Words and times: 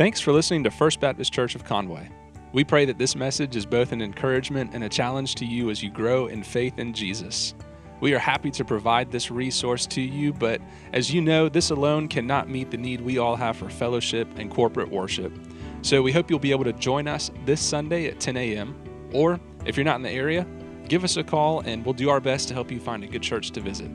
Thanks 0.00 0.18
for 0.18 0.32
listening 0.32 0.64
to 0.64 0.70
First 0.70 0.98
Baptist 0.98 1.30
Church 1.30 1.54
of 1.54 1.62
Conway. 1.62 2.08
We 2.54 2.64
pray 2.64 2.86
that 2.86 2.96
this 2.96 3.14
message 3.14 3.54
is 3.54 3.66
both 3.66 3.92
an 3.92 4.00
encouragement 4.00 4.70
and 4.72 4.82
a 4.82 4.88
challenge 4.88 5.34
to 5.34 5.44
you 5.44 5.68
as 5.68 5.82
you 5.82 5.90
grow 5.90 6.26
in 6.28 6.42
faith 6.42 6.78
in 6.78 6.94
Jesus. 6.94 7.54
We 8.00 8.14
are 8.14 8.18
happy 8.18 8.50
to 8.52 8.64
provide 8.64 9.12
this 9.12 9.30
resource 9.30 9.86
to 9.88 10.00
you, 10.00 10.32
but 10.32 10.62
as 10.94 11.12
you 11.12 11.20
know, 11.20 11.50
this 11.50 11.68
alone 11.68 12.08
cannot 12.08 12.48
meet 12.48 12.70
the 12.70 12.78
need 12.78 13.02
we 13.02 13.18
all 13.18 13.36
have 13.36 13.58
for 13.58 13.68
fellowship 13.68 14.26
and 14.38 14.50
corporate 14.50 14.90
worship. 14.90 15.38
So 15.82 16.00
we 16.00 16.12
hope 16.12 16.30
you'll 16.30 16.38
be 16.38 16.52
able 16.52 16.64
to 16.64 16.72
join 16.72 17.06
us 17.06 17.30
this 17.44 17.60
Sunday 17.60 18.06
at 18.06 18.20
10 18.20 18.38
a.m. 18.38 18.74
Or 19.12 19.38
if 19.66 19.76
you're 19.76 19.84
not 19.84 19.96
in 19.96 20.02
the 20.02 20.10
area, 20.10 20.46
give 20.88 21.04
us 21.04 21.18
a 21.18 21.22
call 21.22 21.60
and 21.66 21.84
we'll 21.84 21.92
do 21.92 22.08
our 22.08 22.20
best 22.20 22.48
to 22.48 22.54
help 22.54 22.70
you 22.70 22.80
find 22.80 23.04
a 23.04 23.06
good 23.06 23.22
church 23.22 23.50
to 23.50 23.60
visit. 23.60 23.90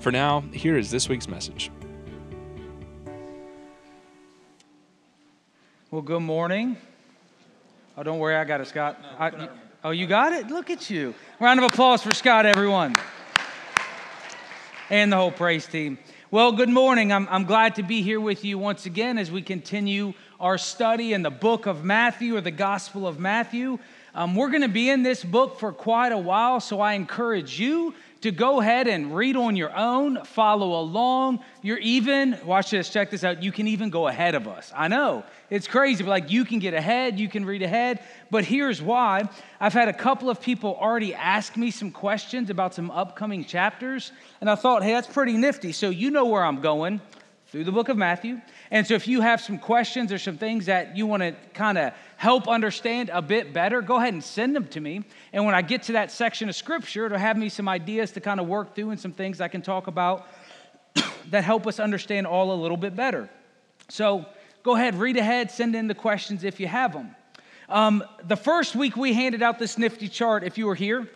For 0.00 0.10
now, 0.10 0.40
here 0.52 0.76
is 0.76 0.90
this 0.90 1.08
week's 1.08 1.28
message. 1.28 1.70
Well, 5.96 6.02
good 6.02 6.20
morning. 6.20 6.76
Oh, 7.96 8.02
don't 8.02 8.18
worry, 8.18 8.36
I 8.36 8.44
got 8.44 8.60
it, 8.60 8.66
Scott. 8.66 9.02
I, 9.18 9.30
you, 9.30 9.48
oh, 9.82 9.90
you 9.92 10.06
got 10.06 10.34
it? 10.34 10.48
Look 10.48 10.68
at 10.68 10.90
you. 10.90 11.14
Round 11.40 11.58
of 11.58 11.64
applause 11.64 12.02
for 12.02 12.12
Scott, 12.12 12.44
everyone. 12.44 12.96
And 14.90 15.10
the 15.10 15.16
whole 15.16 15.30
praise 15.30 15.64
team. 15.64 15.96
Well, 16.30 16.52
good 16.52 16.68
morning. 16.68 17.14
I'm, 17.14 17.26
I'm 17.30 17.44
glad 17.44 17.76
to 17.76 17.82
be 17.82 18.02
here 18.02 18.20
with 18.20 18.44
you 18.44 18.58
once 18.58 18.84
again 18.84 19.16
as 19.16 19.30
we 19.30 19.40
continue 19.40 20.12
our 20.38 20.58
study 20.58 21.14
in 21.14 21.22
the 21.22 21.30
book 21.30 21.64
of 21.64 21.82
Matthew 21.82 22.36
or 22.36 22.42
the 22.42 22.50
Gospel 22.50 23.06
of 23.06 23.18
Matthew. 23.18 23.78
Um, 24.14 24.34
we're 24.34 24.50
going 24.50 24.60
to 24.60 24.68
be 24.68 24.90
in 24.90 25.02
this 25.02 25.24
book 25.24 25.58
for 25.58 25.72
quite 25.72 26.12
a 26.12 26.18
while, 26.18 26.60
so 26.60 26.78
I 26.78 26.92
encourage 26.92 27.58
you 27.58 27.94
to 28.20 28.30
go 28.30 28.60
ahead 28.60 28.86
and 28.86 29.14
read 29.14 29.36
on 29.36 29.56
your 29.56 29.74
own, 29.76 30.24
follow 30.24 30.78
along. 30.80 31.40
You're 31.62 31.78
even, 31.78 32.38
watch 32.44 32.70
this, 32.70 32.90
check 32.90 33.10
this 33.10 33.24
out, 33.24 33.42
you 33.42 33.52
can 33.52 33.68
even 33.68 33.88
go 33.88 34.08
ahead 34.08 34.34
of 34.34 34.48
us. 34.48 34.72
I 34.74 34.88
know, 34.88 35.24
it's 35.48 35.68
crazy, 35.68 36.02
but 36.02 36.10
like 36.10 36.30
you 36.30 36.44
can 36.44 36.58
get 36.58 36.74
ahead, 36.74 37.20
you 37.20 37.28
can 37.28 37.44
read 37.44 37.62
ahead. 37.62 38.00
But 38.30 38.44
here's 38.44 38.82
why 38.82 39.28
I've 39.60 39.72
had 39.72 39.88
a 39.88 39.92
couple 39.92 40.28
of 40.28 40.40
people 40.40 40.76
already 40.80 41.14
ask 41.14 41.56
me 41.56 41.70
some 41.70 41.90
questions 41.90 42.50
about 42.50 42.74
some 42.74 42.90
upcoming 42.90 43.44
chapters, 43.44 44.12
and 44.40 44.50
I 44.50 44.56
thought, 44.56 44.82
hey, 44.82 44.92
that's 44.92 45.06
pretty 45.06 45.34
nifty. 45.34 45.72
So 45.72 45.90
you 45.90 46.10
know 46.10 46.26
where 46.26 46.44
I'm 46.44 46.60
going 46.60 47.00
through 47.48 47.64
the 47.64 47.72
book 47.72 47.88
of 47.88 47.96
Matthew. 47.96 48.40
And 48.72 48.86
so 48.86 48.94
if 48.94 49.06
you 49.06 49.20
have 49.20 49.40
some 49.40 49.58
questions 49.58 50.12
or 50.12 50.18
some 50.18 50.36
things 50.36 50.66
that 50.66 50.96
you 50.96 51.06
want 51.06 51.22
to 51.22 51.32
kind 51.54 51.78
of 51.78 51.92
help 52.16 52.48
understand 52.48 53.08
a 53.12 53.22
bit 53.22 53.52
better, 53.52 53.80
go 53.80 53.96
ahead 53.96 54.12
and 54.12 54.22
send 54.22 54.56
them 54.56 54.66
to 54.68 54.80
me. 54.80 55.04
And 55.32 55.46
when 55.46 55.54
I 55.54 55.62
get 55.62 55.84
to 55.84 55.92
that 55.92 56.10
section 56.10 56.48
of 56.48 56.56
scripture, 56.56 57.06
it'll 57.06 57.18
have 57.18 57.36
me 57.36 57.48
some 57.48 57.68
ideas 57.68 58.10
to 58.12 58.20
kind 58.20 58.40
of 58.40 58.48
work 58.48 58.74
through 58.74 58.90
and 58.90 59.00
some 59.00 59.12
things 59.12 59.40
I 59.40 59.46
can 59.46 59.62
talk 59.62 59.86
about 59.86 60.26
that 61.30 61.44
help 61.44 61.68
us 61.68 61.78
understand 61.78 62.26
all 62.26 62.52
a 62.52 62.58
little 62.60 62.76
bit 62.76 62.96
better. 62.96 63.30
So 63.88 64.26
go 64.66 64.74
ahead, 64.74 64.96
read 64.96 65.16
ahead, 65.16 65.48
send 65.48 65.76
in 65.76 65.86
the 65.86 65.94
questions 65.94 66.42
if 66.42 66.58
you 66.58 66.66
have 66.66 66.92
them. 66.92 67.14
Um, 67.68 68.02
the 68.24 68.34
first 68.34 68.74
week 68.74 68.96
we 68.96 69.12
handed 69.12 69.40
out 69.40 69.60
this 69.60 69.78
nifty 69.78 70.08
chart, 70.08 70.42
if 70.42 70.58
you 70.58 70.66
were 70.66 70.74
here, 70.74 71.08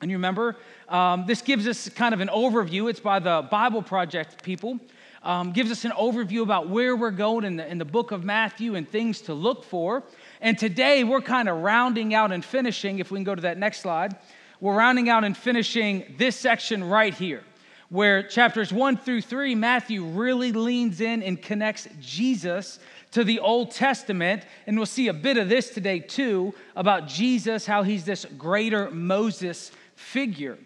and 0.00 0.10
you 0.10 0.16
remember, 0.16 0.56
um, 0.88 1.24
this 1.24 1.40
gives 1.40 1.68
us 1.68 1.88
kind 1.88 2.12
of 2.12 2.18
an 2.18 2.26
overview. 2.26 2.90
It's 2.90 2.98
by 2.98 3.20
the 3.20 3.46
Bible 3.48 3.80
Project 3.80 4.42
people 4.42 4.80
um, 5.22 5.52
gives 5.52 5.70
us 5.70 5.84
an 5.84 5.92
overview 5.92 6.42
about 6.42 6.68
where 6.68 6.96
we're 6.96 7.12
going 7.12 7.44
in 7.44 7.54
the, 7.58 7.70
in 7.70 7.78
the 7.78 7.84
book 7.84 8.10
of 8.10 8.24
Matthew 8.24 8.74
and 8.74 8.90
things 8.90 9.20
to 9.22 9.34
look 9.34 9.62
for. 9.62 10.02
And 10.40 10.58
today 10.58 11.04
we're 11.04 11.20
kind 11.20 11.48
of 11.48 11.58
rounding 11.58 12.12
out 12.12 12.32
and 12.32 12.44
finishing, 12.44 12.98
if 12.98 13.12
we 13.12 13.18
can 13.18 13.24
go 13.24 13.36
to 13.36 13.42
that 13.42 13.56
next 13.56 13.82
slide, 13.82 14.16
we're 14.60 14.74
rounding 14.74 15.08
out 15.08 15.22
and 15.22 15.36
finishing 15.36 16.12
this 16.18 16.34
section 16.34 16.82
right 16.82 17.14
here, 17.14 17.44
where 17.90 18.22
chapters 18.22 18.72
one 18.72 18.96
through 18.96 19.20
three, 19.20 19.54
Matthew 19.54 20.04
really 20.04 20.52
leans 20.52 21.00
in 21.00 21.22
and 21.22 21.40
connects 21.40 21.88
Jesus 22.00 22.78
to 23.10 23.24
the 23.24 23.40
Old 23.40 23.72
Testament. 23.72 24.44
And 24.66 24.76
we'll 24.76 24.86
see 24.86 25.08
a 25.08 25.12
bit 25.12 25.36
of 25.36 25.48
this 25.48 25.70
today 25.70 25.98
too 25.98 26.54
about 26.76 27.08
Jesus, 27.08 27.66
how 27.66 27.82
he's 27.82 28.04
this 28.04 28.24
greater 28.38 28.90
Moses 28.90 29.72
figure. 29.96 30.56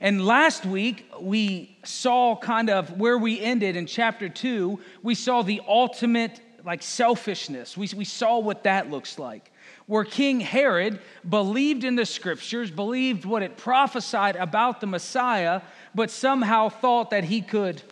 And 0.00 0.24
last 0.24 0.64
week, 0.64 1.10
we 1.20 1.76
saw 1.84 2.36
kind 2.36 2.70
of 2.70 3.00
where 3.00 3.18
we 3.18 3.40
ended 3.40 3.74
in 3.74 3.86
chapter 3.86 4.28
two. 4.28 4.78
We 5.02 5.16
saw 5.16 5.42
the 5.42 5.60
ultimate, 5.66 6.40
like, 6.64 6.84
selfishness. 6.84 7.76
We, 7.76 7.88
we 7.96 8.04
saw 8.04 8.38
what 8.38 8.62
that 8.62 8.88
looks 8.88 9.18
like. 9.18 9.50
Where 9.86 10.04
King 10.04 10.38
Herod 10.38 11.00
believed 11.28 11.82
in 11.82 11.96
the 11.96 12.06
scriptures, 12.06 12.70
believed 12.70 13.24
what 13.24 13.42
it 13.42 13.56
prophesied 13.56 14.36
about 14.36 14.80
the 14.80 14.86
Messiah, 14.86 15.62
but 15.94 16.10
somehow 16.10 16.68
thought 16.68 17.10
that 17.10 17.24
he 17.24 17.40
could, 17.40 17.82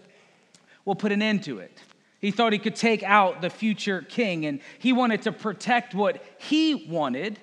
well, 0.85 0.95
put 0.95 1.13
an 1.13 1.23
end 1.23 1.45
to 1.45 1.59
it. 1.59 1.79
He 2.21 2.31
thought 2.31 2.53
he 2.53 2.59
could 2.59 2.77
take 2.77 3.03
out 3.03 3.43
the 3.43 3.51
future 3.51 4.03
king, 4.03 4.47
and 4.47 4.61
he 4.79 4.93
wanted 4.93 5.23
to 5.23 5.33
protect 5.33 5.95
what 5.95 6.25
he 6.39 6.87
wanted 6.89 7.39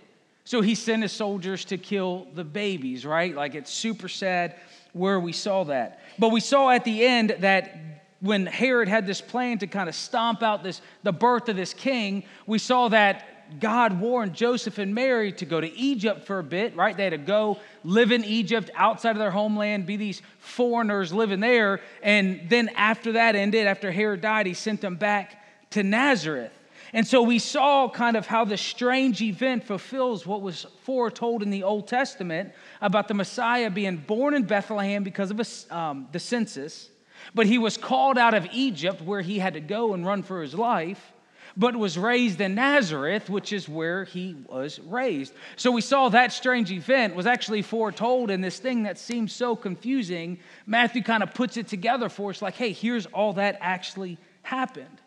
so 0.45 0.61
he 0.61 0.75
sent 0.75 1.03
his 1.03 1.11
soldiers 1.11 1.65
to 1.65 1.77
kill 1.77 2.27
the 2.33 2.43
babies, 2.43 3.05
right? 3.05 3.33
Like 3.33 3.55
it's 3.55 3.71
super 3.71 4.09
sad 4.09 4.55
where 4.91 5.19
we 5.19 5.31
saw 5.31 5.63
that. 5.65 6.01
But 6.19 6.29
we 6.29 6.41
saw 6.41 6.69
at 6.69 6.83
the 6.83 7.05
end 7.05 7.37
that 7.39 8.03
when 8.19 8.45
Herod 8.45 8.87
had 8.87 9.07
this 9.07 9.21
plan 9.21 9.57
to 9.59 9.67
kind 9.67 9.87
of 9.87 9.95
stomp 9.95 10.43
out 10.43 10.63
this 10.63 10.81
the 11.03 11.13
birth 11.13 11.49
of 11.49 11.55
this 11.55 11.73
king, 11.73 12.23
we 12.45 12.59
saw 12.59 12.89
that 12.89 13.25
God 13.59 13.99
warned 13.99 14.33
Joseph 14.33 14.77
and 14.77 14.93
Mary 14.93 15.31
to 15.33 15.45
go 15.45 15.59
to 15.59 15.71
Egypt 15.77 16.25
for 16.25 16.39
a 16.39 16.43
bit, 16.43 16.75
right? 16.75 16.95
They 16.95 17.03
had 17.03 17.11
to 17.11 17.17
go 17.17 17.59
live 17.83 18.11
in 18.11 18.23
Egypt 18.23 18.69
outside 18.75 19.11
of 19.11 19.17
their 19.17 19.31
homeland, 19.31 19.85
be 19.85 19.97
these 19.97 20.21
foreigners 20.39 21.13
living 21.13 21.39
there. 21.39 21.81
And 22.01 22.49
then 22.49 22.69
after 22.75 23.13
that 23.13 23.35
ended, 23.35 23.67
after 23.67 23.91
Herod 23.91 24.21
died, 24.21 24.45
he 24.45 24.53
sent 24.53 24.81
them 24.81 24.95
back 24.95 25.43
to 25.71 25.83
Nazareth. 25.83 26.51
And 26.93 27.07
so 27.07 27.23
we 27.23 27.39
saw 27.39 27.89
kind 27.89 28.15
of 28.15 28.27
how 28.27 28.45
the 28.45 28.57
strange 28.57 29.21
event 29.21 29.63
fulfills 29.63 30.27
what 30.27 30.41
was 30.41 30.67
foretold 30.83 31.41
in 31.41 31.49
the 31.49 31.63
Old 31.63 31.87
Testament 31.87 32.53
about 32.81 33.07
the 33.07 33.15
Messiah 33.15 33.71
being 33.71 33.97
born 33.97 34.35
in 34.35 34.43
Bethlehem 34.43 35.03
because 35.03 35.31
of 35.31 35.39
a, 35.39 35.75
um, 35.75 36.07
the 36.11 36.19
census, 36.19 36.89
but 37.33 37.47
he 37.47 37.57
was 37.57 37.77
called 37.77 38.19
out 38.19 38.35
of 38.35 38.47
Egypt 38.51 39.01
where 39.01 39.21
he 39.21 39.39
had 39.39 39.55
to 39.55 39.59
go 39.59 39.93
and 39.93 40.05
run 40.05 40.21
for 40.21 40.41
his 40.41 40.53
life 40.53 41.12
but 41.55 41.75
was 41.75 41.97
raised 41.97 42.41
in 42.41 42.55
Nazareth, 42.55 43.29
which 43.29 43.53
is 43.53 43.69
where 43.69 44.03
he 44.05 44.35
was 44.47 44.79
raised. 44.79 45.33
So 45.55 45.71
we 45.71 45.81
saw 45.81 46.09
that 46.09 46.33
strange 46.33 46.71
event 46.71 47.15
was 47.15 47.27
actually 47.27 47.61
foretold 47.61 48.31
in 48.31 48.41
this 48.41 48.59
thing 48.59 48.83
that 48.83 48.97
seems 48.97 49.33
so 49.33 49.55
confusing. 49.55 50.39
Matthew 50.65 51.03
kind 51.03 51.21
of 51.21 51.33
puts 51.33 51.57
it 51.57 51.67
together 51.67 52.09
for 52.09 52.31
us 52.31 52.41
like, 52.41 52.55
hey, 52.55 52.71
here's 52.71 53.05
all 53.07 53.33
that 53.33 53.57
actually 53.61 54.17
happened. 54.41 55.02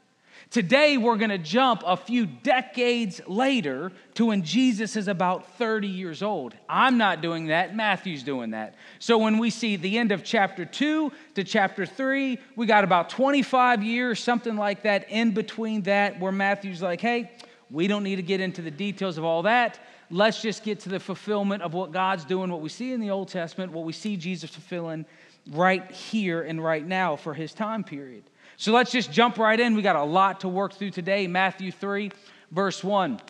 Today, 0.50 0.96
we're 0.96 1.16
going 1.16 1.30
to 1.30 1.38
jump 1.38 1.82
a 1.84 1.96
few 1.96 2.24
decades 2.24 3.20
later 3.26 3.90
to 4.14 4.26
when 4.26 4.42
Jesus 4.42 4.94
is 4.94 5.08
about 5.08 5.58
30 5.58 5.88
years 5.88 6.22
old. 6.22 6.54
I'm 6.68 6.98
not 6.98 7.20
doing 7.20 7.46
that, 7.46 7.74
Matthew's 7.74 8.22
doing 8.22 8.50
that. 8.50 8.76
So, 9.00 9.18
when 9.18 9.38
we 9.38 9.50
see 9.50 9.74
the 9.74 9.98
end 9.98 10.12
of 10.12 10.22
chapter 10.22 10.64
2 10.64 11.10
to 11.34 11.44
chapter 11.44 11.84
3, 11.84 12.38
we 12.54 12.66
got 12.66 12.84
about 12.84 13.10
25 13.10 13.82
years, 13.82 14.22
something 14.22 14.56
like 14.56 14.84
that, 14.84 15.10
in 15.10 15.32
between 15.32 15.82
that, 15.82 16.20
where 16.20 16.32
Matthew's 16.32 16.80
like, 16.80 17.00
hey, 17.00 17.32
we 17.68 17.88
don't 17.88 18.04
need 18.04 18.16
to 18.16 18.22
get 18.22 18.40
into 18.40 18.62
the 18.62 18.70
details 18.70 19.18
of 19.18 19.24
all 19.24 19.42
that. 19.42 19.80
Let's 20.10 20.40
just 20.40 20.62
get 20.62 20.78
to 20.80 20.88
the 20.88 21.00
fulfillment 21.00 21.64
of 21.64 21.74
what 21.74 21.90
God's 21.90 22.24
doing, 22.24 22.50
what 22.50 22.60
we 22.60 22.68
see 22.68 22.92
in 22.92 23.00
the 23.00 23.10
Old 23.10 23.28
Testament, 23.28 23.72
what 23.72 23.84
we 23.84 23.92
see 23.92 24.16
Jesus 24.16 24.50
fulfilling 24.50 25.04
right 25.50 25.90
here 25.90 26.42
and 26.42 26.62
right 26.62 26.86
now 26.86 27.16
for 27.16 27.34
his 27.34 27.52
time 27.52 27.82
period. 27.82 28.22
So 28.56 28.72
let's 28.72 28.90
just 28.90 29.12
jump 29.12 29.38
right 29.38 29.58
in. 29.58 29.74
We 29.74 29.82
got 29.82 29.96
a 29.96 30.04
lot 30.04 30.40
to 30.40 30.48
work 30.48 30.74
through 30.74 30.90
today. 30.90 31.26
Matthew 31.26 31.70
3, 31.70 32.10
verse 32.50 32.82
1 32.82 33.20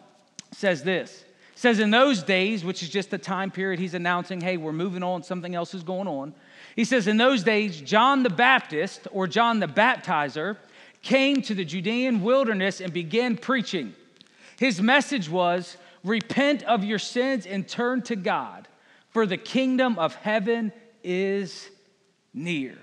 says 0.53 0.83
this. 0.83 1.25
It 1.53 1.59
says, 1.59 1.81
In 1.81 1.91
those 1.91 2.23
days, 2.23 2.65
which 2.65 2.83
is 2.83 2.89
just 2.89 3.11
the 3.11 3.19
time 3.19 3.51
period 3.51 3.81
he's 3.81 3.95
announcing, 3.95 4.41
hey, 4.41 4.57
we're 4.57 4.73
moving 4.73 5.03
on, 5.03 5.23
something 5.23 5.55
else 5.55 5.75
is 5.75 5.83
going 5.83 6.07
on. 6.07 6.35
He 6.77 6.85
says, 6.85 7.09
In 7.09 7.17
those 7.17 7.43
days, 7.43 7.81
John 7.81 8.23
the 8.23 8.31
Baptist, 8.31 9.09
or 9.11 9.27
John 9.27 9.59
the 9.59 9.67
Baptizer, 9.67 10.59
came 11.03 11.43
to 11.43 11.55
the 11.55 11.65
Judean 11.65 12.23
wilderness 12.23 12.81
and 12.81 12.93
began 12.93 13.37
preaching. 13.37 13.95
His 14.59 14.81
message 14.81 15.29
was, 15.29 15.77
Repent 16.05 16.63
of 16.63 16.85
your 16.85 17.01
sins 17.01 17.47
and 17.47 17.67
turn 17.67 18.03
to 18.03 18.15
God, 18.15 18.69
for 19.09 19.27
the 19.27 19.37
kingdom 19.37 19.99
of 19.99 20.15
heaven 20.15 20.73
is 21.03 21.69
near. 22.33 22.77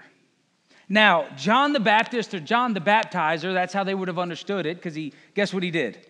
Now, 0.90 1.28
John 1.38 1.74
the 1.74 1.80
Baptist 1.80 2.34
or 2.34 2.40
John 2.40 2.74
the 2.74 2.82
Baptizer, 2.82 3.54
that's 3.54 3.74
how 3.74 3.84
they 3.84 3.96
would 3.96 4.08
have 4.08 4.20
understood 4.20 4.66
it, 4.66 4.78
because 4.78 4.96
he, 4.96 5.14
guess 5.34 5.54
what 5.54 5.64
he 5.64 5.72
did? 5.72 6.06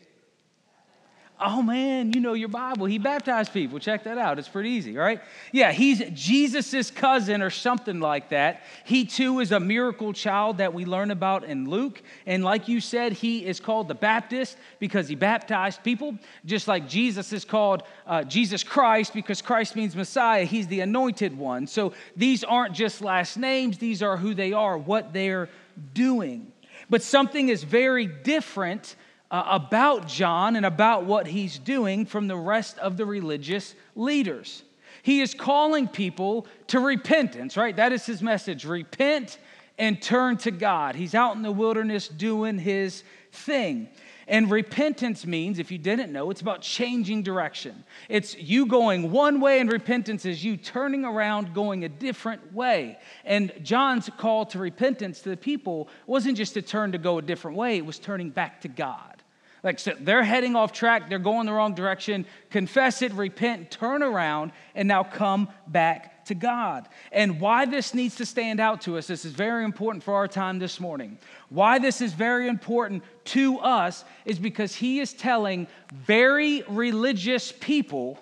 Oh 1.39 1.61
man, 1.61 2.13
you 2.13 2.21
know 2.21 2.33
your 2.33 2.47
Bible. 2.47 2.85
He 2.85 2.99
baptized 2.99 3.51
people. 3.51 3.79
Check 3.79 4.03
that 4.03 4.17
out. 4.17 4.37
It's 4.37 4.47
pretty 4.47 4.69
easy, 4.69 4.95
right? 4.95 5.19
Yeah, 5.51 5.71
he's 5.71 6.01
Jesus's 6.13 6.91
cousin 6.91 7.41
or 7.41 7.49
something 7.49 7.99
like 7.99 8.29
that. 8.29 8.61
He 8.85 9.05
too 9.05 9.39
is 9.39 9.51
a 9.51 9.59
miracle 9.59 10.13
child 10.13 10.59
that 10.59 10.73
we 10.73 10.85
learn 10.85 11.11
about 11.11 11.43
in 11.43 11.67
Luke. 11.67 12.01
And 12.27 12.43
like 12.43 12.67
you 12.67 12.79
said, 12.79 13.13
he 13.13 13.45
is 13.45 13.59
called 13.59 13.87
the 13.87 13.95
Baptist 13.95 14.57
because 14.79 15.09
he 15.09 15.15
baptized 15.15 15.83
people, 15.83 16.17
just 16.45 16.67
like 16.67 16.87
Jesus 16.87 17.33
is 17.33 17.43
called 17.43 17.83
uh, 18.05 18.23
Jesus 18.23 18.63
Christ 18.63 19.13
because 19.13 19.41
Christ 19.41 19.75
means 19.75 19.95
Messiah. 19.95 20.45
He's 20.45 20.67
the 20.67 20.81
anointed 20.81 21.37
one. 21.37 21.65
So 21.65 21.93
these 22.15 22.43
aren't 22.43 22.75
just 22.75 23.01
last 23.01 23.37
names, 23.37 23.79
these 23.79 24.03
are 24.03 24.17
who 24.17 24.33
they 24.33 24.53
are, 24.53 24.77
what 24.77 25.13
they're 25.13 25.49
doing. 25.93 26.53
But 26.89 27.01
something 27.01 27.49
is 27.49 27.63
very 27.63 28.05
different 28.05 28.95
uh, 29.33 29.43
about 29.47 30.07
John 30.07 30.55
and 30.55 30.65
about 30.65 31.05
what 31.05 31.25
he's 31.25 31.57
doing 31.57 32.05
from 32.05 32.27
the 32.27 32.37
rest 32.37 32.77
of 32.77 32.97
the 32.97 33.05
religious 33.05 33.73
leaders. 33.95 34.61
He 35.01 35.21
is 35.21 35.33
calling 35.33 35.87
people 35.87 36.45
to 36.67 36.79
repentance, 36.79 37.57
right? 37.57 37.75
That 37.75 37.91
is 37.91 38.05
his 38.05 38.21
message 38.21 38.63
repent 38.63 39.39
and 39.79 39.99
turn 39.99 40.37
to 40.37 40.51
God. 40.51 40.95
He's 40.95 41.15
out 41.15 41.35
in 41.35 41.41
the 41.41 41.51
wilderness 41.51 42.07
doing 42.07 42.59
his 42.59 43.03
thing. 43.31 43.89
And 44.27 44.51
repentance 44.51 45.25
means, 45.25 45.57
if 45.57 45.71
you 45.71 45.79
didn't 45.79 46.13
know, 46.13 46.29
it's 46.29 46.41
about 46.41 46.61
changing 46.61 47.23
direction. 47.23 47.83
It's 48.07 48.37
you 48.37 48.67
going 48.67 49.11
one 49.11 49.41
way, 49.41 49.59
and 49.59 49.69
repentance 49.69 50.25
is 50.25 50.45
you 50.45 50.57
turning 50.57 51.05
around, 51.05 51.55
going 51.55 51.83
a 51.83 51.89
different 51.89 52.53
way. 52.53 52.99
And 53.25 53.51
John's 53.63 54.09
call 54.15 54.45
to 54.45 54.59
repentance 54.59 55.21
to 55.21 55.29
the 55.29 55.37
people 55.37 55.89
wasn't 56.05 56.37
just 56.37 56.53
to 56.53 56.61
turn 56.61 56.91
to 56.91 56.99
go 56.99 57.17
a 57.17 57.21
different 57.21 57.57
way, 57.57 57.77
it 57.77 57.85
was 57.85 57.97
turning 57.97 58.29
back 58.29 58.61
to 58.61 58.67
God. 58.67 59.22
Like 59.63 59.79
so 59.79 59.93
they're 59.97 60.23
heading 60.23 60.57
off 60.57 60.73
track, 60.73 61.09
they're 61.09 61.19
going 61.19 61.45
the 61.45 61.53
wrong 61.53 61.73
direction. 61.73 62.25
Confess 62.49 63.01
it, 63.01 63.13
repent, 63.13 63.71
turn 63.71 64.03
around, 64.03 64.51
and 64.75 64.87
now 64.87 65.03
come 65.03 65.47
back 65.67 66.25
to 66.25 66.35
God. 66.35 66.87
And 67.11 67.39
why 67.39 67.65
this 67.65 67.93
needs 67.93 68.15
to 68.15 68.25
stand 68.25 68.59
out 68.59 68.81
to 68.81 68.97
us, 68.97 69.07
this 69.07 69.23
is 69.23 69.31
very 69.31 69.63
important 69.63 70.03
for 70.03 70.15
our 70.15 70.27
time 70.27 70.59
this 70.59 70.79
morning. 70.79 71.17
Why 71.49 71.79
this 71.79 72.01
is 72.01 72.13
very 72.13 72.47
important 72.47 73.03
to 73.25 73.59
us 73.59 74.03
is 74.25 74.37
because 74.37 74.75
he 74.75 74.99
is 74.99 75.13
telling 75.13 75.67
very 75.91 76.63
religious 76.67 77.53
people 77.53 78.19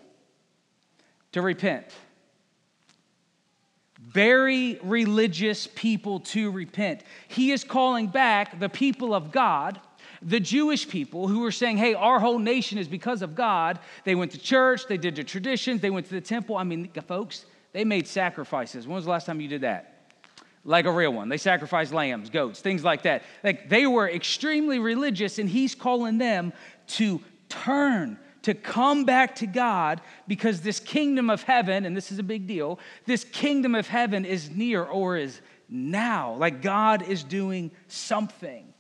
to 1.32 1.42
repent. 1.42 1.88
Very 4.00 4.80
religious 4.84 5.68
people 5.68 6.20
to 6.20 6.52
repent. 6.52 7.02
He 7.28 7.52
is 7.52 7.64
calling 7.64 8.08
back 8.08 8.60
the 8.60 8.68
people 8.70 9.14
of 9.14 9.32
God 9.32 9.80
the 10.22 10.40
Jewish 10.40 10.88
people 10.88 11.28
who 11.28 11.40
were 11.40 11.52
saying, 11.52 11.78
hey, 11.78 11.94
our 11.94 12.20
whole 12.20 12.40
nation 12.40 12.78
is 12.78 12.88
because 12.88 13.22
of 13.22 13.36
God. 13.36 13.80
They 14.04 14.16
went 14.16 14.32
to 14.32 14.38
church, 14.38 14.88
they 14.88 14.98
did 14.98 15.16
their 15.16 15.24
traditions, 15.24 15.82
they 15.82 15.90
went 15.90 16.06
to 16.08 16.14
the 16.14 16.22
temple. 16.22 16.58
I 16.58 16.64
mean, 16.64 16.90
folks, 17.08 17.46
they 17.74 17.84
made 17.84 18.08
sacrifices. 18.08 18.88
When 18.88 18.96
was 18.96 19.06
the 19.06 19.12
last 19.12 19.26
time 19.26 19.42
you 19.42 19.48
did 19.48 19.62
that? 19.62 19.88
Like 20.64 20.86
a 20.86 20.92
real 20.92 21.12
one. 21.12 21.30
They 21.30 21.38
sacrificed 21.38 21.92
lambs, 21.92 22.30
goats, 22.30 22.60
things 22.60 22.84
like 22.84 23.04
that. 23.04 23.24
Like 23.44 23.68
they 23.68 23.88
were 23.88 24.08
extremely 24.08 24.78
religious, 24.78 25.40
and 25.40 25.50
he's 25.50 25.74
calling 25.74 26.20
them 26.20 26.54
to 26.88 27.20
turn, 27.50 28.20
to 28.44 28.54
come 28.54 29.06
back 29.06 29.36
to 29.38 29.48
God 29.48 30.02
because 30.28 30.62
this 30.62 30.80
kingdom 30.80 31.32
of 31.32 31.42
heaven, 31.42 31.86
and 31.86 31.98
this 31.98 32.12
is 32.12 32.20
a 32.20 32.24
big 32.24 32.46
deal, 32.46 32.80
this 33.06 33.24
kingdom 33.24 33.74
of 33.74 33.88
heaven 33.88 34.24
is 34.24 34.52
near 34.52 34.84
or 34.84 35.18
is 35.18 35.42
now. 35.68 36.36
Like 36.36 36.62
God 36.62 37.02
is 37.02 37.24
doing 37.24 37.72
something. 37.88 38.71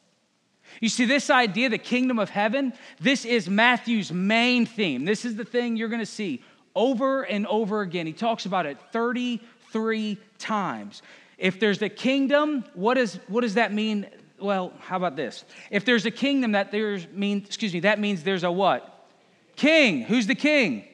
You 0.82 0.90
see, 0.90 1.06
this 1.06 1.30
idea, 1.30 1.70
the 1.70 1.78
kingdom 1.78 2.20
of 2.20 2.32
heaven, 2.32 2.74
this 3.00 3.24
is 3.24 3.48
Matthew's 3.48 4.12
main 4.12 4.66
theme. 4.66 5.06
This 5.06 5.26
is 5.26 5.36
the 5.36 5.46
thing 5.46 5.78
you're 5.78 5.90
going 5.90 6.02
to 6.02 6.06
see 6.08 6.44
over 6.76 7.22
and 7.22 7.46
over 7.48 7.82
again. 7.82 8.08
He 8.08 8.14
talks 8.14 8.48
about 8.48 8.66
it 8.66 8.78
33 8.92 10.18
times. 10.40 11.04
If 11.38 11.60
there's 11.60 11.82
a 11.84 11.90
kingdom, 11.90 12.66
what, 12.74 12.98
is, 12.98 13.20
what 13.28 13.42
does 13.42 13.54
that 13.54 13.72
mean? 13.72 14.08
Well, 14.40 14.74
how 14.80 14.98
about 14.98 15.16
this? 15.16 15.46
If 15.70 15.86
there's 15.86 16.08
a 16.08 16.12
kingdom, 16.12 16.54
that 16.54 16.72
there's 16.72 17.08
mean, 17.10 17.44
excuse 17.46 17.74
me, 17.74 17.82
that 17.82 18.00
means 18.00 18.24
there's 18.24 18.44
a 18.44 18.52
what? 18.52 19.08
King. 19.56 20.02
Who's 20.02 20.26
the 20.26 20.36
king? 20.36 20.86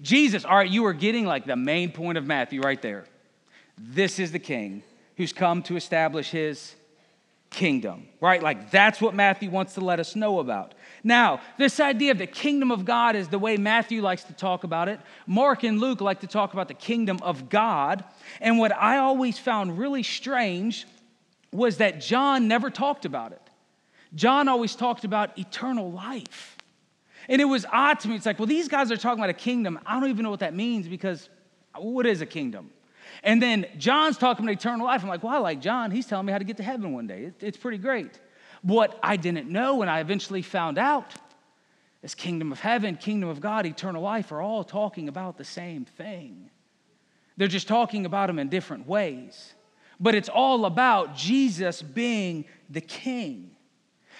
Jesus. 0.00 0.44
All 0.44 0.56
right, 0.56 0.70
you 0.70 0.86
are 0.86 0.92
getting 0.92 1.26
like 1.26 1.46
the 1.46 1.56
main 1.56 1.90
point 1.90 2.16
of 2.16 2.26
Matthew 2.26 2.60
right 2.60 2.80
there. 2.80 3.06
This 3.76 4.20
is 4.20 4.30
the 4.30 4.38
king 4.38 4.84
who's 5.16 5.32
come 5.32 5.62
to 5.64 5.76
establish 5.76 6.30
his 6.30 6.76
kingdom, 7.50 8.08
right? 8.20 8.42
Like 8.42 8.70
that's 8.70 9.00
what 9.00 9.14
Matthew 9.14 9.50
wants 9.50 9.74
to 9.74 9.80
let 9.80 10.00
us 10.00 10.16
know 10.16 10.40
about. 10.40 10.74
Now, 11.02 11.40
this 11.58 11.80
idea 11.80 12.10
of 12.10 12.18
the 12.18 12.26
kingdom 12.26 12.70
of 12.70 12.84
God 12.84 13.16
is 13.16 13.28
the 13.28 13.38
way 13.38 13.56
Matthew 13.56 14.02
likes 14.02 14.24
to 14.24 14.32
talk 14.32 14.64
about 14.64 14.88
it. 14.88 15.00
Mark 15.26 15.62
and 15.62 15.80
Luke 15.80 16.00
like 16.00 16.20
to 16.20 16.26
talk 16.26 16.52
about 16.52 16.68
the 16.68 16.74
kingdom 16.74 17.18
of 17.22 17.48
God. 17.48 18.04
And 18.40 18.58
what 18.58 18.72
I 18.72 18.98
always 18.98 19.38
found 19.38 19.78
really 19.78 20.02
strange 20.02 20.86
was 21.52 21.78
that 21.78 22.00
John 22.00 22.48
never 22.48 22.70
talked 22.70 23.04
about 23.04 23.32
it. 23.32 23.40
John 24.14 24.48
always 24.48 24.74
talked 24.74 25.04
about 25.04 25.38
eternal 25.38 25.90
life. 25.90 26.56
And 27.28 27.40
it 27.40 27.46
was 27.46 27.66
odd 27.72 28.00
to 28.00 28.08
me. 28.08 28.16
It's 28.16 28.26
like, 28.26 28.38
well, 28.38 28.46
these 28.46 28.68
guys 28.68 28.90
are 28.92 28.96
talking 28.96 29.18
about 29.18 29.30
a 29.30 29.34
kingdom. 29.34 29.78
I 29.84 29.98
don't 29.98 30.10
even 30.10 30.22
know 30.22 30.30
what 30.30 30.40
that 30.40 30.54
means 30.54 30.88
because 30.88 31.28
what 31.74 32.06
is 32.06 32.20
a 32.20 32.26
kingdom? 32.26 32.70
And 33.26 33.42
then 33.42 33.66
John's 33.76 34.16
talking 34.16 34.44
about 34.44 34.52
eternal 34.52 34.86
life. 34.86 35.02
I'm 35.02 35.08
like, 35.08 35.24
well, 35.24 35.34
I 35.34 35.38
like 35.38 35.60
John. 35.60 35.90
He's 35.90 36.06
telling 36.06 36.26
me 36.26 36.32
how 36.32 36.38
to 36.38 36.44
get 36.44 36.58
to 36.58 36.62
heaven 36.62 36.92
one 36.92 37.08
day. 37.08 37.32
it's 37.40 37.58
pretty 37.58 37.78
great. 37.78 38.20
What 38.62 38.96
I 39.02 39.16
didn't 39.16 39.50
know 39.50 39.82
and 39.82 39.90
I 39.90 39.98
eventually 39.98 40.42
found 40.42 40.78
out 40.78 41.12
is 42.04 42.14
kingdom 42.14 42.52
of 42.52 42.60
heaven, 42.60 42.96
kingdom 42.96 43.28
of 43.28 43.40
God, 43.40 43.66
eternal 43.66 44.00
life 44.00 44.30
are 44.30 44.40
all 44.40 44.62
talking 44.62 45.08
about 45.08 45.38
the 45.38 45.44
same 45.44 45.84
thing. 45.84 46.50
They're 47.36 47.48
just 47.48 47.66
talking 47.66 48.06
about 48.06 48.28
them 48.28 48.38
in 48.38 48.48
different 48.48 48.86
ways. 48.86 49.54
But 49.98 50.14
it's 50.14 50.28
all 50.28 50.64
about 50.64 51.16
Jesus 51.16 51.82
being 51.82 52.44
the 52.70 52.80
king. 52.80 53.50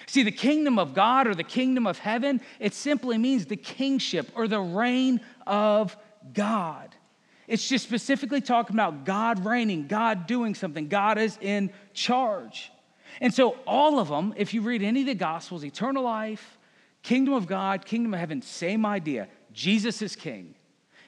See, 0.05 0.23
the 0.23 0.31
kingdom 0.31 0.77
of 0.77 0.93
God 0.93 1.27
or 1.27 1.33
the 1.33 1.43
kingdom 1.45 1.87
of 1.87 1.97
heaven, 1.97 2.41
it 2.59 2.73
simply 2.73 3.17
means 3.17 3.45
the 3.45 3.55
kingship 3.55 4.31
or 4.35 4.49
the 4.49 4.59
reign 4.59 5.21
of 5.45 5.95
God. 6.33 6.93
It's 7.47 7.67
just 7.67 7.85
specifically 7.85 8.41
talking 8.41 8.75
about 8.75 9.05
God 9.05 9.45
reigning, 9.45 9.87
God 9.87 10.27
doing 10.27 10.53
something, 10.53 10.89
God 10.89 11.17
is 11.17 11.37
in 11.41 11.71
charge. 11.93 12.71
And 13.21 13.33
so, 13.33 13.57
all 13.65 13.99
of 13.99 14.09
them, 14.09 14.33
if 14.37 14.53
you 14.53 14.61
read 14.61 14.83
any 14.83 15.01
of 15.01 15.07
the 15.07 15.15
Gospels, 15.15 15.63
eternal 15.63 16.03
life, 16.03 16.57
kingdom 17.03 17.33
of 17.33 17.47
God, 17.47 17.85
kingdom 17.85 18.13
of 18.13 18.19
heaven, 18.19 18.41
same 18.41 18.85
idea. 18.85 19.27
Jesus 19.53 20.01
is 20.01 20.15
king, 20.15 20.55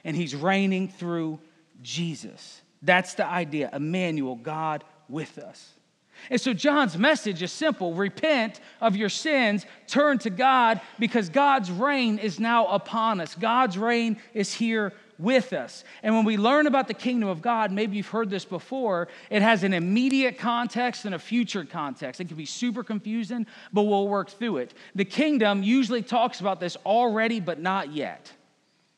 and 0.02 0.16
he's 0.16 0.34
reigning 0.34 0.88
through 0.88 1.38
Jesus. 1.82 2.62
That's 2.82 3.14
the 3.14 3.26
idea 3.26 3.70
Emmanuel, 3.72 4.34
God 4.34 4.82
with 5.08 5.38
us. 5.38 5.74
And 6.30 6.40
so, 6.40 6.52
John's 6.52 6.98
message 6.98 7.42
is 7.42 7.52
simple 7.52 7.94
repent 7.94 8.60
of 8.80 8.96
your 8.96 9.08
sins, 9.08 9.66
turn 9.86 10.18
to 10.18 10.30
God, 10.30 10.80
because 10.98 11.28
God's 11.28 11.70
reign 11.70 12.18
is 12.18 12.40
now 12.40 12.66
upon 12.66 13.20
us. 13.20 13.34
God's 13.34 13.78
reign 13.78 14.18
is 14.34 14.52
here 14.52 14.92
with 15.20 15.52
us. 15.52 15.84
And 16.02 16.14
when 16.14 16.24
we 16.24 16.36
learn 16.36 16.66
about 16.66 16.88
the 16.88 16.94
kingdom 16.94 17.28
of 17.28 17.42
God, 17.42 17.70
maybe 17.70 17.96
you've 17.96 18.08
heard 18.08 18.30
this 18.30 18.44
before, 18.44 19.08
it 19.30 19.42
has 19.42 19.62
an 19.62 19.72
immediate 19.72 20.38
context 20.38 21.04
and 21.04 21.14
a 21.14 21.18
future 21.18 21.64
context. 21.64 22.20
It 22.20 22.28
can 22.28 22.36
be 22.36 22.46
super 22.46 22.82
confusing, 22.82 23.46
but 23.72 23.82
we'll 23.82 24.08
work 24.08 24.30
through 24.30 24.58
it. 24.58 24.74
The 24.94 25.04
kingdom 25.04 25.62
usually 25.62 26.02
talks 26.02 26.40
about 26.40 26.60
this 26.60 26.76
already, 26.84 27.40
but 27.40 27.60
not 27.60 27.92
yet. 27.92 28.32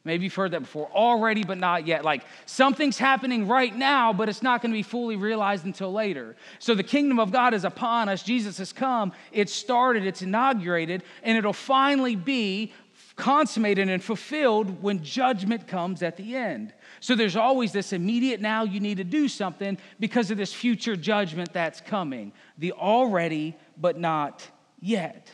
Maybe 0.04 0.24
you've 0.24 0.34
heard 0.34 0.50
that 0.50 0.62
before. 0.62 0.90
Already, 0.92 1.44
but 1.44 1.58
not 1.58 1.86
yet. 1.86 2.04
Like 2.04 2.24
something's 2.44 2.98
happening 2.98 3.46
right 3.46 3.74
now, 3.74 4.12
but 4.12 4.28
it's 4.28 4.42
not 4.42 4.60
going 4.60 4.72
to 4.72 4.76
be 4.76 4.82
fully 4.82 5.14
realized 5.14 5.64
until 5.64 5.92
later. 5.92 6.34
So 6.58 6.74
the 6.74 6.82
kingdom 6.82 7.20
of 7.20 7.30
God 7.30 7.54
is 7.54 7.64
upon 7.64 8.08
us. 8.08 8.24
Jesus 8.24 8.58
has 8.58 8.72
come. 8.72 9.12
It's 9.30 9.52
started, 9.52 10.04
it's 10.04 10.20
inaugurated, 10.20 11.04
and 11.22 11.38
it'll 11.38 11.52
finally 11.52 12.16
be 12.16 12.72
consummated 13.16 13.88
and 13.88 14.02
fulfilled 14.02 14.82
when 14.82 15.02
judgment 15.02 15.66
comes 15.66 16.02
at 16.02 16.16
the 16.16 16.36
end. 16.36 16.72
So 17.00 17.14
there's 17.14 17.36
always 17.36 17.72
this 17.72 17.92
immediate 17.92 18.40
now 18.40 18.64
you 18.64 18.80
need 18.80 18.96
to 18.98 19.04
do 19.04 19.28
something 19.28 19.78
because 20.00 20.30
of 20.30 20.38
this 20.38 20.52
future 20.52 20.96
judgment 20.96 21.52
that's 21.52 21.80
coming. 21.80 22.32
The 22.58 22.72
already, 22.72 23.56
but 23.76 23.98
not 23.98 24.48
yet. 24.80 25.30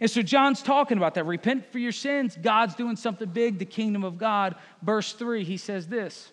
And 0.00 0.10
so 0.10 0.22
John's 0.22 0.62
talking 0.62 0.98
about 0.98 1.14
that. 1.14 1.24
Repent 1.24 1.72
for 1.72 1.78
your 1.78 1.92
sins. 1.92 2.36
God's 2.40 2.74
doing 2.74 2.96
something 2.96 3.28
big, 3.28 3.58
the 3.58 3.64
kingdom 3.64 4.04
of 4.04 4.18
God. 4.18 4.56
Verse 4.82 5.12
3, 5.12 5.42
he 5.44 5.56
says 5.56 5.88
this 5.88 6.32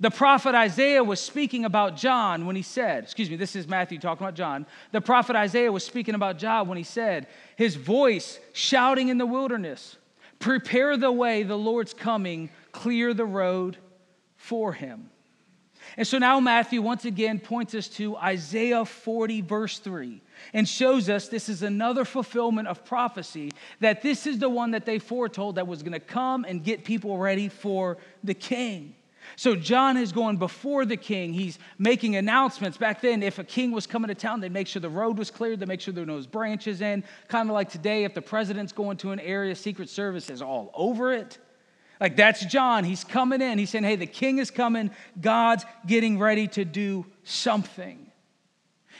the 0.00 0.10
prophet 0.10 0.54
Isaiah 0.54 1.04
was 1.04 1.20
speaking 1.20 1.66
about 1.66 1.94
John 1.94 2.46
when 2.46 2.56
he 2.56 2.62
said, 2.62 3.04
excuse 3.04 3.28
me, 3.28 3.36
this 3.36 3.54
is 3.54 3.68
Matthew 3.68 3.98
talking 3.98 4.26
about 4.26 4.34
John. 4.34 4.66
The 4.92 5.00
prophet 5.02 5.36
Isaiah 5.36 5.70
was 5.70 5.84
speaking 5.84 6.14
about 6.14 6.38
John 6.38 6.68
when 6.68 6.78
he 6.78 6.84
said, 6.84 7.26
his 7.56 7.76
voice 7.76 8.40
shouting 8.54 9.08
in 9.08 9.18
the 9.18 9.26
wilderness, 9.26 9.96
prepare 10.38 10.96
the 10.96 11.12
way, 11.12 11.42
the 11.42 11.58
Lord's 11.58 11.92
coming, 11.92 12.48
clear 12.72 13.12
the 13.12 13.26
road 13.26 13.76
for 14.36 14.72
him. 14.72 15.10
And 15.98 16.06
so 16.06 16.16
now 16.16 16.40
Matthew 16.40 16.80
once 16.80 17.04
again 17.04 17.38
points 17.38 17.74
us 17.74 17.88
to 17.88 18.16
Isaiah 18.16 18.86
40, 18.86 19.42
verse 19.42 19.78
3, 19.80 20.22
and 20.54 20.66
shows 20.66 21.10
us 21.10 21.28
this 21.28 21.50
is 21.50 21.62
another 21.62 22.06
fulfillment 22.06 22.68
of 22.68 22.84
prophecy 22.86 23.52
that 23.80 24.00
this 24.00 24.26
is 24.26 24.38
the 24.38 24.48
one 24.48 24.70
that 24.70 24.86
they 24.86 24.98
foretold 24.98 25.56
that 25.56 25.66
was 25.66 25.82
going 25.82 25.92
to 25.92 26.00
come 26.00 26.44
and 26.44 26.64
get 26.64 26.84
people 26.84 27.18
ready 27.18 27.48
for 27.48 27.98
the 28.24 28.34
king. 28.34 28.94
So 29.36 29.54
John 29.54 29.96
is 29.96 30.12
going 30.12 30.36
before 30.36 30.84
the 30.84 30.96
king. 30.96 31.32
He's 31.32 31.58
making 31.78 32.16
announcements. 32.16 32.76
Back 32.76 33.00
then, 33.00 33.22
if 33.22 33.38
a 33.38 33.44
king 33.44 33.72
was 33.72 33.86
coming 33.86 34.08
to 34.08 34.14
town, 34.14 34.40
they'd 34.40 34.52
make 34.52 34.66
sure 34.66 34.80
the 34.80 34.88
road 34.88 35.18
was 35.18 35.30
cleared, 35.30 35.60
they'd 35.60 35.68
make 35.68 35.80
sure 35.80 35.92
there 35.92 36.04
were 36.04 36.12
no 36.12 36.22
branches 36.22 36.80
in. 36.80 37.04
Kind 37.28 37.48
of 37.48 37.54
like 37.54 37.68
today, 37.68 38.04
if 38.04 38.14
the 38.14 38.22
president's 38.22 38.72
going 38.72 38.96
to 38.98 39.12
an 39.12 39.20
area, 39.20 39.54
Secret 39.54 39.88
Service 39.88 40.30
is 40.30 40.42
all 40.42 40.70
over 40.74 41.12
it. 41.12 41.38
Like 42.00 42.16
that's 42.16 42.44
John. 42.46 42.84
He's 42.84 43.04
coming 43.04 43.42
in. 43.42 43.58
He's 43.58 43.70
saying, 43.70 43.84
hey, 43.84 43.96
the 43.96 44.06
king 44.06 44.38
is 44.38 44.50
coming. 44.50 44.90
God's 45.20 45.64
getting 45.86 46.18
ready 46.18 46.48
to 46.48 46.64
do 46.64 47.06
something. 47.24 48.06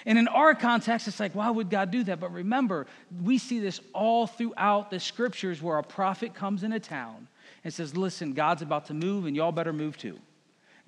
And 0.06 0.18
in 0.18 0.28
our 0.28 0.54
context, 0.54 1.08
it's 1.08 1.20
like, 1.20 1.34
why 1.34 1.50
would 1.50 1.68
God 1.68 1.90
do 1.90 2.04
that? 2.04 2.20
But 2.20 2.32
remember, 2.32 2.86
we 3.22 3.38
see 3.38 3.58
this 3.58 3.80
all 3.92 4.26
throughout 4.26 4.90
the 4.90 5.00
scriptures 5.00 5.60
where 5.60 5.78
a 5.78 5.82
prophet 5.82 6.34
comes 6.34 6.62
in 6.62 6.72
a 6.72 6.80
town 6.80 7.28
and 7.64 7.72
says, 7.72 7.96
Listen, 7.96 8.32
God's 8.32 8.62
about 8.62 8.86
to 8.86 8.94
move, 8.94 9.26
and 9.26 9.36
y'all 9.36 9.52
better 9.52 9.72
move 9.72 9.96
too. 9.96 10.18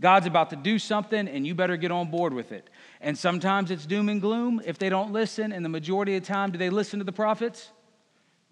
God's 0.01 0.27
about 0.27 0.51
to 0.51 0.57
do 0.57 0.79
something, 0.79 1.29
and 1.29 1.47
you 1.47 1.55
better 1.55 1.77
get 1.77 1.91
on 1.91 2.11
board 2.11 2.35
with 2.35 2.51
it. 2.51 2.69
And 3.01 3.17
sometimes 3.17 3.71
it's 3.71 3.87
doom 3.87 4.09
and 4.09 4.21
gloom 4.21 4.61
if 4.65 4.79
they 4.79 4.89
don't 4.89 5.13
listen, 5.13 5.53
and 5.53 5.65
the 5.65 5.69
majority 5.69 6.17
of 6.17 6.23
the 6.23 6.27
time, 6.27 6.51
do 6.51 6.59
they 6.59 6.71
listen 6.71 6.99
to 6.99 7.05
the 7.05 7.13
prophets? 7.13 7.71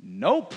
Nope. 0.02 0.54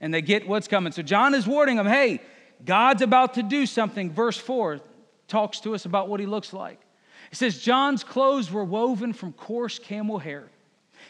And 0.00 0.12
they 0.12 0.22
get 0.22 0.48
what's 0.48 0.68
coming. 0.68 0.92
So 0.92 1.02
John 1.02 1.34
is 1.34 1.46
warning 1.46 1.76
them 1.76 1.86
hey, 1.86 2.20
God's 2.64 3.02
about 3.02 3.34
to 3.34 3.42
do 3.42 3.66
something. 3.66 4.10
Verse 4.10 4.38
4 4.38 4.80
talks 5.28 5.60
to 5.60 5.74
us 5.74 5.84
about 5.84 6.08
what 6.08 6.20
he 6.20 6.26
looks 6.26 6.52
like. 6.52 6.80
It 7.30 7.36
says, 7.36 7.58
John's 7.58 8.04
clothes 8.04 8.50
were 8.50 8.64
woven 8.64 9.12
from 9.12 9.32
coarse 9.32 9.78
camel 9.78 10.18
hair. 10.18 10.48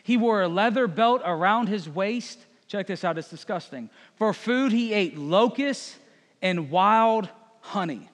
He 0.02 0.16
wore 0.16 0.42
a 0.42 0.48
leather 0.48 0.86
belt 0.86 1.22
around 1.24 1.68
his 1.68 1.88
waist. 1.88 2.38
Check 2.68 2.86
this 2.88 3.04
out, 3.04 3.16
it's 3.18 3.30
disgusting. 3.30 3.90
For 4.16 4.32
food, 4.32 4.72
he 4.72 4.92
ate 4.92 5.16
locusts 5.16 5.96
and 6.42 6.70
wild 6.70 7.28
honey. 7.60 8.08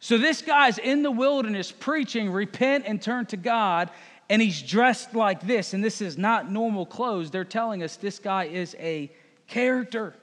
So 0.00 0.18
this 0.18 0.42
guy's 0.42 0.78
in 0.78 1.02
the 1.02 1.10
wilderness 1.10 1.72
preaching, 1.72 2.30
repent 2.30 2.84
and 2.86 3.00
turn 3.00 3.26
to 3.26 3.36
God, 3.36 3.90
and 4.28 4.42
he's 4.42 4.60
dressed 4.60 5.14
like 5.14 5.46
this. 5.46 5.74
And 5.74 5.82
this 5.82 6.00
is 6.00 6.18
not 6.18 6.50
normal 6.50 6.86
clothes. 6.86 7.30
They're 7.30 7.44
telling 7.44 7.82
us 7.82 7.96
this 7.96 8.18
guy 8.18 8.44
is 8.44 8.76
a 8.78 9.10
character. 9.46 10.14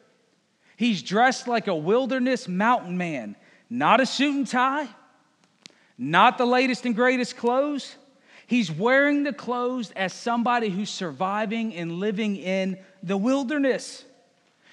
He's 0.78 1.02
dressed 1.02 1.48
like 1.48 1.68
a 1.68 1.76
wilderness 1.76 2.48
mountain 2.48 2.98
man, 2.98 3.36
not 3.70 4.02
a 4.02 4.06
suit 4.06 4.36
and 4.36 4.48
tie, 4.48 4.88
not 5.98 6.38
the 6.38 6.46
latest 6.46 6.86
and 6.86 6.96
greatest 6.96 7.38
clothes. 7.38 7.96
He's 8.52 8.70
wearing 8.70 9.24
the 9.24 9.32
clothes 9.32 9.92
as 9.92 10.12
somebody 10.12 10.68
who's 10.68 10.90
surviving 10.90 11.74
and 11.74 12.02
living 12.02 12.36
in 12.36 12.78
the 13.02 13.16
wilderness. 13.16 14.04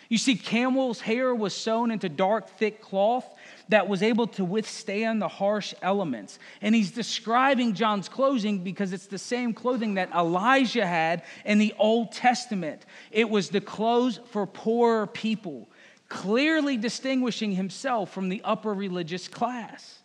You 0.09 0.19
see, 0.19 0.35
camel's 0.35 1.01
hair 1.01 1.33
was 1.33 1.55
sewn 1.55 1.93
into 1.93 2.09
dark, 2.09 2.49
thick 2.59 2.83
cloth 2.83 3.25
that 3.69 3.87
was 3.87 4.03
able 4.03 4.27
to 4.27 4.45
withstand 4.45 5.23
the 5.23 5.29
harsh 5.29 5.75
elements. 5.81 6.41
And 6.61 6.75
he's 6.75 6.91
describing 6.91 7.75
John's 7.75 8.09
clothing 8.09 8.65
because 8.65 8.93
it's 8.93 9.07
the 9.07 9.17
same 9.17 9.55
clothing 9.55 9.95
that 9.95 10.11
Elijah 10.11 10.85
had 10.85 11.23
in 11.45 11.59
the 11.59 11.73
Old 11.79 12.11
Testament. 12.11 12.85
It 13.13 13.31
was 13.31 13.49
the 13.49 13.61
clothes 13.61 14.19
for 14.33 14.45
poorer 14.45 15.07
people, 15.07 15.69
clearly 16.09 16.77
distinguishing 16.77 17.53
himself 17.53 18.11
from 18.13 18.29
the 18.29 18.43
upper 18.43 18.75
religious 18.75 19.29
class. 19.29 19.98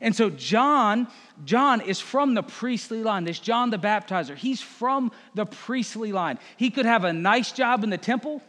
And 0.00 0.14
so 0.14 0.30
John, 0.30 1.08
John 1.44 1.80
is 1.80 2.00
from 2.00 2.34
the 2.34 2.42
priestly 2.42 3.02
line. 3.02 3.24
This 3.24 3.38
John 3.38 3.70
the 3.70 3.78
Baptizer, 3.78 4.36
he's 4.36 4.60
from 4.60 5.12
the 5.34 5.46
priestly 5.46 6.12
line. 6.12 6.38
He 6.56 6.70
could 6.70 6.86
have 6.86 7.04
a 7.04 7.12
nice 7.12 7.52
job 7.52 7.84
in 7.84 7.90
the 7.90 7.98
temple. 7.98 8.42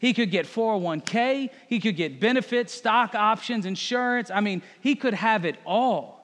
He 0.00 0.12
could 0.12 0.30
get 0.30 0.46
401k, 0.46 1.50
he 1.68 1.80
could 1.80 1.96
get 1.96 2.20
benefits, 2.20 2.74
stock 2.74 3.14
options, 3.14 3.64
insurance. 3.64 4.30
I 4.30 4.40
mean, 4.40 4.62
he 4.80 4.96
could 4.96 5.14
have 5.14 5.44
it 5.44 5.56
all 5.64 6.14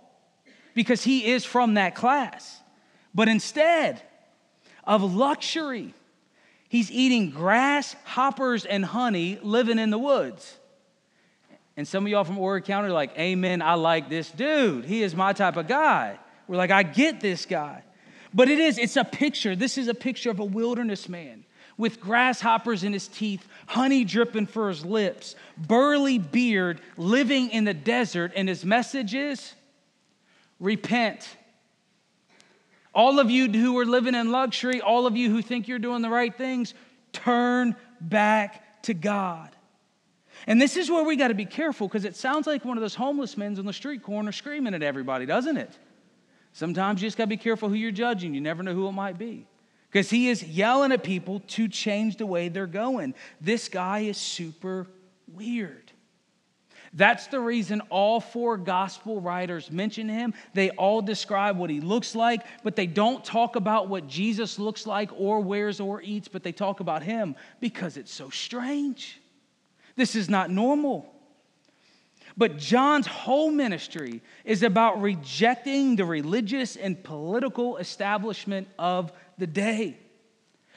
because 0.75 1.03
he 1.03 1.31
is 1.31 1.45
from 1.45 1.75
that 1.75 1.95
class. 1.95 2.61
But 3.15 3.29
instead 3.29 4.03
of 4.85 5.03
luxury, 5.15 5.95
he's 6.69 6.91
eating 6.91 7.31
grass, 7.31 7.97
hoppers, 8.05 8.65
and 8.65 8.85
honey 8.85 9.39
living 9.43 9.79
in 9.79 9.91
the 9.91 9.99
woods. 9.99 10.60
And 11.81 11.89
some 11.89 12.05
of 12.05 12.13
y'all 12.13 12.25
from 12.25 12.35
Horry 12.35 12.61
County 12.61 12.89
are 12.89 12.93
like, 12.93 13.19
Amen, 13.19 13.63
I 13.63 13.73
like 13.73 14.11
this 14.11 14.31
dude. 14.31 14.85
He 14.85 15.03
is 15.03 15.15
my 15.15 15.33
type 15.33 15.57
of 15.57 15.67
guy. 15.67 16.19
We're 16.47 16.59
like, 16.59 16.71
I 16.71 16.83
get 16.83 17.23
this 17.23 17.47
guy. 17.47 17.83
But 18.35 18.51
it 18.51 18.59
is, 18.59 18.77
it's 18.77 18.99
a 18.99 19.05
picture. 19.05 19.57
This 19.57 19.79
is 19.79 19.89
a 19.89 19.95
picture 19.95 20.31
of 20.31 20.41
a 20.41 20.45
wilderness 20.45 21.09
man 21.09 21.43
with 21.79 21.99
grasshoppers 21.99 22.85
in 22.85 22.93
his 22.93 23.09
teeth, 23.09 23.49
honey 23.67 24.05
dripping 24.05 24.45
for 24.45 24.69
his 24.69 24.85
lips, 24.85 25.37
burly 25.57 26.19
beard, 26.19 26.83
living 26.99 27.49
in 27.49 27.65
the 27.65 27.73
desert. 27.73 28.33
And 28.37 28.47
his 28.47 28.63
message 28.63 29.15
is 29.15 29.55
repent. 30.59 31.35
All 32.95 33.19
of 33.19 33.31
you 33.31 33.51
who 33.51 33.79
are 33.79 33.87
living 33.87 34.15
in 34.15 34.31
luxury, 34.31 34.83
all 34.83 35.07
of 35.07 35.17
you 35.17 35.31
who 35.31 35.41
think 35.41 35.67
you're 35.67 35.79
doing 35.79 36.03
the 36.03 36.11
right 36.11 36.37
things, 36.37 36.75
turn 37.15 37.75
back 38.03 38.83
to 38.83 38.93
God. 38.93 39.49
And 40.47 40.61
this 40.61 40.77
is 40.77 40.91
where 40.91 41.05
we 41.05 41.17
got 41.17 41.29
to 41.29 41.35
be 41.35 41.45
careful 41.45 41.89
because 41.89 42.05
it 42.05 42.17
sounds 42.17 42.47
like 42.47 42.65
one 42.65 42.77
of 42.77 42.81
those 42.81 42.95
homeless 42.95 43.37
men 43.37 43.59
on 43.59 43.67
the 43.67 43.73
street 43.73 44.03
corner 44.03 44.33
screaming 44.33 44.75
at 44.75 44.83
everybody, 44.83 45.27
doesn't 45.27 45.57
it? 45.57 45.79
Sometimes 46.53 47.03
you 47.03 47.07
just 47.07 47.17
got 47.17 47.25
to 47.25 47.29
be 47.29 47.37
careful 47.37 47.69
who 47.69 47.75
you're 47.75 47.93
judging. 47.93 48.35
You 48.35 48.41
never 48.41 48.63
know 48.63 48.75
who 48.75 48.89
it 48.89 48.93
might 48.93 49.19
be. 49.19 49.47
Because 49.91 50.11
he 50.11 50.29
is 50.29 50.43
yelling 50.43 50.93
at 50.93 51.03
people 51.03 51.41
to 51.41 51.69
change 51.69 52.17
the 52.17 52.27
way 52.27 52.49
they're 52.49 52.67
going. 52.67 53.15
This 53.41 53.69
guy 53.69 54.01
is 54.01 54.17
super 54.17 54.87
weird. 55.33 55.93
That's 56.93 57.29
the 57.29 57.39
reason 57.39 57.83
all 57.89 58.21
four 58.21 58.57
gospel 58.57 59.21
writers 59.21 59.71
mention 59.71 60.09
him. 60.09 60.35
They 60.55 60.71
all 60.71 61.03
describe 61.03 61.57
what 61.57 61.71
he 61.71 61.81
looks 61.81 62.17
like, 62.17 62.43
but 62.65 62.75
they 62.75 62.87
don't 62.87 63.25
talk 63.25 63.55
about 63.55 63.89
what 63.89 64.09
Jesus 64.09 64.59
looks 64.59 64.87
like 64.87 65.11
or 65.17 65.41
wears 65.41 65.79
or 65.79 66.03
eats, 66.03 66.27
but 66.27 66.43
they 66.43 66.53
talk 66.53 66.81
about 66.81 67.05
him 67.05 67.37
because 67.61 67.97
it's 67.97 68.13
so 68.13 68.29
strange. 68.31 69.20
This 70.01 70.17
is 70.17 70.31
not 70.31 70.49
normal. 70.49 71.13
But 72.35 72.57
John's 72.57 73.07
whole 73.07 73.51
ministry 73.51 74.23
is 74.47 74.63
about 74.63 75.03
rejecting 75.03 75.97
the 75.97 76.07
religious 76.07 76.75
and 76.75 77.05
political 77.05 77.77
establishment 77.77 78.69
of 78.79 79.13
the 79.37 79.47
day. 79.47 79.99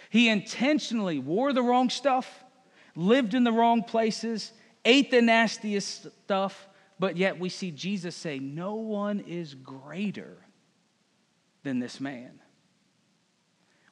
He 0.09 0.27
intentionally 0.27 1.19
wore 1.19 1.53
the 1.53 1.63
wrong 1.63 1.89
stuff, 1.89 2.43
lived 2.97 3.33
in 3.33 3.45
the 3.45 3.53
wrong 3.53 3.83
places, 3.83 4.51
ate 4.83 5.09
the 5.09 5.21
nastiest 5.21 6.07
stuff, 6.25 6.67
but 6.99 7.15
yet 7.15 7.39
we 7.39 7.47
see 7.47 7.71
Jesus 7.71 8.17
say, 8.17 8.39
No 8.39 8.75
one 8.75 9.21
is 9.21 9.55
greater 9.55 10.35
than 11.63 11.79
this 11.79 12.01
man. 12.01 12.41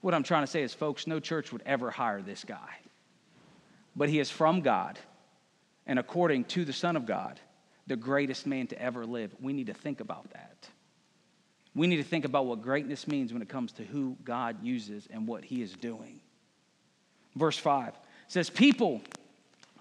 What 0.02 0.14
I'm 0.14 0.24
trying 0.24 0.44
to 0.44 0.52
say 0.52 0.62
is, 0.62 0.74
folks, 0.74 1.08
no 1.08 1.22
church 1.22 1.54
would 1.54 1.64
ever 1.66 1.90
hire 1.90 2.22
this 2.22 2.44
guy. 2.44 2.80
But 3.96 4.10
he 4.10 4.20
is 4.20 4.30
from 4.30 4.60
God 4.60 5.00
and 5.92 6.00
according 6.00 6.46
to 6.46 6.64
the 6.64 6.72
Son 6.72 6.96
of 6.96 7.06
God, 7.06 7.38
the 7.86 7.98
greatest 7.98 8.48
man 8.48 8.66
to 8.68 8.82
ever 8.82 9.06
live. 9.06 9.36
We 9.42 9.52
need 9.52 9.68
to 9.68 9.74
think 9.74 10.00
about 10.00 10.32
that. 10.32 10.70
We 11.76 11.86
need 11.86 11.98
to 11.98 12.04
think 12.04 12.24
about 12.24 12.46
what 12.46 12.62
greatness 12.62 13.10
means 13.10 13.34
when 13.34 13.42
it 13.42 13.50
comes 13.50 13.74
to 13.74 13.84
who 13.84 14.16
God 14.24 14.64
uses 14.64 15.10
and 15.12 15.28
what 15.28 15.44
he 15.44 15.62
is 15.62 15.74
doing. 15.74 16.22
Verse 17.36 17.58
5 17.58 17.92
says, 18.30 18.50
People 18.50 19.02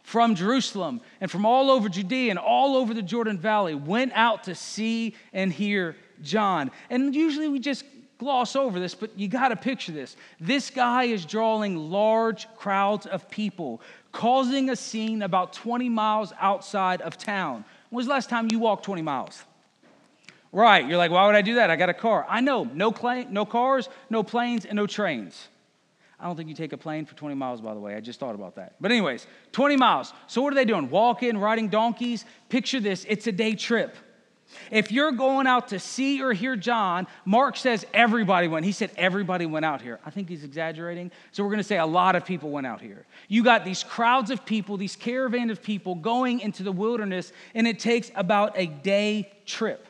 from 0.02 0.34
Jerusalem 0.34 1.00
and 1.20 1.30
from 1.30 1.46
all 1.46 1.70
over 1.70 1.88
Judea 1.88 2.30
and 2.30 2.40
all 2.40 2.74
over 2.74 2.92
the 2.92 3.02
Jordan 3.02 3.38
Valley 3.38 3.76
went 3.76 4.10
out 4.16 4.42
to 4.44 4.56
see 4.56 5.14
and 5.32 5.52
hear 5.52 5.94
John. 6.22 6.72
And 6.90 7.14
usually 7.14 7.46
we 7.46 7.60
just 7.60 7.84
gloss 8.20 8.54
over 8.54 8.78
this, 8.78 8.94
but 8.94 9.18
you 9.18 9.28
got 9.28 9.48
to 9.48 9.56
picture 9.56 9.92
this. 9.92 10.14
This 10.38 10.70
guy 10.70 11.04
is 11.04 11.24
drawing 11.24 11.76
large 11.90 12.46
crowds 12.54 13.06
of 13.06 13.30
people, 13.30 13.80
causing 14.12 14.70
a 14.70 14.76
scene 14.76 15.22
about 15.22 15.52
20 15.52 15.88
miles 15.88 16.32
outside 16.40 17.00
of 17.02 17.16
town. 17.16 17.64
When 17.90 17.98
was 17.98 18.06
the 18.06 18.12
last 18.12 18.28
time 18.28 18.48
you 18.50 18.58
walked 18.58 18.84
20 18.84 19.02
miles? 19.02 19.44
Right, 20.52 20.86
you're 20.86 20.98
like, 20.98 21.12
why 21.12 21.26
would 21.26 21.36
I 21.36 21.42
do 21.42 21.54
that? 21.54 21.70
I 21.70 21.76
got 21.76 21.88
a 21.88 21.94
car. 21.94 22.26
I 22.28 22.40
know, 22.40 22.64
no, 22.64 22.92
cl- 22.92 23.26
no 23.30 23.44
cars, 23.44 23.88
no 24.08 24.22
planes, 24.22 24.64
and 24.64 24.74
no 24.74 24.86
trains. 24.86 25.48
I 26.18 26.24
don't 26.24 26.36
think 26.36 26.48
you 26.48 26.54
take 26.54 26.72
a 26.72 26.76
plane 26.76 27.06
for 27.06 27.14
20 27.14 27.34
miles, 27.34 27.60
by 27.60 27.72
the 27.72 27.80
way. 27.80 27.94
I 27.94 28.00
just 28.00 28.20
thought 28.20 28.34
about 28.34 28.56
that. 28.56 28.74
But, 28.80 28.90
anyways, 28.90 29.26
20 29.52 29.76
miles. 29.76 30.12
So, 30.26 30.42
what 30.42 30.52
are 30.52 30.56
they 30.56 30.64
doing? 30.64 30.90
Walking, 30.90 31.38
riding 31.38 31.68
donkeys? 31.68 32.24
Picture 32.48 32.80
this 32.80 33.06
it's 33.08 33.26
a 33.26 33.32
day 33.32 33.54
trip. 33.54 33.96
If 34.70 34.92
you're 34.92 35.12
going 35.12 35.46
out 35.46 35.68
to 35.68 35.78
see 35.78 36.22
or 36.22 36.32
hear 36.32 36.56
John, 36.56 37.06
Mark 37.24 37.56
says 37.56 37.86
everybody 37.94 38.48
went. 38.48 38.64
He 38.64 38.72
said 38.72 38.90
everybody 38.96 39.46
went 39.46 39.64
out 39.64 39.80
here. 39.80 40.00
I 40.04 40.10
think 40.10 40.28
he's 40.28 40.44
exaggerating. 40.44 41.10
So 41.32 41.42
we're 41.42 41.50
going 41.50 41.58
to 41.58 41.64
say 41.64 41.78
a 41.78 41.86
lot 41.86 42.16
of 42.16 42.24
people 42.24 42.50
went 42.50 42.66
out 42.66 42.80
here. 42.80 43.06
You 43.28 43.42
got 43.44 43.64
these 43.64 43.82
crowds 43.82 44.30
of 44.30 44.44
people, 44.44 44.76
these 44.76 44.96
caravan 44.96 45.50
of 45.50 45.62
people 45.62 45.94
going 45.94 46.40
into 46.40 46.62
the 46.62 46.72
wilderness, 46.72 47.32
and 47.54 47.66
it 47.66 47.78
takes 47.78 48.10
about 48.14 48.52
a 48.56 48.66
day 48.66 49.32
trip. 49.46 49.86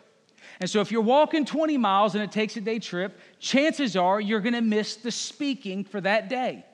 And 0.61 0.69
so 0.69 0.81
if 0.81 0.93
you're 0.93 1.00
walking 1.00 1.47
20 1.47 1.79
miles 1.79 2.14
and 2.14 2.23
it 2.23 2.33
takes 2.33 2.57
a 2.57 2.61
day 2.61 2.79
trip, 2.79 3.19
chances 3.38 3.97
are 3.97 4.21
you're 4.21 4.40
going 4.40 4.55
to 4.55 4.61
miss 4.61 4.97
the 4.97 5.11
speaking 5.11 5.85
for 5.85 6.00
that 6.02 6.29
day. 6.29 6.64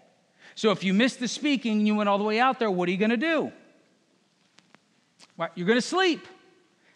So 0.57 0.71
if 0.71 0.83
you 0.83 0.93
miss 0.93 1.17
the 1.17 1.29
speaking 1.29 1.79
and 1.79 1.87
you 1.87 1.95
went 1.95 2.09
all 2.09 2.19
the 2.19 2.25
way 2.25 2.41
out 2.41 2.59
there, 2.59 2.71
what 2.71 2.89
are 2.89 2.93
you 2.93 2.99
going 2.99 3.11
to 3.11 3.17
do? 3.17 3.53
You're 5.55 5.67
going 5.67 5.79
to 5.79 5.83
sleep. 5.83 6.27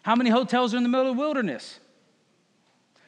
How 0.03 0.15
many 0.15 0.29
hotels 0.29 0.73
are 0.73 0.77
in 0.77 0.83
the 0.83 0.89
middle 0.89 1.09
of 1.09 1.15
the 1.15 1.19
wilderness? 1.19 1.79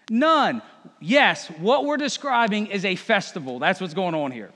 None. 0.09 0.61
Yes, 0.99 1.47
what 1.59 1.85
we're 1.85 1.97
describing 1.97 2.67
is 2.67 2.85
a 2.85 2.95
festival. 2.95 3.59
That's 3.59 3.79
what's 3.79 3.93
going 3.93 4.15
on 4.15 4.31
here. 4.31 4.51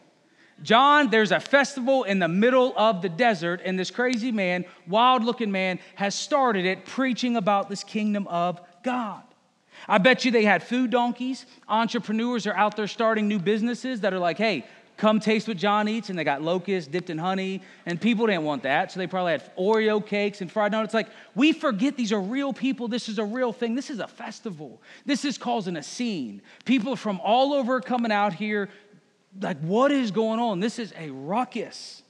John, 0.63 1.09
there's 1.09 1.31
a 1.31 1.39
festival 1.39 2.03
in 2.03 2.19
the 2.19 2.27
middle 2.27 2.73
of 2.75 3.01
the 3.01 3.09
desert, 3.09 3.61
and 3.63 3.77
this 3.77 3.91
crazy 3.91 4.31
man, 4.31 4.65
wild 4.87 5.23
looking 5.23 5.51
man, 5.51 5.79
has 5.95 6.15
started 6.15 6.65
it 6.65 6.85
preaching 6.85 7.35
about 7.35 7.69
this 7.69 7.83
kingdom 7.83 8.27
of 8.27 8.59
God. 8.83 9.21
I 9.87 9.99
bet 9.99 10.25
you 10.25 10.31
they 10.31 10.43
had 10.43 10.63
food 10.63 10.89
donkeys. 10.89 11.45
Entrepreneurs 11.67 12.47
are 12.47 12.55
out 12.55 12.75
there 12.75 12.87
starting 12.87 13.27
new 13.27 13.39
businesses 13.39 14.01
that 14.01 14.13
are 14.13 14.19
like, 14.19 14.37
hey, 14.37 14.65
come 14.97 15.19
taste 15.19 15.47
what 15.47 15.57
John 15.57 15.87
eats. 15.87 16.09
And 16.09 16.17
they 16.17 16.23
got 16.23 16.41
locusts 16.41 16.89
dipped 16.89 17.09
in 17.09 17.17
honey. 17.17 17.61
And 17.85 18.01
people 18.01 18.27
didn't 18.27 18.43
want 18.43 18.63
that. 18.63 18.91
So 18.91 18.99
they 18.99 19.07
probably 19.07 19.33
had 19.33 19.55
Oreo 19.55 20.05
cakes 20.05 20.41
and 20.41 20.51
fried 20.51 20.71
donuts. 20.71 20.93
Like, 20.93 21.07
we 21.35 21.53
forget 21.53 21.95
these 21.95 22.11
are 22.11 22.19
real 22.19 22.53
people. 22.53 22.87
This 22.87 23.07
is 23.07 23.19
a 23.19 23.25
real 23.25 23.53
thing. 23.53 23.75
This 23.75 23.89
is 23.89 23.99
a 23.99 24.07
festival. 24.07 24.81
This 25.05 25.23
is 25.23 25.37
causing 25.37 25.77
a 25.77 25.83
scene. 25.83 26.41
People 26.65 26.95
from 26.95 27.19
all 27.23 27.53
over 27.53 27.79
coming 27.79 28.11
out 28.11 28.33
here. 28.33 28.69
Like, 29.39 29.59
what 29.59 29.91
is 29.91 30.11
going 30.11 30.39
on? 30.39 30.59
This 30.59 30.79
is 30.79 30.93
a 30.97 31.09
ruckus. 31.11 32.01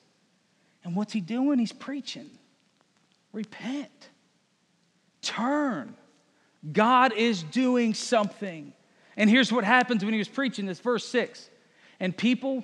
And 0.84 0.96
what's 0.96 1.12
he 1.12 1.22
doing? 1.22 1.60
He's 1.60 1.74
preaching. 1.74 2.29
Repent. 3.34 4.10
Turn. 5.22 5.96
God 6.72 7.13
is 7.13 7.44
doing 7.44 7.94
something. 7.94 8.74
And 9.15 9.29
here's 9.29 9.51
what 9.51 9.63
happens 9.63 10.03
when 10.03 10.13
he 10.13 10.20
was 10.20 10.27
preaching 10.27 10.65
this, 10.65 10.79
verse 10.79 11.06
6. 11.08 11.50
And 12.00 12.15
people, 12.15 12.63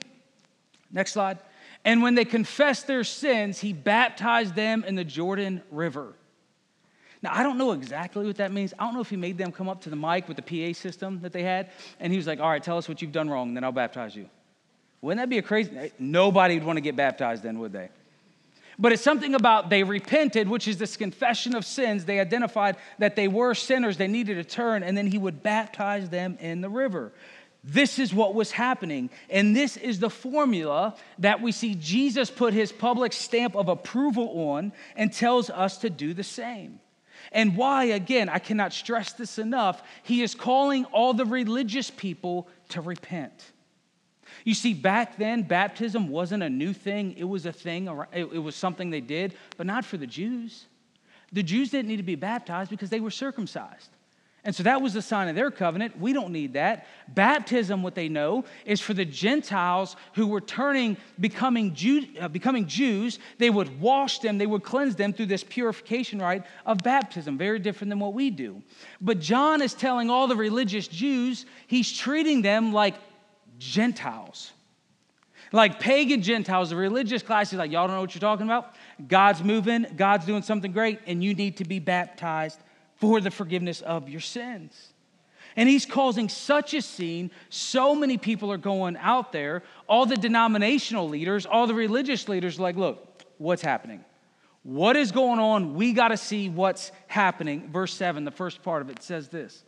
next 0.93 1.11
slide, 1.11 1.39
and 1.83 2.01
when 2.01 2.15
they 2.15 2.23
confessed 2.23 2.87
their 2.87 3.03
sins, 3.03 3.59
he 3.59 3.73
baptized 3.73 4.55
them 4.55 4.85
in 4.85 4.95
the 4.95 5.03
Jordan 5.03 5.61
River. 5.69 6.13
Now, 7.21 7.31
I 7.33 7.43
don't 7.43 7.57
know 7.57 7.71
exactly 7.71 8.25
what 8.25 8.37
that 8.37 8.51
means. 8.51 8.73
I 8.77 8.85
don't 8.85 8.93
know 8.93 9.01
if 9.01 9.09
he 9.09 9.15
made 9.15 9.37
them 9.37 9.51
come 9.51 9.69
up 9.69 9.81
to 9.81 9.89
the 9.89 9.95
mic 9.95 10.27
with 10.27 10.37
the 10.37 10.43
PA 10.43 10.77
system 10.77 11.21
that 11.21 11.31
they 11.31 11.43
had, 11.43 11.71
and 11.99 12.11
he 12.11 12.17
was 12.17 12.27
like, 12.27 12.39
All 12.39 12.49
right, 12.49 12.63
tell 12.63 12.77
us 12.77 12.87
what 12.87 13.01
you've 13.01 13.11
done 13.11 13.29
wrong, 13.29 13.53
then 13.53 13.63
I'll 13.63 13.71
baptize 13.71 14.15
you. 14.15 14.29
Wouldn't 15.01 15.21
that 15.21 15.29
be 15.29 15.37
a 15.37 15.41
crazy? 15.41 15.91
Nobody 15.99 16.55
would 16.55 16.65
want 16.65 16.77
to 16.77 16.81
get 16.81 16.95
baptized 16.95 17.43
then, 17.43 17.59
would 17.59 17.73
they? 17.73 17.89
But 18.79 18.91
it's 18.91 19.03
something 19.03 19.35
about 19.35 19.69
they 19.69 19.83
repented, 19.83 20.47
which 20.47 20.67
is 20.67 20.77
this 20.77 20.97
confession 20.97 21.55
of 21.55 21.65
sins. 21.65 22.05
They 22.05 22.19
identified 22.19 22.77
that 22.99 23.15
they 23.15 23.27
were 23.27 23.53
sinners, 23.53 23.97
they 23.97 24.07
needed 24.07 24.35
to 24.35 24.43
turn, 24.43 24.83
and 24.83 24.97
then 24.97 25.07
he 25.07 25.17
would 25.17 25.43
baptize 25.43 26.09
them 26.09 26.37
in 26.39 26.61
the 26.61 26.69
river. 26.69 27.11
This 27.63 27.97
is 27.97 28.13
what 28.13 28.35
was 28.35 28.51
happening. 28.51 29.09
And 29.29 29.55
this 29.55 29.77
is 29.77 29.99
the 29.99 30.09
formula 30.09 30.95
that 31.19 31.41
we 31.41 31.51
see 31.53 31.75
Jesus 31.75 32.29
put 32.29 32.53
his 32.53 32.71
public 32.71 33.13
stamp 33.13 33.55
of 33.55 33.69
approval 33.69 34.49
on 34.51 34.73
and 34.95 35.13
tells 35.13 35.49
us 35.49 35.77
to 35.79 35.89
do 35.89 36.13
the 36.13 36.23
same. 36.23 36.79
And 37.31 37.55
why, 37.55 37.85
again, 37.85 38.27
I 38.27 38.39
cannot 38.39 38.73
stress 38.73 39.13
this 39.13 39.39
enough, 39.39 39.81
he 40.03 40.21
is 40.21 40.35
calling 40.35 40.83
all 40.85 41.13
the 41.13 41.25
religious 41.25 41.89
people 41.89 42.49
to 42.69 42.81
repent. 42.81 43.51
You 44.43 44.53
see, 44.53 44.73
back 44.73 45.17
then, 45.17 45.43
baptism 45.43 46.09
wasn't 46.09 46.43
a 46.43 46.49
new 46.49 46.73
thing. 46.73 47.15
It 47.17 47.23
was 47.23 47.45
a 47.45 47.53
thing, 47.53 47.87
it 48.11 48.43
was 48.43 48.55
something 48.55 48.89
they 48.89 49.01
did, 49.01 49.35
but 49.55 49.65
not 49.65 49.85
for 49.85 49.95
the 49.95 50.07
Jews. 50.07 50.65
The 51.31 51.43
Jews 51.43 51.69
didn't 51.69 51.87
need 51.87 51.97
to 51.97 52.03
be 52.03 52.15
baptized 52.15 52.69
because 52.69 52.89
they 52.89 52.99
were 52.99 53.11
circumcised. 53.11 53.89
And 54.45 54.53
so 54.53 54.63
that 54.63 54.81
was 54.81 54.93
the 54.93 55.01
sign 55.01 55.29
of 55.29 55.35
their 55.35 55.49
covenant. 55.51 55.97
We 55.97 56.11
don't 56.11 56.33
need 56.33 56.53
that. 56.53 56.85
Baptism, 57.07 57.81
what 57.81 57.95
they 57.95 58.09
know, 58.09 58.43
is 58.65 58.81
for 58.81 58.93
the 58.93 59.05
Gentiles 59.05 59.95
who 60.15 60.27
were 60.27 60.41
turning, 60.41 60.97
becoming, 61.17 61.73
Jew, 61.73 62.05
uh, 62.19 62.27
becoming 62.27 62.67
Jews. 62.67 63.19
They 63.37 63.49
would 63.49 63.79
wash 63.79 64.19
them, 64.19 64.37
they 64.37 64.45
would 64.45 64.63
cleanse 64.63 64.97
them 64.97 65.13
through 65.13 65.27
this 65.27 65.45
purification 65.45 66.19
rite 66.19 66.43
of 66.65 66.79
baptism, 66.79 67.37
very 67.37 67.57
different 67.57 67.89
than 67.89 67.99
what 67.99 68.13
we 68.13 68.29
do. 68.29 68.61
But 68.99 69.19
John 69.19 69.61
is 69.61 69.73
telling 69.73 70.09
all 70.09 70.27
the 70.27 70.35
religious 70.35 70.89
Jews, 70.89 71.45
he's 71.67 71.89
treating 71.89 72.41
them 72.41 72.73
like 72.73 72.95
Gentiles. 73.59 74.51
Like 75.53 75.79
pagan 75.79 76.21
Gentiles, 76.21 76.71
the 76.71 76.75
religious 76.75 77.23
class 77.23 77.53
is 77.53 77.59
like, 77.59 77.71
y'all 77.71 77.87
don't 77.87 77.95
know 77.95 78.01
what 78.01 78.13
you're 78.13 78.19
talking 78.19 78.47
about? 78.47 78.75
God's 79.07 79.41
moving, 79.41 79.85
God's 79.95 80.25
doing 80.25 80.41
something 80.41 80.73
great, 80.73 80.99
and 81.07 81.23
you 81.23 81.33
need 81.33 81.57
to 81.57 81.63
be 81.63 81.79
baptized 81.79 82.59
for 83.03 83.19
the 83.19 83.29
forgiveness 83.29 83.81
of 83.81 84.07
your 84.07 84.21
sins. 84.21 84.93
And 85.57 85.67
he's 85.67 85.85
causing 85.85 86.29
such 86.29 86.73
a 86.73 86.81
scene. 86.81 87.31
So 87.49 87.93
many 87.93 88.17
people 88.17 88.49
are 88.49 88.57
going 88.57 88.95
out 88.95 89.33
there. 89.33 89.63
All 89.89 90.05
the 90.05 90.15
denominational 90.15 91.09
leaders, 91.09 91.45
all 91.45 91.67
the 91.67 91.73
religious 91.73 92.29
leaders, 92.29 92.61
like, 92.61 92.77
look, 92.77 93.21
what's 93.39 93.61
happening? 93.61 94.05
What 94.63 94.95
is 94.95 95.11
going 95.11 95.39
on? 95.39 95.73
We 95.75 95.91
got 95.91 96.07
to 96.07 96.17
see 96.17 96.47
what's 96.47 96.93
happening. 97.07 97.69
Verse 97.69 97.93
7, 97.93 98.23
the 98.23 98.31
first 98.31 98.63
part 98.63 98.81
of 98.81 98.89
it 98.89 99.03
says 99.03 99.27
this 99.27 99.65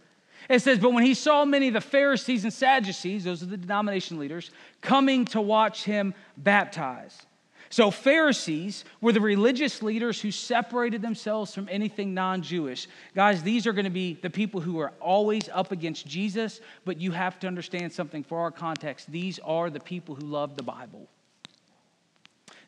it 0.49 0.61
says, 0.61 0.79
But 0.79 0.93
when 0.93 1.03
he 1.03 1.13
saw 1.13 1.43
many 1.43 1.67
of 1.67 1.73
the 1.73 1.81
Pharisees 1.81 2.45
and 2.45 2.53
Sadducees, 2.53 3.25
those 3.25 3.43
are 3.43 3.47
the 3.47 3.57
denomination 3.57 4.17
leaders, 4.17 4.49
coming 4.79 5.25
to 5.25 5.41
watch 5.41 5.83
him 5.83 6.13
baptize. 6.37 7.21
So, 7.69 7.91
Pharisees 7.91 8.85
were 9.01 9.11
the 9.11 9.21
religious 9.21 9.81
leaders 9.81 10.21
who 10.21 10.31
separated 10.31 11.01
themselves 11.01 11.53
from 11.53 11.67
anything 11.69 12.13
non 12.13 12.41
Jewish. 12.41 12.87
Guys, 13.15 13.43
these 13.43 13.65
are 13.65 13.73
going 13.73 13.85
to 13.85 13.91
be 13.91 14.13
the 14.21 14.29
people 14.29 14.61
who 14.61 14.79
are 14.79 14.93
always 14.99 15.49
up 15.49 15.71
against 15.71 16.05
Jesus, 16.05 16.61
but 16.85 17.01
you 17.01 17.11
have 17.11 17.39
to 17.39 17.47
understand 17.47 17.91
something 17.91 18.23
for 18.23 18.39
our 18.39 18.51
context. 18.51 19.11
These 19.11 19.39
are 19.39 19.69
the 19.69 19.79
people 19.79 20.15
who 20.15 20.25
love 20.25 20.55
the 20.55 20.63
Bible. 20.63 21.07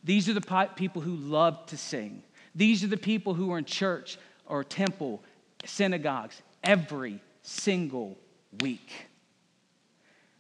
These 0.04 0.30
are 0.30 0.34
the 0.34 0.70
people 0.76 1.02
who 1.02 1.16
love 1.16 1.66
to 1.68 1.78
sing. 1.78 2.24
These 2.56 2.84
are 2.84 2.88
the 2.88 2.98
people 2.98 3.34
who 3.34 3.52
are 3.52 3.58
in 3.58 3.66
church 3.66 4.18
or 4.46 4.64
temple, 4.64 5.22
synagogues 5.66 6.42
every 6.64 7.22
single 7.44 8.18
week. 8.62 9.07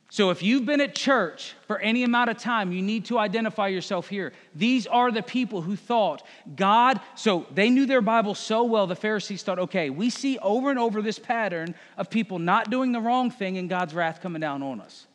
So, 0.10 0.30
if 0.30 0.42
you've 0.42 0.66
been 0.66 0.80
at 0.80 0.96
church 0.96 1.54
for 1.68 1.80
any 1.80 2.04
amount 2.04 2.30
of 2.30 2.38
time, 2.38 2.72
you 2.72 2.82
need 2.82 3.06
to 3.06 3.20
identify 3.20 3.68
yourself 3.68 4.08
here. 4.08 4.32
These 4.56 4.88
are 4.88 5.12
the 5.12 5.22
people 5.22 5.62
who 5.62 5.76
thought 5.76 6.26
God, 6.56 7.02
so 7.16 7.46
they 7.54 7.70
knew 7.70 7.86
their 7.86 8.02
Bible 8.02 8.34
so 8.34 8.64
well, 8.64 8.88
the 8.88 8.96
Pharisees 8.96 9.44
thought, 9.44 9.60
okay, 9.60 9.90
we 9.90 10.10
see 10.10 10.38
over 10.40 10.70
and 10.70 10.80
over 10.80 11.02
this 11.02 11.20
pattern 11.20 11.76
of 11.98 12.10
people 12.10 12.40
not 12.40 12.70
doing 12.70 12.94
the 12.94 13.02
wrong 13.02 13.30
thing 13.32 13.58
and 13.58 13.70
God's 13.70 13.94
wrath 13.94 14.22
coming 14.22 14.40
down 14.40 14.64
on 14.64 14.80
us. 14.80 15.08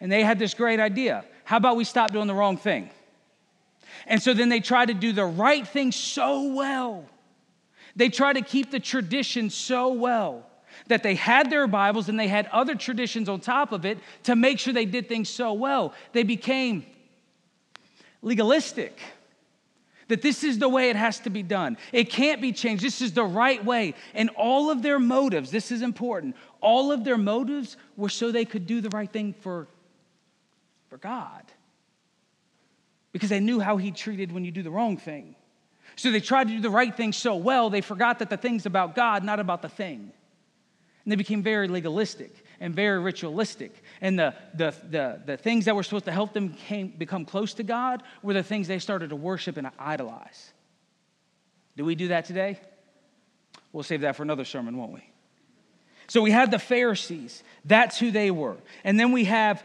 And 0.00 0.12
they 0.12 0.22
had 0.22 0.38
this 0.38 0.54
great 0.54 0.78
idea 0.78 1.24
how 1.44 1.56
about 1.56 1.76
we 1.76 1.82
stop 1.82 2.12
doing 2.12 2.28
the 2.28 2.34
wrong 2.34 2.56
thing? 2.56 2.88
And 4.06 4.22
so 4.22 4.32
then 4.32 4.48
they 4.48 4.60
tried 4.60 4.86
to 4.86 4.94
do 4.94 5.10
the 5.10 5.24
right 5.24 5.66
thing 5.66 5.90
so 5.90 6.52
well. 6.54 7.04
They 7.96 8.08
tried 8.08 8.34
to 8.34 8.42
keep 8.42 8.70
the 8.70 8.78
tradition 8.78 9.50
so 9.50 9.92
well 9.92 10.46
that 10.90 11.02
they 11.02 11.14
had 11.14 11.50
their 11.50 11.66
Bibles 11.66 12.08
and 12.08 12.18
they 12.18 12.28
had 12.28 12.46
other 12.48 12.74
traditions 12.74 13.28
on 13.28 13.40
top 13.40 13.72
of 13.72 13.84
it 13.84 13.98
to 14.24 14.36
make 14.36 14.58
sure 14.58 14.72
they 14.72 14.84
did 14.84 15.08
things 15.08 15.28
so 15.28 15.52
well. 15.52 15.94
They 16.12 16.24
became 16.24 16.84
legalistic. 18.22 18.98
That 20.08 20.22
this 20.22 20.42
is 20.42 20.58
the 20.58 20.68
way 20.68 20.90
it 20.90 20.96
has 20.96 21.20
to 21.20 21.30
be 21.30 21.44
done. 21.44 21.78
It 21.92 22.10
can't 22.10 22.40
be 22.40 22.52
changed. 22.52 22.82
This 22.82 23.00
is 23.00 23.12
the 23.12 23.24
right 23.24 23.64
way. 23.64 23.94
And 24.12 24.28
all 24.30 24.68
of 24.68 24.82
their 24.82 24.98
motives, 24.98 25.52
this 25.52 25.70
is 25.70 25.82
important, 25.82 26.34
all 26.60 26.90
of 26.90 27.04
their 27.04 27.16
motives 27.16 27.76
were 27.96 28.08
so 28.08 28.32
they 28.32 28.44
could 28.44 28.66
do 28.66 28.80
the 28.80 28.90
right 28.90 29.10
thing 29.10 29.32
for, 29.32 29.68
for 30.88 30.98
God. 30.98 31.44
Because 33.12 33.28
they 33.30 33.38
knew 33.38 33.60
how 33.60 33.76
He 33.76 33.92
treated 33.92 34.32
when 34.32 34.44
you 34.44 34.50
do 34.50 34.64
the 34.64 34.70
wrong 34.70 34.96
thing. 34.96 35.36
So 35.94 36.10
they 36.10 36.20
tried 36.20 36.48
to 36.48 36.54
do 36.54 36.60
the 36.60 36.70
right 36.70 36.96
thing 36.96 37.12
so 37.12 37.36
well, 37.36 37.70
they 37.70 37.80
forgot 37.80 38.18
that 38.18 38.30
the 38.30 38.36
thing's 38.36 38.66
about 38.66 38.96
God, 38.96 39.22
not 39.22 39.38
about 39.38 39.62
the 39.62 39.68
thing. 39.68 40.12
And 41.04 41.12
they 41.12 41.16
became 41.16 41.42
very 41.42 41.66
legalistic 41.66 42.44
and 42.60 42.74
very 42.74 43.00
ritualistic. 43.00 43.82
And 44.00 44.18
the, 44.18 44.34
the, 44.54 44.74
the, 44.90 45.22
the 45.24 45.36
things 45.36 45.64
that 45.64 45.74
were 45.74 45.82
supposed 45.82 46.04
to 46.04 46.12
help 46.12 46.32
them 46.34 46.50
came, 46.50 46.88
become 46.88 47.24
close 47.24 47.54
to 47.54 47.62
God 47.62 48.02
were 48.22 48.34
the 48.34 48.42
things 48.42 48.68
they 48.68 48.78
started 48.78 49.10
to 49.10 49.16
worship 49.16 49.56
and 49.56 49.70
idolize. 49.78 50.52
Do 51.76 51.84
we 51.84 51.94
do 51.94 52.08
that 52.08 52.26
today? 52.26 52.60
We'll 53.72 53.84
save 53.84 54.02
that 54.02 54.16
for 54.16 54.22
another 54.22 54.44
sermon, 54.44 54.76
won't 54.76 54.92
we? 54.92 55.04
So 56.08 56.20
we 56.20 56.32
have 56.32 56.50
the 56.50 56.58
Pharisees. 56.58 57.42
That's 57.64 57.98
who 57.98 58.10
they 58.10 58.30
were. 58.30 58.56
And 58.84 58.98
then 58.98 59.12
we 59.12 59.24
have, 59.24 59.64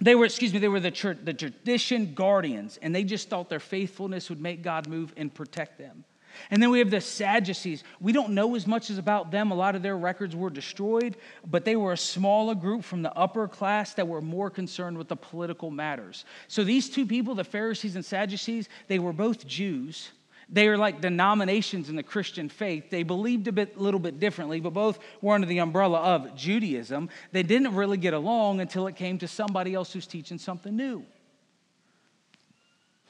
they 0.00 0.14
were, 0.14 0.24
excuse 0.24 0.52
me, 0.52 0.58
they 0.58 0.68
were 0.68 0.80
the, 0.80 1.16
the 1.22 1.32
tradition 1.32 2.14
guardians, 2.14 2.78
and 2.82 2.94
they 2.94 3.04
just 3.04 3.30
thought 3.30 3.48
their 3.48 3.60
faithfulness 3.60 4.28
would 4.28 4.40
make 4.40 4.62
God 4.62 4.88
move 4.88 5.14
and 5.16 5.32
protect 5.32 5.78
them. 5.78 6.04
And 6.50 6.62
then 6.62 6.70
we 6.70 6.78
have 6.78 6.90
the 6.90 7.00
Sadducees. 7.00 7.84
We 8.00 8.12
don't 8.12 8.30
know 8.30 8.54
as 8.54 8.66
much 8.66 8.90
as 8.90 8.98
about 8.98 9.30
them. 9.30 9.50
A 9.50 9.54
lot 9.54 9.74
of 9.74 9.82
their 9.82 9.96
records 9.96 10.34
were 10.34 10.50
destroyed, 10.50 11.16
but 11.46 11.64
they 11.64 11.76
were 11.76 11.92
a 11.92 11.98
smaller 11.98 12.54
group 12.54 12.84
from 12.84 13.02
the 13.02 13.12
upper 13.14 13.48
class 13.48 13.94
that 13.94 14.08
were 14.08 14.20
more 14.20 14.50
concerned 14.50 14.98
with 14.98 15.08
the 15.08 15.16
political 15.16 15.70
matters. 15.70 16.24
So 16.48 16.64
these 16.64 16.88
two 16.88 17.06
people, 17.06 17.34
the 17.34 17.44
Pharisees 17.44 17.96
and 17.96 18.04
Sadducees, 18.04 18.68
they 18.86 18.98
were 18.98 19.12
both 19.12 19.46
Jews. 19.46 20.10
They 20.50 20.68
are 20.68 20.78
like 20.78 21.02
denominations 21.02 21.90
in 21.90 21.96
the 21.96 22.02
Christian 22.02 22.48
faith. 22.48 22.88
They 22.88 23.02
believed 23.02 23.48
a 23.48 23.52
bit, 23.52 23.78
little 23.78 24.00
bit 24.00 24.18
differently, 24.18 24.60
but 24.60 24.72
both 24.72 24.98
were 25.20 25.34
under 25.34 25.46
the 25.46 25.58
umbrella 25.58 25.98
of 25.98 26.34
Judaism. 26.34 27.10
They 27.32 27.42
didn't 27.42 27.74
really 27.74 27.98
get 27.98 28.14
along 28.14 28.60
until 28.60 28.86
it 28.86 28.96
came 28.96 29.18
to 29.18 29.28
somebody 29.28 29.74
else 29.74 29.92
who's 29.92 30.06
teaching 30.06 30.38
something 30.38 30.74
new. 30.74 31.04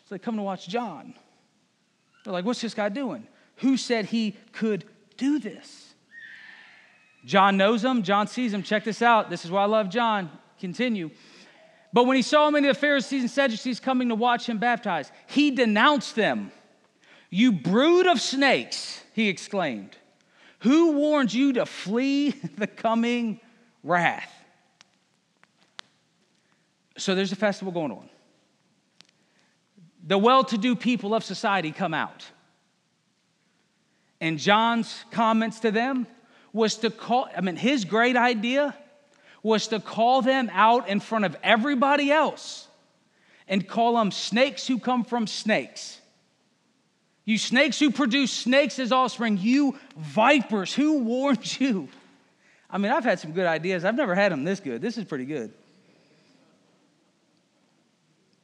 So 0.08 0.14
they 0.14 0.18
come 0.18 0.36
to 0.36 0.42
watch 0.42 0.66
John. 0.66 1.14
They're 2.28 2.34
like, 2.34 2.44
what's 2.44 2.60
this 2.60 2.74
guy 2.74 2.90
doing? 2.90 3.26
Who 3.56 3.78
said 3.78 4.04
he 4.04 4.36
could 4.52 4.84
do 5.16 5.38
this? 5.38 5.94
John 7.24 7.56
knows 7.56 7.82
him. 7.82 8.02
John 8.02 8.26
sees 8.26 8.52
him. 8.52 8.62
Check 8.62 8.84
this 8.84 9.00
out. 9.00 9.30
This 9.30 9.46
is 9.46 9.50
why 9.50 9.62
I 9.62 9.64
love 9.64 9.88
John. 9.88 10.30
Continue. 10.60 11.10
But 11.90 12.04
when 12.04 12.16
he 12.16 12.22
saw 12.22 12.50
many 12.50 12.68
of 12.68 12.76
the 12.76 12.80
Pharisees 12.80 13.22
and 13.22 13.30
Sadducees 13.30 13.80
coming 13.80 14.10
to 14.10 14.14
watch 14.14 14.46
him 14.46 14.58
baptize, 14.58 15.10
he 15.26 15.52
denounced 15.52 16.16
them. 16.16 16.52
You 17.30 17.50
brood 17.50 18.06
of 18.06 18.20
snakes, 18.20 19.02
he 19.14 19.30
exclaimed. 19.30 19.96
Who 20.58 20.92
warned 20.98 21.32
you 21.32 21.54
to 21.54 21.64
flee 21.64 22.32
the 22.58 22.66
coming 22.66 23.40
wrath? 23.82 24.30
So 26.98 27.14
there's 27.14 27.32
a 27.32 27.36
festival 27.36 27.72
going 27.72 27.92
on. 27.92 28.10
The 30.06 30.18
well 30.18 30.44
to 30.44 30.58
do 30.58 30.76
people 30.76 31.14
of 31.14 31.24
society 31.24 31.72
come 31.72 31.94
out. 31.94 32.24
And 34.20 34.38
John's 34.38 35.04
comments 35.10 35.60
to 35.60 35.70
them 35.70 36.06
was 36.52 36.76
to 36.76 36.90
call, 36.90 37.28
I 37.36 37.40
mean, 37.40 37.56
his 37.56 37.84
great 37.84 38.16
idea 38.16 38.74
was 39.42 39.68
to 39.68 39.80
call 39.80 40.22
them 40.22 40.50
out 40.52 40.88
in 40.88 41.00
front 41.00 41.24
of 41.24 41.36
everybody 41.42 42.10
else 42.10 42.66
and 43.46 43.66
call 43.66 43.96
them 43.96 44.10
snakes 44.10 44.66
who 44.66 44.78
come 44.78 45.04
from 45.04 45.26
snakes. 45.26 46.00
You 47.24 47.38
snakes 47.38 47.78
who 47.78 47.90
produce 47.90 48.32
snakes 48.32 48.78
as 48.78 48.90
offspring, 48.90 49.38
you 49.38 49.78
vipers, 49.96 50.74
who 50.74 51.00
warned 51.00 51.60
you? 51.60 51.88
I 52.70 52.78
mean, 52.78 52.92
I've 52.92 53.04
had 53.04 53.18
some 53.20 53.32
good 53.32 53.46
ideas. 53.46 53.84
I've 53.84 53.94
never 53.94 54.14
had 54.14 54.32
them 54.32 54.44
this 54.44 54.60
good. 54.60 54.82
This 54.82 54.98
is 54.98 55.04
pretty 55.04 55.24
good. 55.24 55.52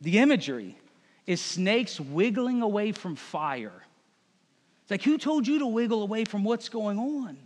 The 0.01 0.19
imagery 0.19 0.77
is 1.27 1.41
snakes 1.41 1.99
wiggling 1.99 2.63
away 2.63 2.93
from 2.93 3.17
fire. 3.17 3.83
It's 4.83 4.91
like, 4.91 5.03
who 5.03 5.17
told 5.17 5.47
you 5.47 5.61
to 5.61 5.67
wiggle 5.67 6.03
away 6.03 6.25
from 6.25 6.45
what's 6.45 6.69
going 6.69 6.99
on? 6.99 7.39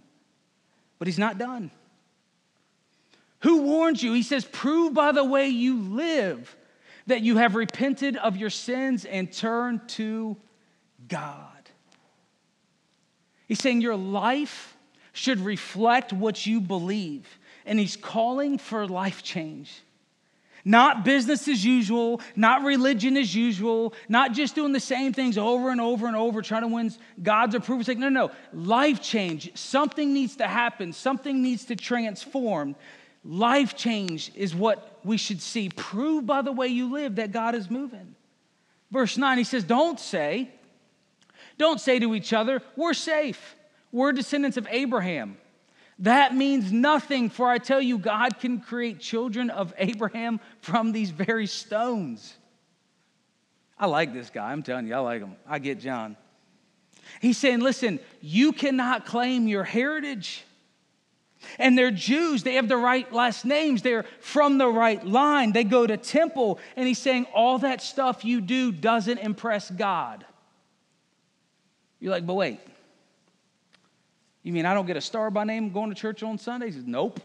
But 0.99 1.07
he's 1.07 1.19
not 1.19 1.39
done. 1.39 1.71
Who 3.41 3.63
warned 3.63 4.03
you? 4.03 4.13
He 4.13 4.25
says, 4.25 4.45
prove 4.45 4.95
by 4.95 5.13
the 5.13 5.25
way 5.25 5.49
you 5.49 5.81
live 5.81 6.57
that 7.07 7.23
you 7.23 7.37
have 7.37 7.55
repented 7.55 8.17
of 8.17 8.37
your 8.37 8.51
sins 8.51 9.05
and 9.05 9.33
turned 9.33 9.89
to 9.91 10.37
God. 11.07 11.45
He's 13.47 13.61
saying 13.61 13.81
your 13.81 13.97
life 13.97 14.77
should 15.13 15.41
reflect 15.41 16.13
what 16.13 16.47
you 16.47 16.61
believe, 16.61 17.39
and 17.65 17.79
he's 17.79 17.97
calling 17.97 18.59
for 18.59 18.87
life 18.87 19.23
change. 19.23 19.83
Not 20.69 21.03
business 21.03 21.49
as 21.49 21.65
usual, 21.65 22.21
not 22.37 22.63
religion 22.63 23.17
as 23.17 23.35
usual, 23.35 23.95
not 24.07 24.33
just 24.33 24.55
doing 24.55 24.73
the 24.73 24.81
same 24.81 25.15
things 25.15 25.39
over 25.39 25.71
and 25.71 25.81
over 25.81 26.07
and 26.07 26.15
over, 26.15 26.43
trying 26.43 26.61
to 26.61 26.69
win 26.69 26.93
God's 27.23 27.55
approval. 27.55 27.81
It's 27.81 27.89
like, 27.89 27.97
no, 27.97 28.11
no, 28.11 28.31
life 28.53 29.01
change. 29.01 29.57
Something 29.57 30.13
needs 30.13 30.37
to 30.37 30.47
happen, 30.47 30.93
something 30.93 31.43
needs 31.43 31.65
to 31.65 31.77
transform. 31.77 32.77
Life 33.25 33.77
change 33.77 34.31
is 34.35 34.55
what 34.55 35.01
we 35.05 35.17
should 35.17 35.41
see. 35.41 35.71
Prove 35.71 36.27
by 36.27 36.43
the 36.43 36.53
way 36.53 36.67
you 36.67 36.93
live 36.93 37.17
that 37.17 37.33
God 37.33 37.55
is 37.55 37.71
moving. 37.71 38.15
Verse 38.91 39.17
9, 39.17 39.39
he 39.39 39.45
says, 39.45 39.65
Don't 39.65 39.99
say, 39.99 40.51
don't 41.57 41.81
say 41.81 41.99
to 41.99 42.15
each 42.15 42.35
other, 42.35 42.61
We're 42.77 42.93
safe. 42.93 43.57
We're 43.91 44.13
descendants 44.13 44.59
of 44.59 44.69
Abraham. 44.71 45.39
That 46.01 46.35
means 46.35 46.73
nothing, 46.73 47.29
for 47.29 47.49
I 47.49 47.59
tell 47.59 47.81
you, 47.81 47.99
God 47.99 48.39
can 48.39 48.61
create 48.61 49.01
children 49.01 49.51
of 49.51 49.75
Abraham 49.79 50.39
from 50.61 50.93
these 50.93 51.11
very 51.11 51.47
stones. 51.47 52.35
I 53.77 53.87
like 53.87 54.13
this 54.13 54.31
guy. 54.31 54.53
I'm 54.53 54.63
telling 54.63 54.87
you, 54.87 54.95
I 54.95 54.99
like 54.99 55.21
him. 55.21 55.35
I 55.47 55.59
get 55.59 55.81
John. 55.81 56.17
He's 57.21 57.39
saying, 57.39 57.61
listen, 57.61 57.99
you 58.21 58.53
cannot 58.53 59.07
claim 59.07 59.49
your 59.49 59.65
heritage. 59.65 60.45
And 61.59 61.79
they're 61.79 61.93
Jews. 61.93 62.43
They 62.43 62.55
have 62.55 62.69
the 62.69 62.77
right 62.77 63.11
last 63.13 63.45
names. 63.45 63.83
They're 63.83 64.05
from 64.21 64.59
the 64.59 64.69
right 64.69 65.05
line. 65.05 65.53
They 65.53 65.65
go 65.65 65.87
to 65.87 65.97
temple. 65.97 66.59
And 66.77 66.87
he's 66.87 66.99
saying, 66.99 67.27
all 67.35 67.59
that 67.61 67.81
stuff 67.81 68.25
you 68.25 68.41
do 68.41 68.73
doesn't 68.73 69.19
impress 69.19 69.71
God. 69.71 70.25
You're 72.01 72.13
like, 72.13 72.27
but 72.27 72.35
wait. 72.35 72.61
You 74.43 74.53
mean 74.53 74.67
I 74.67 74.75
don't 74.75 74.87
get 74.87 74.97
a 74.97 75.01
star 75.01 75.31
by 75.31 75.45
name 75.45 75.71
going 75.71 75.91
to 75.91 75.95
church 75.95 76.23
on 76.23 76.39
Sundays? 76.39 76.77
Nope. 76.77 77.21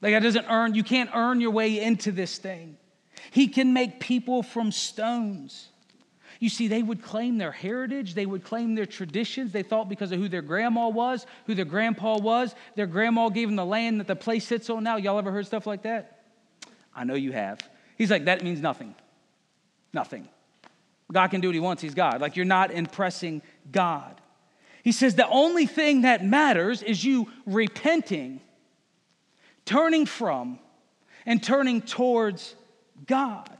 Like 0.00 0.12
that 0.12 0.22
doesn't 0.22 0.46
earn, 0.48 0.74
you 0.74 0.84
can't 0.84 1.10
earn 1.14 1.40
your 1.40 1.50
way 1.50 1.80
into 1.80 2.12
this 2.12 2.38
thing. 2.38 2.76
He 3.30 3.48
can 3.48 3.72
make 3.72 4.00
people 4.00 4.42
from 4.42 4.70
stones. 4.70 5.68
You 6.40 6.48
see, 6.48 6.68
they 6.68 6.82
would 6.82 7.02
claim 7.02 7.38
their 7.38 7.50
heritage, 7.50 8.14
they 8.14 8.26
would 8.26 8.44
claim 8.44 8.76
their 8.76 8.86
traditions. 8.86 9.50
They 9.50 9.64
thought 9.64 9.88
because 9.88 10.12
of 10.12 10.20
who 10.20 10.28
their 10.28 10.42
grandma 10.42 10.88
was, 10.88 11.26
who 11.46 11.54
their 11.54 11.64
grandpa 11.64 12.18
was, 12.18 12.54
their 12.76 12.86
grandma 12.86 13.28
gave 13.28 13.48
them 13.48 13.56
the 13.56 13.66
land 13.66 13.98
that 13.98 14.06
the 14.06 14.14
place 14.14 14.46
sits 14.46 14.70
on 14.70 14.84
now. 14.84 14.96
Y'all 14.96 15.18
ever 15.18 15.32
heard 15.32 15.46
stuff 15.46 15.66
like 15.66 15.82
that? 15.82 16.22
I 16.94 17.04
know 17.04 17.14
you 17.14 17.32
have. 17.32 17.58
He's 17.96 18.10
like, 18.10 18.26
that 18.26 18.44
means 18.44 18.60
nothing. 18.60 18.94
Nothing. 19.92 20.28
God 21.10 21.28
can 21.28 21.40
do 21.40 21.48
what 21.48 21.54
he 21.54 21.60
wants, 21.60 21.82
he's 21.82 21.94
God. 21.94 22.20
Like, 22.20 22.36
you're 22.36 22.44
not 22.44 22.70
impressing 22.70 23.42
God. 23.72 24.20
He 24.88 24.92
says 24.92 25.16
the 25.16 25.28
only 25.28 25.66
thing 25.66 26.00
that 26.00 26.24
matters 26.24 26.82
is 26.82 27.04
you 27.04 27.30
repenting, 27.44 28.40
turning 29.66 30.06
from, 30.06 30.58
and 31.26 31.42
turning 31.42 31.82
towards 31.82 32.54
God. 33.06 33.54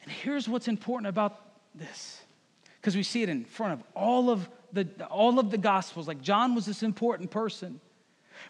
And 0.00 0.12
here's 0.12 0.48
what's 0.48 0.68
important 0.68 1.08
about 1.08 1.40
this 1.74 2.20
because 2.80 2.94
we 2.94 3.02
see 3.02 3.24
it 3.24 3.28
in 3.28 3.44
front 3.44 3.72
of 3.72 3.82
all 3.96 4.30
of 4.30 4.48
the 4.72 4.86
all 5.10 5.40
of 5.40 5.50
the 5.50 5.58
gospels 5.58 6.06
like 6.06 6.22
John 6.22 6.54
was 6.54 6.64
this 6.64 6.84
important 6.84 7.32
person 7.32 7.80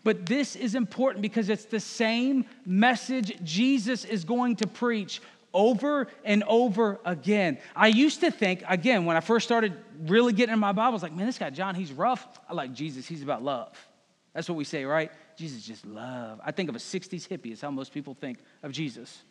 but 0.05 0.27
this 0.27 0.57
is 0.57 0.75
important 0.75 1.23
because 1.23 1.49
it's 1.49 1.65
the 1.65 1.81
same 1.81 2.45
message 2.67 3.39
Jesus 3.43 4.05
is 4.05 4.25
going 4.25 4.57
to 4.57 4.67
preach 4.67 5.23
over 5.57 6.07
and 6.25 6.45
over 6.45 7.01
again. 7.05 7.59
I 7.75 7.89
used 7.89 8.21
to 8.21 8.31
think, 8.31 8.63
again, 8.69 9.07
when 9.07 9.17
I 9.17 9.21
first 9.21 9.47
started 9.47 9.73
really 10.03 10.35
getting 10.35 10.53
in 10.53 10.59
my 10.59 10.73
Bible, 10.73 10.91
I 10.91 10.93
was 10.93 11.03
like, 11.03 11.15
man, 11.15 11.27
this 11.27 11.39
guy 11.39 11.51
John, 11.51 11.75
he's 11.75 11.93
rough. 11.93 12.25
I 12.49 12.53
like 12.53 12.73
Jesus, 12.73 13.09
he's 13.09 13.23
about 13.23 13.43
love. 13.43 13.73
That's 14.35 14.49
what 14.49 14.57
we 14.57 14.65
say, 14.65 14.85
right? 14.85 15.11
Jesus 15.37 15.65
just 15.65 15.87
love. 15.87 16.41
I 16.45 16.53
think 16.53 16.69
of 16.69 16.77
a 16.77 16.79
60s 16.79 17.27
hippie, 17.27 17.53
is 17.53 17.61
how 17.63 17.71
most 17.71 17.93
people 17.93 18.15
think 18.15 18.39
of 18.63 18.71
Jesus. 18.71 19.23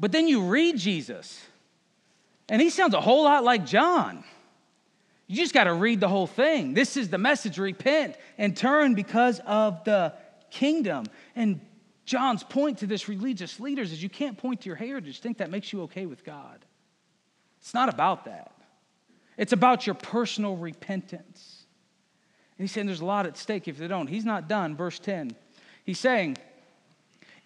But 0.00 0.12
then 0.12 0.26
you 0.28 0.42
read 0.42 0.76
Jesus, 0.76 1.40
and 2.48 2.60
he 2.60 2.68
sounds 2.68 2.92
a 2.92 3.00
whole 3.00 3.24
lot 3.24 3.44
like 3.44 3.64
John. 3.64 4.24
You 5.28 5.36
just 5.36 5.54
got 5.54 5.64
to 5.64 5.74
read 5.74 6.00
the 6.00 6.08
whole 6.08 6.26
thing. 6.26 6.74
This 6.74 6.96
is 6.96 7.08
the 7.08 7.18
message 7.18 7.58
repent 7.58 8.16
and 8.36 8.56
turn 8.56 8.94
because 8.94 9.40
of 9.46 9.82
the 9.84 10.12
kingdom. 10.50 11.06
And 11.34 11.60
John's 12.06 12.44
point 12.44 12.78
to 12.78 12.86
this 12.86 13.08
religious 13.08 13.60
leaders 13.60 13.92
is 13.92 14.02
you 14.02 14.08
can't 14.08 14.38
point 14.38 14.62
to 14.62 14.68
your 14.68 14.76
heritage, 14.76 15.20
think 15.20 15.38
that 15.38 15.50
makes 15.50 15.72
you 15.72 15.82
okay 15.82 16.06
with 16.06 16.24
God. 16.24 16.64
It's 17.60 17.74
not 17.74 17.88
about 17.88 18.24
that. 18.24 18.52
It's 19.36 19.52
about 19.52 19.86
your 19.86 19.94
personal 19.94 20.56
repentance. 20.56 21.64
And 22.56 22.64
he's 22.64 22.72
saying 22.72 22.86
there's 22.86 23.00
a 23.00 23.04
lot 23.04 23.26
at 23.26 23.36
stake 23.36 23.68
if 23.68 23.76
they 23.76 23.88
don't. 23.88 24.06
He's 24.06 24.24
not 24.24 24.48
done. 24.48 24.76
Verse 24.76 24.98
10. 24.98 25.34
He's 25.84 25.98
saying, 25.98 26.38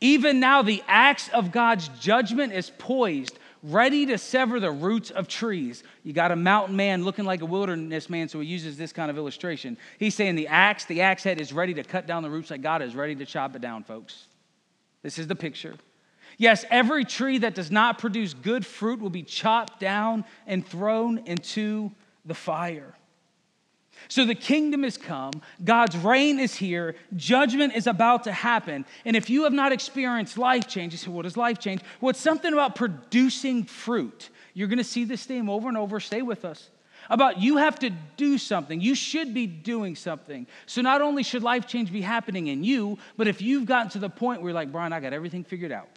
even 0.01 0.40
now 0.40 0.62
the 0.62 0.83
axe 0.87 1.29
of 1.31 1.53
God's 1.53 1.88
judgment 1.99 2.53
is 2.53 2.70
poised, 2.79 3.38
ready 3.62 4.07
to 4.07 4.18
sever 4.18 4.61
the 4.61 4.70
roots 4.70 5.11
of 5.11 5.27
trees. 5.27 5.83
You 6.05 6.12
got 6.12 6.31
a 6.31 6.37
mountain 6.37 6.77
man 6.77 7.05
looking 7.05 7.25
like 7.25 7.40
a 7.40 7.46
wilderness 7.46 8.09
man, 8.09 8.29
so 8.29 8.40
he 8.40 8.46
uses 8.46 8.77
this 8.77 8.92
kind 8.92 9.11
of 9.11 9.18
illustration. 9.18 9.77
He's 9.99 10.14
saying 10.14 10.37
the 10.37 10.49
axe, 10.49 10.85
the 10.85 11.01
axe 11.01 11.25
head 11.25 11.40
is 11.40 11.53
ready 11.53 11.75
to 11.75 11.83
cut 11.83 12.07
down 12.07 12.23
the 12.23 12.31
roots 12.31 12.51
like 12.51 12.62
God 12.62 12.83
is 12.83 12.94
ready 12.94 13.14
to 13.16 13.27
chop 13.27 13.57
it 13.57 13.62
down, 13.62 13.85
folks. 13.85 14.27
This 15.03 15.19
is 15.19 15.27
the 15.27 15.37
picture. 15.37 15.75
Yes, 16.39 16.65
every 16.71 17.05
tree 17.05 17.39
that 17.39 17.55
does 17.55 17.71
not 17.71 17.99
produce 17.99 18.35
good 18.35 18.65
fruit 18.65 19.01
will 19.01 19.11
be 19.11 19.23
chopped 19.23 19.81
down 19.81 20.25
and 20.47 20.67
thrown 20.67 21.19
into 21.27 21.91
the 22.25 22.35
fire. 22.35 22.95
So 24.09 24.25
the 24.25 24.35
kingdom 24.35 24.83
has 24.85 24.97
come, 24.97 25.33
God's 25.63 25.97
reign 25.97 26.39
is 26.39 26.55
here, 26.55 26.95
judgment 27.17 27.75
is 27.75 27.87
about 27.87 28.25
to 28.25 28.33
happen. 28.33 28.87
And 29.05 29.15
if 29.15 29.29
you 29.29 29.45
have 29.45 29.53
not 29.53 29.73
experienced 29.73 30.39
life 30.39 30.67
change, 30.67 30.93
you 30.93 30.99
say, 30.99 31.11
What 31.11 31.27
is 31.27 31.37
life 31.37 31.59
change? 31.59 31.83
Well, 32.01 32.11
it's 32.11 32.21
something 32.21 32.53
about 32.53 32.75
producing 32.75 33.65
fruit. 33.65 34.31
You're 34.55 34.69
going 34.69 34.79
to 34.79 34.85
see 34.85 35.05
this 35.05 35.25
theme 35.25 35.51
over 35.51 35.69
and 35.69 35.77
over. 35.77 36.01
Stay 36.01 36.23
with 36.23 36.45
us 36.45 36.71
about 37.11 37.40
you 37.40 37.59
have 37.59 37.79
to 37.81 37.90
do 38.16 38.38
something. 38.38 38.81
You 38.81 38.94
should 38.94 39.35
be 39.35 39.46
doing 39.46 39.96
something. 39.96 40.46
So 40.66 40.81
not 40.81 41.03
only 41.03 41.23
should 41.23 41.42
life 41.42 41.66
change 41.66 41.92
be 41.92 42.01
happening 42.01 42.46
in 42.46 42.64
you, 42.64 42.99
but 43.16 43.27
if 43.27 43.42
you've 43.42 43.66
gotten 43.66 43.90
to 43.90 43.99
the 43.99 44.09
point 44.09 44.40
where 44.40 44.51
you're 44.51 44.55
like, 44.55 44.73
Brian, 44.73 44.92
I 44.92 45.01
got 45.01 45.12
everything 45.12 45.44
figured 45.44 45.73
out. 45.73 45.88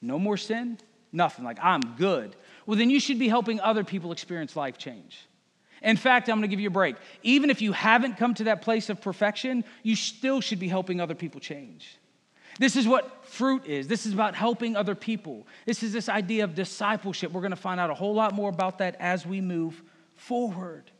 No 0.00 0.18
more 0.18 0.36
sin, 0.36 0.78
nothing. 1.12 1.44
Like, 1.44 1.58
I'm 1.62 1.82
good. 1.96 2.34
Well, 2.64 2.78
then 2.78 2.90
you 2.90 2.98
should 2.98 3.18
be 3.18 3.28
helping 3.28 3.60
other 3.60 3.84
people 3.84 4.10
experience 4.10 4.56
life 4.56 4.78
change. 4.78 5.26
In 5.82 5.96
fact, 5.96 6.28
I'm 6.28 6.40
to 6.40 6.48
give 6.48 6.60
you 6.60 6.68
a 6.68 6.72
break. 6.72 6.96
Even 7.22 7.50
if 7.50 7.60
you 7.60 7.72
haven't 7.72 8.16
come 8.16 8.34
to 8.34 8.44
that 8.44 8.62
place 8.62 8.88
of 8.88 9.00
perfection, 9.00 9.64
you 9.82 9.94
still 9.94 10.40
should 10.40 10.58
be 10.58 10.68
helping 10.68 11.00
other 11.00 11.14
people 11.14 11.40
change. 11.40 11.98
This 12.58 12.74
is 12.74 12.88
what 12.88 13.26
fruit 13.26 13.66
is. 13.66 13.86
This 13.86 14.06
is 14.06 14.14
about 14.14 14.34
helping 14.34 14.76
other 14.76 14.94
people. 14.94 15.46
This 15.66 15.82
is 15.82 15.92
this 15.92 16.08
idea 16.08 16.44
of 16.44 16.54
discipleship. 16.54 17.30
We're 17.30 17.42
going 17.42 17.50
to 17.50 17.56
find 17.56 17.78
out 17.78 17.90
a 17.90 17.94
whole 17.94 18.14
lot 18.14 18.32
more 18.32 18.48
about 18.48 18.78
that 18.78 18.96
as 18.98 19.26
we 19.26 19.42
move 19.42 19.82
forward. 20.16 20.90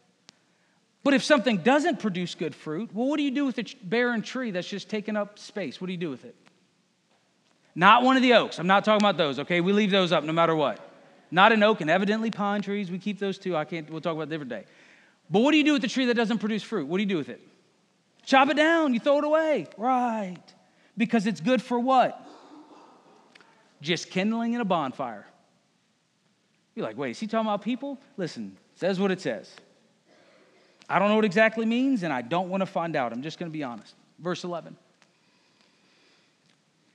But 1.02 1.14
if 1.14 1.22
something 1.22 1.58
doesn't 1.58 2.00
produce 2.00 2.34
good 2.34 2.54
fruit, 2.54 2.90
well, 2.92 3.06
what 3.06 3.16
do 3.16 3.22
you 3.22 3.30
do 3.30 3.46
with 3.46 3.58
a 3.58 3.64
barren 3.82 4.22
tree 4.22 4.50
that's 4.50 4.68
just 4.68 4.88
taking 4.88 5.16
up 5.16 5.38
space? 5.38 5.80
What 5.80 5.86
do 5.86 5.92
you 5.92 5.98
do 5.98 6.10
with 6.10 6.24
it? 6.24 6.34
Not 7.74 8.02
one 8.02 8.16
of 8.16 8.22
the 8.22 8.34
oaks. 8.34 8.58
I'm 8.58 8.66
not 8.66 8.84
talking 8.84 9.04
about 9.04 9.16
those, 9.16 9.38
okay? 9.40 9.60
We 9.60 9.72
leave 9.72 9.90
those 9.90 10.10
up 10.10 10.24
no 10.24 10.32
matter 10.32 10.56
what. 10.56 10.80
Not 11.30 11.52
an 11.52 11.62
oak 11.62 11.80
and 11.80 11.90
evidently 11.90 12.30
pine 12.30 12.62
trees. 12.62 12.90
We 12.90 12.98
keep 12.98 13.18
those 13.18 13.38
too. 13.38 13.56
I 13.56 13.64
can't, 13.64 13.88
we'll 13.90 14.00
talk 14.00 14.14
about 14.14 14.28
a 14.28 14.30
different 14.30 14.50
day. 14.50 14.64
But 15.30 15.40
what 15.40 15.52
do 15.52 15.58
you 15.58 15.64
do 15.64 15.74
with 15.74 15.82
the 15.82 15.88
tree 15.88 16.06
that 16.06 16.14
doesn't 16.14 16.38
produce 16.38 16.62
fruit? 16.62 16.86
What 16.86 16.96
do 16.96 17.02
you 17.02 17.08
do 17.08 17.18
with 17.18 17.28
it? 17.28 17.40
Chop 18.24 18.48
it 18.48 18.56
down, 18.56 18.92
you 18.94 19.00
throw 19.00 19.18
it 19.18 19.24
away. 19.24 19.68
Right. 19.76 20.42
Because 20.96 21.26
it's 21.26 21.40
good 21.40 21.62
for 21.62 21.78
what? 21.78 22.20
Just 23.80 24.10
kindling 24.10 24.54
in 24.54 24.60
a 24.60 24.64
bonfire. 24.64 25.26
You're 26.74 26.84
like, 26.84 26.96
wait, 26.96 27.12
is 27.12 27.20
he 27.20 27.26
talking 27.26 27.46
about 27.46 27.62
people? 27.62 27.98
Listen, 28.16 28.56
says 28.76 29.00
what 29.00 29.10
it 29.10 29.20
says. 29.20 29.50
I 30.88 30.98
don't 30.98 31.08
know 31.08 31.16
what 31.16 31.24
exactly 31.24 31.66
means, 31.66 32.04
and 32.04 32.12
I 32.12 32.22
don't 32.22 32.48
want 32.48 32.60
to 32.60 32.66
find 32.66 32.94
out. 32.94 33.12
I'm 33.12 33.22
just 33.22 33.38
going 33.38 33.50
to 33.50 33.56
be 33.56 33.64
honest. 33.64 33.94
Verse 34.20 34.44
11. 34.44 34.76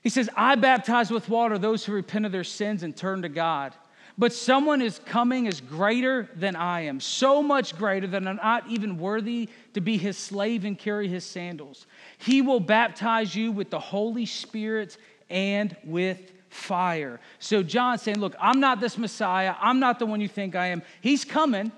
He 0.02 0.10
says, 0.10 0.30
I 0.36 0.56
baptize 0.56 1.12
with 1.12 1.30
water 1.30 1.58
those 1.58 1.86
who 1.86 1.91
repent 1.91 2.26
of 2.26 2.32
their 2.32 2.44
sins 2.44 2.84
and 2.84 2.96
turn 2.96 3.22
to 3.24 3.30
God. 3.30 3.74
But 4.17 4.34
someone 4.34 4.82
is 4.82 5.00
coming 5.06 5.46
is 5.46 5.62
greater 5.62 6.30
than 6.36 6.56
I 6.56 6.82
am, 6.82 7.00
so 7.00 7.41
much 7.41 7.78
greater 7.78 8.08
that 8.08 8.28
I'm 8.28 8.36
not 8.38 8.67
even 8.67 8.98
worthy 8.98 9.50
to 9.74 9.82
be 9.82 9.98
his 9.98 10.17
slave 10.17 10.65
and 10.65 10.78
carry 10.78 11.08
his 11.08 11.24
sandals. 11.24 11.86
He 12.17 12.41
will 12.41 12.60
baptize 12.60 13.36
you 13.36 13.52
with 13.52 13.70
the 13.70 13.80
Holy 13.80 14.26
Spirit 14.26 14.98
and 15.30 15.76
with 15.84 16.32
fire. 16.51 17.19
So 17.39 17.63
John's 17.63 18.01
saying, 18.03 18.19
Look, 18.19 18.35
I'm 18.39 18.59
not 18.59 18.79
this 18.79 18.97
Messiah. 18.97 19.55
I'm 19.59 19.79
not 19.79 19.97
the 19.97 20.05
one 20.05 20.21
you 20.21 20.27
think 20.27 20.55
I 20.55 20.67
am. 20.67 20.83
He's 21.01 21.25
coming. 21.25 21.71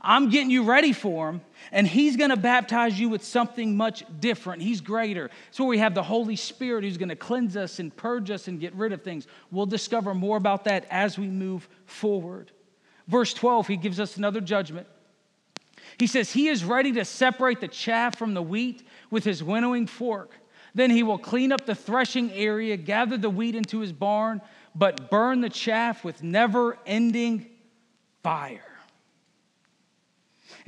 I'm 0.00 0.30
getting 0.30 0.50
you 0.50 0.62
ready 0.62 0.92
for 0.92 1.28
him, 1.28 1.40
and 1.72 1.84
he's 1.84 2.16
going 2.16 2.30
to 2.30 2.36
baptize 2.36 3.00
you 3.00 3.08
with 3.08 3.24
something 3.24 3.76
much 3.76 4.04
different. 4.20 4.62
He's 4.62 4.80
greater. 4.80 5.28
So 5.50 5.64
we 5.64 5.78
have 5.78 5.92
the 5.92 6.04
Holy 6.04 6.36
Spirit 6.36 6.84
who's 6.84 6.96
going 6.96 7.08
to 7.08 7.16
cleanse 7.16 7.56
us 7.56 7.80
and 7.80 7.94
purge 7.96 8.30
us 8.30 8.46
and 8.46 8.60
get 8.60 8.72
rid 8.74 8.92
of 8.92 9.02
things. 9.02 9.26
We'll 9.50 9.66
discover 9.66 10.14
more 10.14 10.36
about 10.36 10.64
that 10.64 10.86
as 10.88 11.18
we 11.18 11.26
move 11.26 11.68
forward. 11.84 12.52
Verse 13.08 13.34
12, 13.34 13.66
he 13.66 13.76
gives 13.76 13.98
us 13.98 14.16
another 14.16 14.40
judgment. 14.40 14.86
He 15.98 16.06
says, 16.06 16.30
He 16.30 16.46
is 16.46 16.64
ready 16.64 16.92
to 16.92 17.04
separate 17.04 17.60
the 17.60 17.68
chaff 17.68 18.16
from 18.16 18.34
the 18.34 18.42
wheat 18.42 18.86
with 19.10 19.24
his 19.24 19.42
winnowing 19.42 19.88
fork. 19.88 20.32
Then 20.78 20.90
he 20.90 21.02
will 21.02 21.18
clean 21.18 21.50
up 21.50 21.66
the 21.66 21.74
threshing 21.74 22.30
area, 22.30 22.76
gather 22.76 23.18
the 23.18 23.28
wheat 23.28 23.56
into 23.56 23.80
his 23.80 23.92
barn, 23.92 24.40
but 24.76 25.10
burn 25.10 25.40
the 25.40 25.48
chaff 25.48 26.04
with 26.04 26.22
never 26.22 26.78
ending 26.86 27.46
fire. 28.22 28.67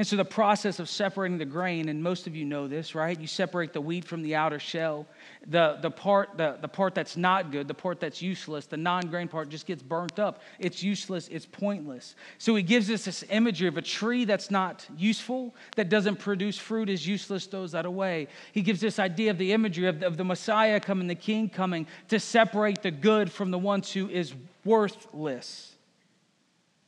And 0.00 0.06
so 0.06 0.16
the 0.16 0.24
process 0.24 0.78
of 0.78 0.88
separating 0.88 1.36
the 1.36 1.44
grain, 1.44 1.90
and 1.90 2.02
most 2.02 2.26
of 2.26 2.34
you 2.34 2.46
know 2.46 2.66
this, 2.66 2.94
right? 2.94 3.20
You 3.20 3.26
separate 3.26 3.74
the 3.74 3.82
wheat 3.82 4.06
from 4.06 4.22
the 4.22 4.34
outer 4.34 4.58
shell. 4.58 5.06
The, 5.46 5.76
the, 5.82 5.90
part, 5.90 6.38
the, 6.38 6.56
the 6.58 6.68
part 6.68 6.94
that's 6.94 7.18
not 7.18 7.52
good, 7.52 7.68
the 7.68 7.74
part 7.74 8.00
that's 8.00 8.22
useless, 8.22 8.64
the 8.64 8.78
non 8.78 9.08
grain 9.08 9.28
part 9.28 9.50
just 9.50 9.66
gets 9.66 9.82
burnt 9.82 10.18
up. 10.18 10.40
It's 10.58 10.82
useless, 10.82 11.28
it's 11.28 11.44
pointless. 11.44 12.14
So 12.38 12.54
he 12.54 12.62
gives 12.62 12.90
us 12.90 13.04
this 13.04 13.24
imagery 13.28 13.68
of 13.68 13.76
a 13.76 13.82
tree 13.82 14.24
that's 14.24 14.50
not 14.50 14.86
useful, 14.96 15.54
that 15.76 15.90
doesn't 15.90 16.16
produce 16.16 16.56
fruit, 16.56 16.88
is 16.88 17.06
useless, 17.06 17.44
throws 17.44 17.72
that 17.72 17.84
away. 17.84 18.28
He 18.52 18.62
gives 18.62 18.80
this 18.80 18.98
idea 18.98 19.30
of 19.30 19.36
the 19.36 19.52
imagery 19.52 19.86
of 19.86 20.00
the, 20.00 20.06
of 20.06 20.16
the 20.16 20.24
Messiah 20.24 20.80
coming, 20.80 21.08
the 21.08 21.14
King 21.14 21.50
coming, 21.50 21.86
to 22.08 22.18
separate 22.18 22.80
the 22.80 22.90
good 22.90 23.30
from 23.30 23.50
the 23.50 23.58
ones 23.58 23.92
who 23.92 24.08
is 24.08 24.32
worthless. 24.64 25.76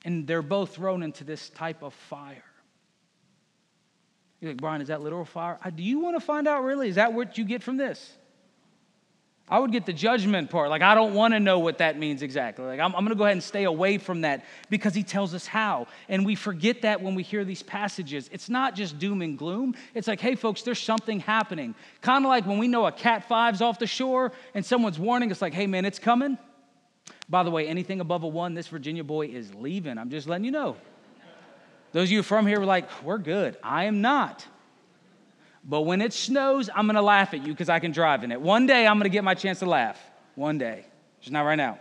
And 0.02 0.26
they're 0.26 0.40
both 0.40 0.76
thrown 0.76 1.02
into 1.02 1.24
this 1.24 1.50
type 1.50 1.82
of 1.82 1.92
fire. 1.92 2.44
You're 4.42 4.50
like, 4.50 4.60
Brian, 4.60 4.82
is 4.82 4.88
that 4.88 5.00
literal 5.00 5.24
fire? 5.24 5.56
Do 5.72 5.84
you 5.84 6.00
want 6.00 6.16
to 6.16 6.20
find 6.20 6.48
out 6.48 6.64
really? 6.64 6.88
Is 6.88 6.96
that 6.96 7.12
what 7.12 7.38
you 7.38 7.44
get 7.44 7.62
from 7.62 7.76
this? 7.76 8.12
I 9.48 9.60
would 9.60 9.70
get 9.70 9.86
the 9.86 9.92
judgment 9.92 10.50
part. 10.50 10.68
Like, 10.68 10.82
I 10.82 10.96
don't 10.96 11.14
want 11.14 11.34
to 11.34 11.40
know 11.40 11.60
what 11.60 11.78
that 11.78 11.96
means 11.96 12.22
exactly. 12.22 12.64
Like, 12.64 12.80
I'm, 12.80 12.94
I'm 12.96 13.04
going 13.04 13.10
to 13.10 13.14
go 13.14 13.24
ahead 13.24 13.34
and 13.34 13.42
stay 13.42 13.64
away 13.64 13.98
from 13.98 14.22
that 14.22 14.44
because 14.68 14.94
he 14.94 15.04
tells 15.04 15.32
us 15.32 15.46
how. 15.46 15.86
And 16.08 16.26
we 16.26 16.34
forget 16.34 16.82
that 16.82 17.00
when 17.00 17.14
we 17.14 17.22
hear 17.22 17.44
these 17.44 17.62
passages. 17.62 18.28
It's 18.32 18.48
not 18.48 18.74
just 18.74 18.98
doom 18.98 19.22
and 19.22 19.38
gloom. 19.38 19.76
It's 19.94 20.08
like, 20.08 20.20
hey, 20.20 20.34
folks, 20.34 20.62
there's 20.62 20.80
something 20.80 21.20
happening. 21.20 21.76
Kind 22.00 22.24
of 22.24 22.28
like 22.28 22.44
when 22.44 22.58
we 22.58 22.66
know 22.66 22.86
a 22.86 22.92
Cat 22.92 23.28
5's 23.28 23.62
off 23.62 23.78
the 23.78 23.86
shore 23.86 24.32
and 24.54 24.66
someone's 24.66 24.98
warning 24.98 25.30
us, 25.30 25.40
like, 25.40 25.54
hey, 25.54 25.68
man, 25.68 25.84
it's 25.84 26.00
coming. 26.00 26.36
By 27.28 27.44
the 27.44 27.50
way, 27.50 27.68
anything 27.68 28.00
above 28.00 28.24
a 28.24 28.28
one, 28.28 28.54
this 28.54 28.66
Virginia 28.66 29.04
boy 29.04 29.26
is 29.26 29.54
leaving. 29.54 29.98
I'm 29.98 30.10
just 30.10 30.26
letting 30.26 30.44
you 30.44 30.50
know. 30.50 30.76
Those 31.92 32.08
of 32.08 32.12
you 32.12 32.22
from 32.22 32.46
here 32.46 32.58
were 32.58 32.66
like, 32.66 32.88
we're 33.02 33.18
good. 33.18 33.56
I 33.62 33.84
am 33.84 34.00
not. 34.00 34.46
But 35.64 35.82
when 35.82 36.00
it 36.00 36.12
snows, 36.12 36.68
I'm 36.74 36.86
to 36.88 37.02
laugh 37.02 37.34
at 37.34 37.42
you 37.42 37.52
because 37.52 37.68
I 37.68 37.78
can 37.78 37.92
drive 37.92 38.24
in 38.24 38.32
it. 38.32 38.40
One 38.40 38.66
day, 38.66 38.86
I'm 38.86 38.98
to 39.00 39.08
get 39.08 39.22
my 39.22 39.34
chance 39.34 39.60
to 39.60 39.66
laugh. 39.66 40.00
One 40.34 40.58
day. 40.58 40.86
Just 41.20 41.32
not 41.32 41.42
right 41.42 41.56
now. 41.56 41.78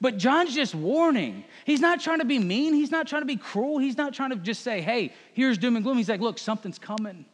But 0.00 0.16
John's 0.16 0.54
just 0.54 0.74
warning. 0.74 1.44
He's 1.64 1.80
not 1.80 2.00
trying 2.00 2.20
to 2.20 2.24
be 2.24 2.38
mean. 2.38 2.74
He's 2.74 2.90
not 2.90 3.06
trying 3.06 3.22
to 3.22 3.26
be 3.26 3.36
cruel. 3.36 3.78
He's 3.78 3.96
not 3.96 4.14
trying 4.14 4.30
to 4.30 4.36
just 4.36 4.62
say, 4.62 4.80
hey, 4.80 5.12
here's 5.32 5.58
doom 5.58 5.76
and 5.76 5.84
gloom. 5.84 5.96
He's 5.96 6.08
like, 6.08 6.20
look, 6.20 6.38
something's 6.38 6.78
coming. 6.78 7.24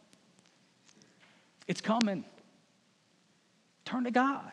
It's 1.67 1.81
coming. 1.81 2.25
Turn 3.85 4.03
to 4.03 4.11
God. 4.11 4.51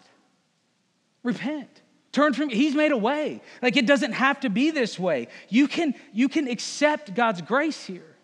Repent. 1.22 1.82
Turn 2.16 2.32
from 2.32 2.48
he's 2.48 2.74
made 2.74 2.92
a 2.92 2.96
way. 2.96 3.42
Like 3.60 3.76
it 3.76 3.84
doesn't 3.84 4.12
have 4.12 4.40
to 4.40 4.48
be 4.48 4.70
this 4.70 4.98
way. 4.98 5.28
You 5.50 5.68
can 5.68 5.94
you 6.14 6.30
can 6.30 6.48
accept 6.48 7.14
God's 7.14 7.42
grace 7.42 7.84
here. 7.84 8.16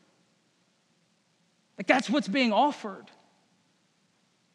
Like 1.77 1.87
that's 1.87 2.09
what's 2.09 2.27
being 2.27 2.55
offered. 2.55 3.11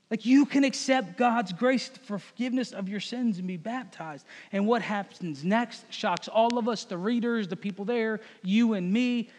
Like 0.09 0.25
you 0.25 0.47
can 0.47 0.63
accept 0.63 1.19
God's 1.19 1.53
grace 1.53 1.91
for 2.05 2.17
forgiveness 2.17 2.71
of 2.71 2.89
your 2.89 2.99
sins 2.99 3.37
and 3.37 3.47
be 3.47 3.57
baptized. 3.57 4.25
And 4.51 4.65
what 4.65 4.81
happens 4.81 5.43
next 5.43 5.85
shocks 5.93 6.27
all 6.27 6.57
of 6.57 6.67
us, 6.67 6.85
the 6.85 6.97
readers, 6.97 7.47
the 7.47 7.55
people 7.55 7.85
there, 7.85 8.21
you 8.41 8.73
and 8.73 8.91
me. 8.91 9.29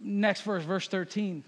Next 0.00 0.40
verse, 0.40 0.64
verse 0.64 0.88
13 0.88 1.44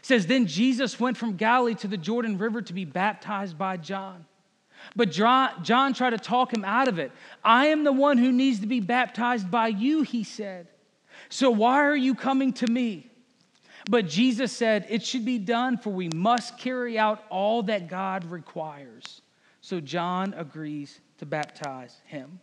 says, 0.00 0.26
Then 0.26 0.46
Jesus 0.46 0.98
went 0.98 1.18
from 1.18 1.36
Galilee 1.36 1.74
to 1.74 1.88
the 1.88 1.98
Jordan 1.98 2.38
River 2.38 2.62
to 2.62 2.72
be 2.72 2.86
baptized 2.86 3.58
by 3.58 3.76
John. 3.76 4.24
But 4.94 5.10
John, 5.10 5.94
tried 5.94 6.10
to 6.10 6.18
talk 6.18 6.52
him 6.52 6.64
out 6.64 6.88
of 6.88 6.98
it. 6.98 7.12
I 7.42 7.66
am 7.66 7.84
the 7.84 7.92
one 7.92 8.18
who 8.18 8.30
needs 8.30 8.60
to 8.60 8.66
be 8.66 8.80
baptized 8.80 9.50
by 9.50 9.68
you, 9.68 10.02
he 10.02 10.24
said. 10.24 10.68
So 11.28 11.50
why 11.50 11.82
are 11.82 11.96
you 11.96 12.14
coming 12.14 12.52
to 12.54 12.66
me? 12.66 13.10
But 13.88 14.08
Jesus 14.08 14.52
said, 14.52 14.86
It 14.88 15.04
should 15.04 15.24
be 15.24 15.38
done, 15.38 15.78
for 15.78 15.90
we 15.90 16.08
must 16.14 16.58
carry 16.58 16.98
out 16.98 17.24
all 17.30 17.62
that 17.64 17.88
God 17.88 18.24
requires. 18.24 19.22
So 19.60 19.80
John 19.80 20.34
agrees 20.34 21.00
to 21.18 21.26
baptize 21.26 21.96
him. 22.04 22.40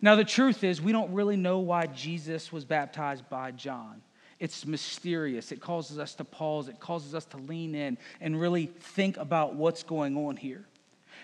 Now, 0.00 0.16
the 0.16 0.24
truth 0.24 0.64
is, 0.64 0.82
we 0.82 0.90
don't 0.90 1.12
really 1.12 1.36
know 1.36 1.60
why 1.60 1.86
Jesus 1.86 2.50
was 2.52 2.64
baptized 2.64 3.28
by 3.30 3.52
John. 3.52 4.02
It's 4.40 4.66
mysterious. 4.66 5.52
It 5.52 5.60
causes 5.60 5.98
us 6.00 6.14
to 6.16 6.24
pause, 6.24 6.68
it 6.68 6.80
causes 6.80 7.14
us 7.14 7.24
to 7.26 7.36
lean 7.36 7.76
in 7.76 7.96
and 8.20 8.40
really 8.40 8.66
think 8.66 9.16
about 9.16 9.54
what's 9.54 9.84
going 9.84 10.16
on 10.16 10.36
here 10.36 10.66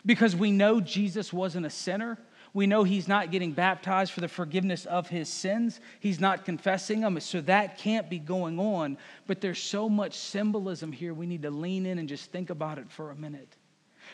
because 0.08 0.34
we 0.34 0.50
know 0.50 0.80
Jesus 0.80 1.34
wasn't 1.34 1.66
a 1.66 1.70
sinner. 1.70 2.16
We 2.54 2.66
know 2.66 2.82
he's 2.82 3.08
not 3.08 3.30
getting 3.30 3.52
baptized 3.52 4.10
for 4.10 4.22
the 4.22 4.28
forgiveness 4.28 4.86
of 4.86 5.06
his 5.06 5.28
sins. 5.28 5.80
He's 6.00 6.18
not 6.18 6.46
confessing 6.46 7.02
them. 7.02 7.20
So 7.20 7.42
that 7.42 7.76
can't 7.76 8.08
be 8.08 8.18
going 8.18 8.58
on. 8.58 8.96
But 9.26 9.42
there's 9.42 9.58
so 9.58 9.86
much 9.86 10.14
symbolism 10.14 10.92
here. 10.92 11.12
We 11.12 11.26
need 11.26 11.42
to 11.42 11.50
lean 11.50 11.84
in 11.84 11.98
and 11.98 12.08
just 12.08 12.32
think 12.32 12.48
about 12.48 12.78
it 12.78 12.90
for 12.90 13.10
a 13.10 13.14
minute. 13.14 13.54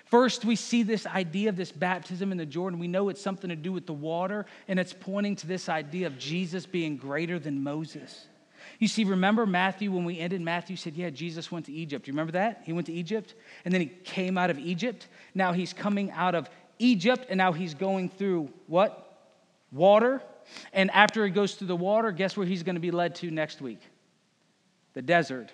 First, 0.07 0.45
we 0.45 0.57
see 0.57 0.83
this 0.83 1.07
idea 1.07 1.49
of 1.49 1.55
this 1.55 1.71
baptism 1.71 2.33
in 2.33 2.39
the 2.39 2.45
Jordan. 2.45 2.81
We 2.81 2.89
know 2.89 3.09
it's 3.09 3.23
something 3.23 3.51
to 3.51 3.57
do 3.57 3.71
with 3.71 3.87
the 3.87 3.93
water, 3.93 4.47
and 4.67 4.81
it's 4.81 4.93
pointing 4.93 5.37
to 5.37 5.47
this 5.47 5.69
idea 5.69 6.09
of 6.09 6.19
Jesus 6.19 6.67
being 6.67 6.97
greater 6.97 7.39
than 7.39 7.63
Moses. 7.63 8.27
You 8.79 8.89
see, 8.89 9.05
remember 9.05 9.47
Matthew, 9.47 9.93
when 9.93 10.05
we 10.05 10.19
ended, 10.19 10.41
Matthew 10.41 10.77
said, 10.77 10.95
Yeah, 10.95 11.11
Jesus 11.11 11.51
went 11.51 11.67
to 11.67 11.73
Egypt. 11.73 12.07
You 12.07 12.13
remember 12.13 12.33
that? 12.33 12.63
He 12.65 12.73
went 12.73 12.87
to 12.87 12.93
Egypt, 12.93 13.35
and 13.65 13.73
then 13.73 13.81
he 13.81 13.87
came 13.87 14.37
out 14.37 14.51
of 14.51 14.59
Egypt. 14.59 15.09
Now 15.35 15.53
he's 15.53 15.73
coming 15.73 16.11
out 16.11 16.35
of 16.35 16.49
Egypt, 16.79 17.27
and 17.29 17.39
now 17.39 17.53
he's 17.53 17.75
going 17.75 18.09
through 18.09 18.51
what? 18.67 19.01
Water. 19.73 20.23
And 20.73 20.91
after 20.91 21.25
he 21.25 21.31
goes 21.31 21.55
through 21.55 21.69
the 21.69 21.77
water, 21.77 22.13
guess 22.13 22.37
where 22.37 22.47
he's 22.47 22.63
going 22.63 22.77
to 22.77 22.81
be 22.81 22.91
led 22.91 23.15
to 23.17 23.31
next 23.31 23.61
week? 23.61 23.81
The 24.93 25.03
desert. 25.03 25.51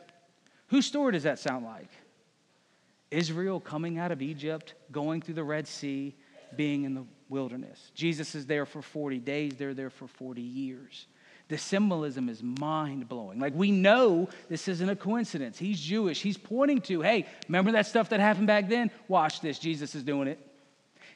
Whose 0.69 0.87
story 0.87 1.13
does 1.13 1.23
that 1.25 1.39
sound 1.39 1.65
like? 1.65 1.91
Israel 3.11 3.61
coming 3.61 3.99
out 3.99 4.13
of 4.13 4.23
Egypt, 4.23 4.75
going 4.93 5.21
through 5.21 5.35
the 5.35 5.45
Red 5.45 5.67
Sea, 5.67 6.15
being 6.57 6.85
in 6.85 6.95
the 6.95 7.05
wilderness. 7.29 7.91
Jesus 7.95 8.35
is 8.35 8.47
there 8.47 8.67
for 8.67 8.83
40 8.83 9.19
days, 9.19 9.55
they're 9.57 9.75
there 9.75 9.91
for 9.91 10.07
40 10.07 10.41
years. 10.41 11.07
The 11.51 11.59
symbolism 11.59 12.29
is 12.29 12.45
mind 12.45 13.09
blowing. 13.09 13.41
Like, 13.41 13.55
we 13.57 13.73
know 13.73 14.29
this 14.49 14.69
isn't 14.69 14.89
a 14.89 14.95
coincidence. 14.95 15.59
He's 15.59 15.81
Jewish. 15.81 16.23
He's 16.23 16.39
pointing 16.39 16.81
to, 16.83 17.01
hey, 17.01 17.27
remember 17.49 17.73
that 17.73 17.87
stuff 17.87 18.11
that 18.11 18.21
happened 18.21 18.47
back 18.47 18.69
then? 18.69 18.93
Watch 19.09 19.41
this. 19.41 19.59
Jesus 19.59 19.97
is 19.97 20.05
doing 20.05 20.29
it. 20.29 20.39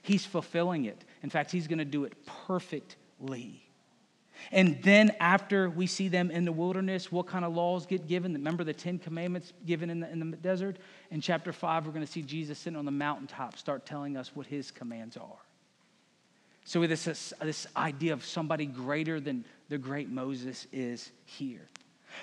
He's 0.03 0.27
fulfilling 0.27 0.87
it. 0.87 1.01
In 1.23 1.31
fact, 1.31 1.53
he's 1.53 1.69
going 1.69 1.79
to 1.79 1.85
do 1.85 2.03
it 2.03 2.15
perfectly. 2.49 3.63
And 4.51 4.83
then, 4.83 5.15
after 5.21 5.71
we 5.71 5.87
see 5.87 6.09
them 6.09 6.33
in 6.33 6.45
the 6.45 6.53
wilderness, 6.53 7.13
what 7.13 7.29
kind 7.29 7.45
of 7.45 7.55
laws 7.55 7.87
get 7.87 8.09
given? 8.09 8.33
Remember 8.33 8.65
the 8.65 8.75
Ten 8.75 8.99
Commandments 8.99 9.53
given 9.65 9.89
in 9.89 10.01
the, 10.01 10.11
in 10.11 10.19
the 10.33 10.37
desert? 10.37 10.79
In 11.13 11.21
chapter 11.21 11.53
5, 11.53 11.87
we're 11.87 11.93
going 11.93 12.05
to 12.05 12.11
see 12.11 12.23
Jesus 12.23 12.59
sitting 12.59 12.77
on 12.77 12.87
the 12.87 12.91
mountaintop 12.91 13.57
start 13.57 13.87
telling 13.87 14.17
us 14.17 14.35
what 14.35 14.49
his 14.49 14.73
commands 14.73 15.17
are. 15.17 15.44
So, 16.65 16.87
this, 16.87 17.05
this 17.41 17.67
idea 17.77 18.15
of 18.15 18.25
somebody 18.25 18.67
greater 18.67 19.21
than 19.21 19.45
the 19.69 19.79
great 19.79 20.09
Moses 20.09 20.67
is 20.73 21.13
here. 21.25 21.69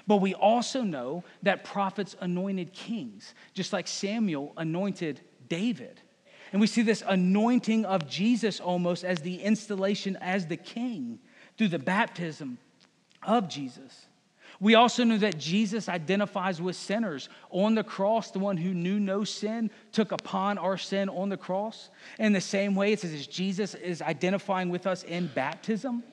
But 0.08 0.18
we 0.18 0.34
also 0.34 0.82
know 0.82 1.24
that 1.44 1.64
prophets 1.64 2.16
anointed 2.20 2.74
kings, 2.74 3.34
just 3.54 3.74
like 3.74 3.88
Samuel 3.88 4.54
anointed 4.58 5.22
David. 5.48 6.02
And 6.52 6.60
we 6.60 6.68
see 6.68 6.82
this 6.82 7.04
anointing 7.06 7.86
of 7.86 8.08
Jesus 8.08 8.60
almost 8.60 9.04
as 9.04 9.20
the 9.20 9.42
installation 9.42 10.18
as 10.18 10.48
the 10.48 10.58
king 10.58 11.20
through 11.58 11.70
the 11.70 11.80
baptism 11.80 12.58
of 13.24 13.48
Jesus. 13.48 14.08
We 14.62 14.76
also 14.76 15.04
know 15.04 15.18
that 15.18 15.40
Jesus 15.40 15.90
identifies 15.90 16.62
with 16.62 16.76
sinners. 16.76 17.30
On 17.50 17.74
the 17.74 17.84
cross, 17.84 18.30
the 18.30 18.38
one 18.38 18.58
who 18.58 18.76
knew 18.76 19.00
no 19.00 19.24
sin 19.24 19.72
took 19.92 20.12
upon 20.12 20.60
our 20.60 20.78
sin 20.78 21.10
on 21.10 21.30
the 21.30 21.36
cross. 21.36 21.90
In 22.20 22.32
the 22.32 22.42
same 22.42 22.76
way, 22.76 22.94
it's 22.94 23.04
as 23.04 23.26
Jesus 23.26 23.74
is 23.74 24.04
identifying 24.04 24.70
with 24.70 24.86
us 24.86 25.02
in 25.02 25.32
baptism, 25.34 26.04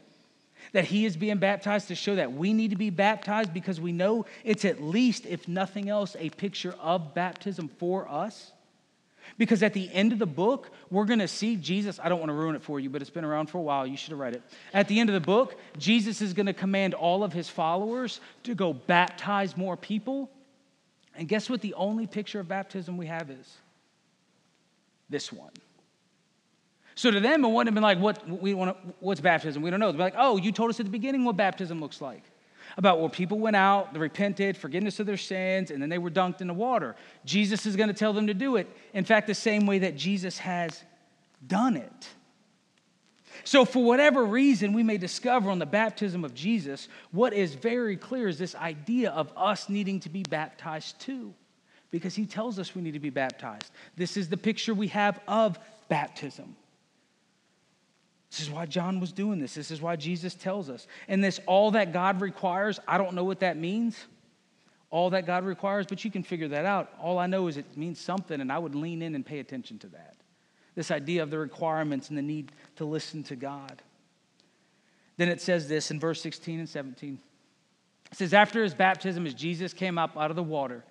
that 0.72 0.86
he 0.86 1.04
is 1.04 1.14
being 1.14 1.36
baptized 1.36 1.88
to 1.88 1.94
show 1.94 2.14
that 2.14 2.32
we 2.32 2.54
need 2.54 2.70
to 2.70 2.76
be 2.76 2.88
baptized 2.88 3.52
because 3.52 3.82
we 3.82 3.92
know 3.92 4.24
it's 4.44 4.64
at 4.64 4.82
least, 4.82 5.26
if 5.26 5.46
nothing 5.46 5.90
else, 5.90 6.16
a 6.18 6.30
picture 6.30 6.74
of 6.80 7.12
baptism 7.12 7.68
for 7.68 8.08
us. 8.08 8.52
Because 9.36 9.62
at 9.62 9.74
the 9.74 9.92
end 9.92 10.12
of 10.12 10.18
the 10.18 10.26
book, 10.26 10.70
we're 10.90 11.04
going 11.04 11.18
to 11.18 11.28
see 11.28 11.56
Jesus. 11.56 12.00
I 12.02 12.08
don't 12.08 12.18
want 12.18 12.30
to 12.30 12.34
ruin 12.34 12.54
it 12.56 12.62
for 12.62 12.80
you, 12.80 12.88
but 12.88 13.02
it's 13.02 13.10
been 13.10 13.24
around 13.24 13.48
for 13.48 13.58
a 13.58 13.62
while. 13.62 13.86
You 13.86 13.96
should 13.96 14.10
have 14.10 14.18
read 14.18 14.34
it. 14.34 14.42
At 14.72 14.88
the 14.88 14.98
end 15.00 15.10
of 15.10 15.14
the 15.14 15.20
book, 15.20 15.58
Jesus 15.78 16.22
is 16.22 16.32
going 16.32 16.46
to 16.46 16.52
command 16.52 16.94
all 16.94 17.22
of 17.22 17.32
his 17.32 17.48
followers 17.48 18.20
to 18.44 18.54
go 18.54 18.72
baptize 18.72 19.56
more 19.56 19.76
people. 19.76 20.30
And 21.14 21.28
guess 21.28 21.50
what 21.50 21.60
the 21.60 21.74
only 21.74 22.06
picture 22.06 22.40
of 22.40 22.48
baptism 22.48 22.96
we 22.96 23.06
have 23.06 23.30
is? 23.30 23.56
This 25.10 25.32
one. 25.32 25.52
So 26.94 27.10
to 27.10 27.20
them, 27.20 27.44
it 27.44 27.48
wouldn't 27.48 27.68
have 27.68 27.74
been 27.74 27.82
like, 27.82 27.98
what, 27.98 28.28
we 28.28 28.54
want 28.54 28.76
what's 29.00 29.20
baptism? 29.20 29.62
We 29.62 29.70
don't 29.70 29.80
know. 29.80 29.92
They'd 29.92 29.98
be 29.98 30.04
like, 30.04 30.14
oh, 30.16 30.36
you 30.36 30.52
told 30.52 30.70
us 30.70 30.80
at 30.80 30.86
the 30.86 30.90
beginning 30.90 31.24
what 31.24 31.36
baptism 31.36 31.80
looks 31.80 32.00
like 32.00 32.24
about 32.78 33.00
where 33.00 33.08
people 33.08 33.40
went 33.40 33.56
out, 33.56 33.92
they 33.92 33.98
repented, 33.98 34.56
forgiveness 34.56 35.00
of 35.00 35.06
their 35.06 35.16
sins, 35.16 35.72
and 35.72 35.82
then 35.82 35.88
they 35.88 35.98
were 35.98 36.10
dunked 36.10 36.40
in 36.40 36.46
the 36.46 36.54
water. 36.54 36.94
Jesus 37.24 37.66
is 37.66 37.74
going 37.74 37.88
to 37.88 37.94
tell 37.94 38.12
them 38.12 38.28
to 38.28 38.34
do 38.34 38.54
it. 38.54 38.68
In 38.94 39.04
fact, 39.04 39.26
the 39.26 39.34
same 39.34 39.66
way 39.66 39.80
that 39.80 39.96
Jesus 39.96 40.38
has 40.38 40.80
done 41.44 41.76
it. 41.76 42.08
So, 43.42 43.64
for 43.64 43.82
whatever 43.82 44.24
reason 44.24 44.72
we 44.72 44.84
may 44.84 44.96
discover 44.96 45.50
on 45.50 45.58
the 45.58 45.66
baptism 45.66 46.24
of 46.24 46.34
Jesus, 46.34 46.88
what 47.10 47.32
is 47.32 47.54
very 47.54 47.96
clear 47.96 48.28
is 48.28 48.38
this 48.38 48.54
idea 48.54 49.10
of 49.10 49.32
us 49.36 49.68
needing 49.68 49.98
to 50.00 50.08
be 50.08 50.22
baptized 50.22 51.00
too, 51.00 51.34
because 51.90 52.14
he 52.14 52.26
tells 52.26 52.60
us 52.60 52.76
we 52.76 52.82
need 52.82 52.94
to 52.94 53.00
be 53.00 53.10
baptized. 53.10 53.72
This 53.96 54.16
is 54.16 54.28
the 54.28 54.36
picture 54.36 54.72
we 54.72 54.88
have 54.88 55.20
of 55.26 55.58
baptism. 55.88 56.54
This 58.30 58.40
is 58.40 58.50
why 58.50 58.66
John 58.66 59.00
was 59.00 59.12
doing 59.12 59.38
this. 59.38 59.54
This 59.54 59.70
is 59.70 59.80
why 59.80 59.96
Jesus 59.96 60.34
tells 60.34 60.68
us. 60.68 60.86
And 61.08 61.24
this, 61.24 61.40
all 61.46 61.70
that 61.72 61.92
God 61.92 62.20
requires, 62.20 62.78
I 62.86 62.98
don't 62.98 63.14
know 63.14 63.24
what 63.24 63.40
that 63.40 63.56
means, 63.56 63.96
all 64.90 65.10
that 65.10 65.26
God 65.26 65.44
requires, 65.44 65.86
but 65.86 66.04
you 66.04 66.10
can 66.10 66.22
figure 66.22 66.48
that 66.48 66.64
out. 66.64 66.90
All 67.00 67.18
I 67.18 67.26
know 67.26 67.46
is 67.48 67.56
it 67.56 67.76
means 67.76 68.00
something, 68.00 68.40
and 68.40 68.52
I 68.52 68.58
would 68.58 68.74
lean 68.74 69.02
in 69.02 69.14
and 69.14 69.24
pay 69.24 69.38
attention 69.38 69.78
to 69.80 69.86
that. 69.88 70.16
This 70.74 70.90
idea 70.90 71.22
of 71.22 71.30
the 71.30 71.38
requirements 71.38 72.08
and 72.08 72.16
the 72.16 72.22
need 72.22 72.52
to 72.76 72.84
listen 72.84 73.22
to 73.24 73.36
God. 73.36 73.82
Then 75.16 75.28
it 75.28 75.40
says 75.40 75.68
this 75.68 75.90
in 75.90 75.98
verse 75.98 76.22
16 76.22 76.60
and 76.60 76.68
17. 76.68 77.18
It 78.12 78.16
says, 78.16 78.32
After 78.32 78.62
his 78.62 78.74
baptism, 78.74 79.26
as 79.26 79.34
Jesus 79.34 79.72
came 79.72 79.98
up 79.98 80.16
out 80.16 80.30
of 80.30 80.36
the 80.36 80.42
water, 80.42 80.84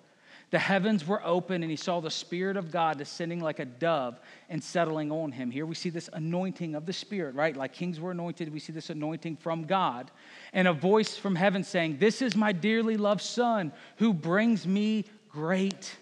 the 0.50 0.58
heavens 0.58 1.06
were 1.06 1.24
open, 1.26 1.62
and 1.62 1.70
he 1.70 1.76
saw 1.76 2.00
the 2.00 2.10
Spirit 2.10 2.56
of 2.56 2.70
God 2.70 2.96
descending 2.96 3.40
like 3.40 3.58
a 3.58 3.66
dove 3.66 4.18
and 4.48 4.62
settling 4.62 5.12
on 5.12 5.30
him. 5.30 5.50
Here 5.50 5.66
we 5.66 5.74
see 5.74 5.90
this 5.90 6.08
anointing 6.12 6.74
of 6.74 6.86
the 6.86 6.92
Spirit, 6.92 7.34
right? 7.34 7.54
Like 7.54 7.74
kings 7.74 8.00
were 8.00 8.12
anointed, 8.12 8.50
we 8.50 8.58
see 8.58 8.72
this 8.72 8.88
anointing 8.88 9.36
from 9.36 9.64
God. 9.64 10.10
And 10.54 10.66
a 10.66 10.72
voice 10.72 11.16
from 11.16 11.34
heaven 11.34 11.62
saying, 11.62 11.98
This 11.98 12.22
is 12.22 12.34
my 12.34 12.52
dearly 12.52 12.96
loved 12.96 13.20
Son 13.20 13.72
who 13.96 14.14
brings 14.14 14.66
me 14.66 15.04
great 15.28 15.94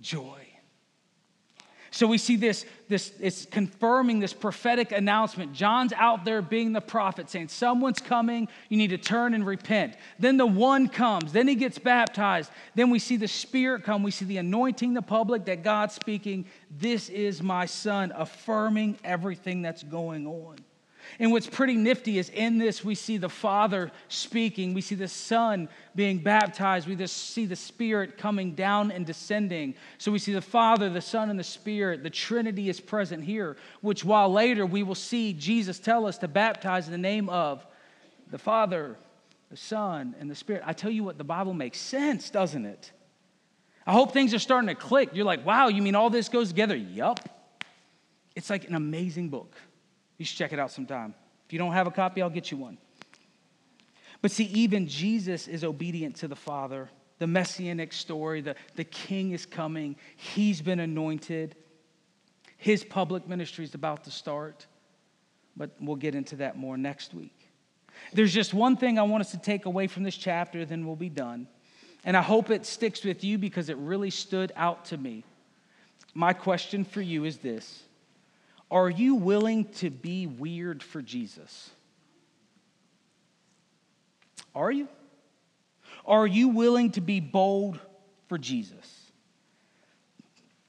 joy. 0.00 0.49
So 1.92 2.06
we 2.06 2.18
see 2.18 2.36
this, 2.36 2.64
this, 2.88 3.12
it's 3.18 3.46
confirming 3.46 4.20
this 4.20 4.32
prophetic 4.32 4.92
announcement. 4.92 5.52
John's 5.52 5.92
out 5.92 6.24
there 6.24 6.40
being 6.40 6.72
the 6.72 6.80
prophet, 6.80 7.28
saying, 7.28 7.48
Someone's 7.48 8.00
coming, 8.00 8.48
you 8.68 8.76
need 8.76 8.90
to 8.90 8.98
turn 8.98 9.34
and 9.34 9.44
repent. 9.44 9.94
Then 10.18 10.36
the 10.36 10.46
one 10.46 10.88
comes, 10.88 11.32
then 11.32 11.48
he 11.48 11.56
gets 11.56 11.78
baptized. 11.78 12.50
Then 12.76 12.90
we 12.90 13.00
see 13.00 13.16
the 13.16 13.28
Spirit 13.28 13.82
come, 13.82 14.04
we 14.04 14.12
see 14.12 14.24
the 14.24 14.38
anointing 14.38 14.94
the 14.94 15.02
public 15.02 15.46
that 15.46 15.64
God's 15.64 15.94
speaking, 15.94 16.46
This 16.70 17.08
is 17.08 17.42
my 17.42 17.66
son, 17.66 18.12
affirming 18.14 18.98
everything 19.02 19.62
that's 19.62 19.82
going 19.82 20.26
on. 20.28 20.56
And 21.18 21.32
what's 21.32 21.46
pretty 21.46 21.74
nifty 21.74 22.18
is 22.18 22.30
in 22.30 22.58
this, 22.58 22.84
we 22.84 22.94
see 22.94 23.16
the 23.16 23.28
Father 23.28 23.90
speaking, 24.08 24.74
we 24.74 24.80
see 24.80 24.94
the 24.94 25.08
Son 25.08 25.68
being 25.94 26.18
baptized, 26.18 26.88
we 26.88 26.96
just 26.96 27.16
see 27.30 27.46
the 27.46 27.56
Spirit 27.56 28.16
coming 28.16 28.54
down 28.54 28.90
and 28.90 29.04
descending. 29.04 29.74
So 29.98 30.12
we 30.12 30.18
see 30.18 30.32
the 30.32 30.40
Father, 30.40 30.88
the 30.88 31.00
Son, 31.00 31.30
and 31.30 31.38
the 31.38 31.44
Spirit. 31.44 32.02
The 32.02 32.10
Trinity 32.10 32.68
is 32.68 32.80
present 32.80 33.24
here, 33.24 33.56
which 33.80 34.04
while 34.04 34.32
later 34.32 34.64
we 34.64 34.82
will 34.82 34.94
see 34.94 35.32
Jesus 35.32 35.78
tell 35.78 36.06
us 36.06 36.18
to 36.18 36.28
baptize 36.28 36.86
in 36.86 36.92
the 36.92 36.98
name 36.98 37.28
of 37.28 37.66
the 38.30 38.38
Father, 38.38 38.96
the 39.50 39.56
Son, 39.56 40.14
and 40.20 40.30
the 40.30 40.34
Spirit. 40.34 40.62
I 40.64 40.72
tell 40.72 40.90
you 40.90 41.04
what, 41.04 41.18
the 41.18 41.24
Bible 41.24 41.54
makes 41.54 41.78
sense, 41.78 42.30
doesn't 42.30 42.64
it? 42.64 42.92
I 43.86 43.92
hope 43.92 44.12
things 44.12 44.32
are 44.34 44.38
starting 44.38 44.68
to 44.68 44.74
click. 44.74 45.10
You're 45.14 45.24
like, 45.24 45.44
wow, 45.44 45.68
you 45.68 45.82
mean 45.82 45.94
all 45.94 46.10
this 46.10 46.28
goes 46.28 46.48
together? 46.48 46.76
Yup. 46.76 47.18
It's 48.36 48.48
like 48.48 48.68
an 48.68 48.74
amazing 48.74 49.28
book. 49.30 49.56
You 50.20 50.26
should 50.26 50.36
check 50.36 50.52
it 50.52 50.58
out 50.58 50.70
sometime. 50.70 51.14
If 51.46 51.54
you 51.54 51.58
don't 51.58 51.72
have 51.72 51.86
a 51.86 51.90
copy, 51.90 52.20
I'll 52.20 52.28
get 52.28 52.50
you 52.50 52.58
one. 52.58 52.76
But 54.20 54.30
see, 54.30 54.44
even 54.44 54.86
Jesus 54.86 55.48
is 55.48 55.64
obedient 55.64 56.16
to 56.16 56.28
the 56.28 56.36
Father. 56.36 56.90
The 57.18 57.26
messianic 57.26 57.94
story, 57.94 58.42
the, 58.42 58.54
the 58.76 58.84
king 58.84 59.32
is 59.32 59.46
coming, 59.46 59.96
he's 60.16 60.60
been 60.60 60.78
anointed. 60.78 61.56
His 62.58 62.84
public 62.84 63.26
ministry 63.26 63.64
is 63.64 63.74
about 63.74 64.04
to 64.04 64.10
start. 64.10 64.66
But 65.56 65.70
we'll 65.80 65.96
get 65.96 66.14
into 66.14 66.36
that 66.36 66.58
more 66.58 66.76
next 66.76 67.14
week. 67.14 67.48
There's 68.12 68.34
just 68.34 68.52
one 68.52 68.76
thing 68.76 68.98
I 68.98 69.02
want 69.04 69.22
us 69.22 69.30
to 69.30 69.38
take 69.38 69.64
away 69.64 69.86
from 69.86 70.02
this 70.02 70.18
chapter, 70.18 70.66
then 70.66 70.84
we'll 70.84 70.96
be 70.96 71.08
done. 71.08 71.48
And 72.04 72.14
I 72.14 72.20
hope 72.20 72.50
it 72.50 72.66
sticks 72.66 73.04
with 73.04 73.24
you 73.24 73.38
because 73.38 73.70
it 73.70 73.78
really 73.78 74.10
stood 74.10 74.52
out 74.54 74.84
to 74.86 74.98
me. 74.98 75.24
My 76.12 76.34
question 76.34 76.84
for 76.84 77.00
you 77.00 77.24
is 77.24 77.38
this 77.38 77.84
are 78.70 78.88
you 78.88 79.16
willing 79.16 79.64
to 79.74 79.90
be 79.90 80.26
weird 80.26 80.82
for 80.82 81.02
Jesus? 81.02 81.70
Are 84.54 84.70
you? 84.70 84.88
Are 86.06 86.26
you 86.26 86.48
willing 86.48 86.92
to 86.92 87.00
be 87.00 87.20
bold 87.20 87.78
for 88.28 88.38
Jesus? 88.38 89.10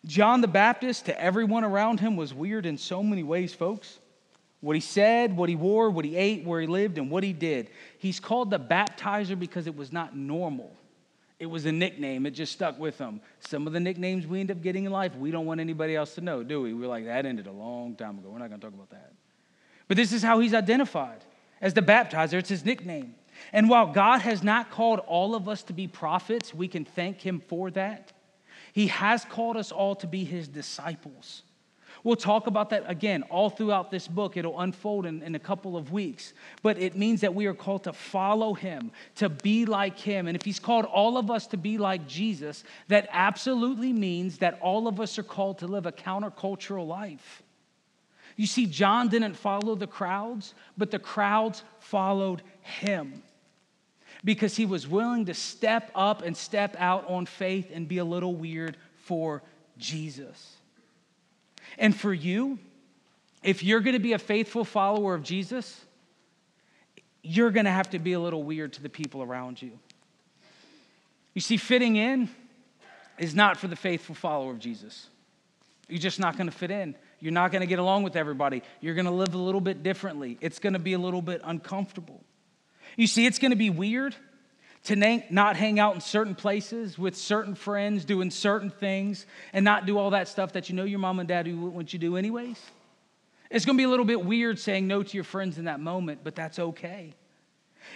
John 0.05 0.41
the 0.41 0.47
Baptist, 0.47 1.05
to 1.05 1.21
everyone 1.21 1.63
around 1.63 1.99
him, 1.99 2.15
was 2.15 2.33
weird 2.33 2.65
in 2.65 2.77
so 2.77 3.03
many 3.03 3.23
ways, 3.23 3.53
folks. 3.53 3.99
What 4.59 4.75
he 4.75 4.79
said, 4.79 5.35
what 5.35 5.49
he 5.49 5.55
wore, 5.55 5.89
what 5.89 6.05
he 6.05 6.15
ate, 6.15 6.43
where 6.43 6.61
he 6.61 6.67
lived, 6.67 6.97
and 6.97 7.09
what 7.09 7.23
he 7.23 7.33
did. 7.33 7.69
He's 7.97 8.19
called 8.19 8.49
the 8.49 8.59
baptizer 8.59 9.37
because 9.37 9.67
it 9.67 9.75
was 9.75 9.91
not 9.91 10.15
normal. 10.15 10.75
It 11.41 11.49
was 11.49 11.65
a 11.65 11.71
nickname. 11.71 12.27
It 12.27 12.31
just 12.31 12.51
stuck 12.51 12.77
with 12.77 12.99
them. 12.99 13.19
Some 13.39 13.65
of 13.65 13.73
the 13.73 13.79
nicknames 13.79 14.27
we 14.27 14.39
end 14.39 14.51
up 14.51 14.61
getting 14.61 14.85
in 14.85 14.91
life, 14.91 15.15
we 15.15 15.31
don't 15.31 15.47
want 15.47 15.59
anybody 15.59 15.95
else 15.95 16.13
to 16.13 16.21
know, 16.21 16.43
do 16.43 16.61
we? 16.61 16.71
We're 16.71 16.87
like, 16.87 17.05
that 17.05 17.25
ended 17.25 17.47
a 17.47 17.51
long 17.51 17.95
time 17.95 18.19
ago. 18.19 18.29
We're 18.29 18.37
not 18.37 18.49
going 18.49 18.61
to 18.61 18.67
talk 18.67 18.75
about 18.75 18.91
that. 18.91 19.11
But 19.87 19.97
this 19.97 20.13
is 20.13 20.21
how 20.21 20.39
he's 20.39 20.53
identified 20.53 21.25
as 21.59 21.73
the 21.73 21.81
baptizer. 21.81 22.35
It's 22.35 22.49
his 22.49 22.63
nickname. 22.63 23.15
And 23.51 23.71
while 23.71 23.87
God 23.87 24.21
has 24.21 24.43
not 24.43 24.69
called 24.69 24.99
all 24.99 25.33
of 25.33 25.49
us 25.49 25.63
to 25.63 25.73
be 25.73 25.87
prophets, 25.87 26.53
we 26.53 26.67
can 26.67 26.85
thank 26.85 27.19
him 27.19 27.41
for 27.47 27.71
that. 27.71 28.13
He 28.71 28.85
has 28.87 29.25
called 29.25 29.57
us 29.57 29.71
all 29.71 29.95
to 29.95 30.05
be 30.05 30.23
his 30.23 30.47
disciples. 30.47 31.41
We'll 32.03 32.15
talk 32.15 32.47
about 32.47 32.71
that 32.71 32.83
again 32.87 33.23
all 33.23 33.49
throughout 33.49 33.91
this 33.91 34.07
book. 34.07 34.35
It'll 34.35 34.59
unfold 34.59 35.05
in, 35.05 35.21
in 35.21 35.35
a 35.35 35.39
couple 35.39 35.77
of 35.77 35.91
weeks. 35.91 36.33
But 36.63 36.79
it 36.79 36.95
means 36.95 37.21
that 37.21 37.35
we 37.35 37.45
are 37.45 37.53
called 37.53 37.83
to 37.83 37.93
follow 37.93 38.53
him, 38.53 38.91
to 39.15 39.29
be 39.29 39.65
like 39.65 39.99
him. 39.99 40.27
And 40.27 40.35
if 40.35 40.43
he's 40.43 40.59
called 40.59 40.85
all 40.85 41.17
of 41.17 41.29
us 41.29 41.45
to 41.47 41.57
be 41.57 41.77
like 41.77 42.07
Jesus, 42.07 42.63
that 42.87 43.07
absolutely 43.11 43.93
means 43.93 44.39
that 44.39 44.57
all 44.61 44.87
of 44.87 44.99
us 44.99 45.19
are 45.19 45.23
called 45.23 45.59
to 45.59 45.67
live 45.67 45.85
a 45.85 45.91
countercultural 45.91 46.87
life. 46.87 47.43
You 48.35 48.47
see, 48.47 48.65
John 48.65 49.09
didn't 49.09 49.35
follow 49.35 49.75
the 49.75 49.87
crowds, 49.87 50.55
but 50.77 50.89
the 50.89 50.99
crowds 50.99 51.63
followed 51.79 52.41
him 52.61 53.21
because 54.23 54.55
he 54.55 54.65
was 54.65 54.87
willing 54.87 55.25
to 55.25 55.33
step 55.33 55.91
up 55.93 56.23
and 56.23 56.35
step 56.35 56.75
out 56.79 57.07
on 57.07 57.25
faith 57.25 57.69
and 57.73 57.87
be 57.87 57.99
a 57.99 58.05
little 58.05 58.33
weird 58.33 58.77
for 58.95 59.43
Jesus. 59.77 60.55
And 61.77 61.95
for 61.95 62.13
you, 62.13 62.59
if 63.43 63.63
you're 63.63 63.79
going 63.79 63.93
to 63.93 63.99
be 63.99 64.13
a 64.13 64.19
faithful 64.19 64.63
follower 64.63 65.15
of 65.15 65.23
Jesus, 65.23 65.79
you're 67.23 67.51
going 67.51 67.65
to 67.65 67.71
have 67.71 67.89
to 67.91 67.99
be 67.99 68.13
a 68.13 68.19
little 68.19 68.43
weird 68.43 68.73
to 68.73 68.81
the 68.81 68.89
people 68.89 69.21
around 69.21 69.61
you. 69.61 69.71
You 71.33 71.41
see, 71.41 71.57
fitting 71.57 71.95
in 71.95 72.29
is 73.17 73.33
not 73.35 73.57
for 73.57 73.67
the 73.67 73.75
faithful 73.75 74.15
follower 74.15 74.51
of 74.51 74.59
Jesus. 74.59 75.07
You're 75.87 75.99
just 75.99 76.19
not 76.19 76.37
going 76.37 76.49
to 76.49 76.55
fit 76.55 76.71
in. 76.71 76.95
You're 77.19 77.31
not 77.31 77.51
going 77.51 77.61
to 77.61 77.67
get 77.67 77.79
along 77.79 78.03
with 78.03 78.15
everybody. 78.15 78.63
You're 78.79 78.95
going 78.95 79.05
to 79.05 79.11
live 79.11 79.33
a 79.33 79.37
little 79.37 79.61
bit 79.61 79.83
differently. 79.83 80.37
It's 80.41 80.59
going 80.59 80.73
to 80.73 80.79
be 80.79 80.93
a 80.93 80.99
little 80.99 81.21
bit 81.21 81.41
uncomfortable. 81.43 82.21
You 82.95 83.07
see, 83.07 83.25
it's 83.25 83.39
going 83.39 83.51
to 83.51 83.57
be 83.57 83.69
weird 83.69 84.15
to 84.83 84.95
not 85.29 85.55
hang 85.55 85.79
out 85.79 85.93
in 85.93 86.01
certain 86.01 86.33
places 86.33 86.97
with 86.97 87.15
certain 87.15 87.53
friends, 87.53 88.03
doing 88.03 88.31
certain 88.31 88.69
things, 88.69 89.27
and 89.53 89.63
not 89.63 89.85
do 89.85 89.97
all 89.97 90.09
that 90.11 90.27
stuff 90.27 90.53
that 90.53 90.69
you 90.69 90.75
know 90.75 90.83
your 90.83 90.99
mom 90.99 91.19
and 91.19 91.27
dad 91.27 91.47
want 91.55 91.93
you 91.93 91.99
to 91.99 92.05
do 92.05 92.17
anyways. 92.17 92.59
It's 93.51 93.65
gonna 93.65 93.77
be 93.77 93.83
a 93.83 93.89
little 93.89 94.05
bit 94.05 94.23
weird 94.23 94.57
saying 94.57 94.87
no 94.87 95.03
to 95.03 95.17
your 95.17 95.23
friends 95.23 95.57
in 95.57 95.65
that 95.65 95.79
moment, 95.79 96.21
but 96.23 96.35
that's 96.35 96.57
okay. 96.57 97.13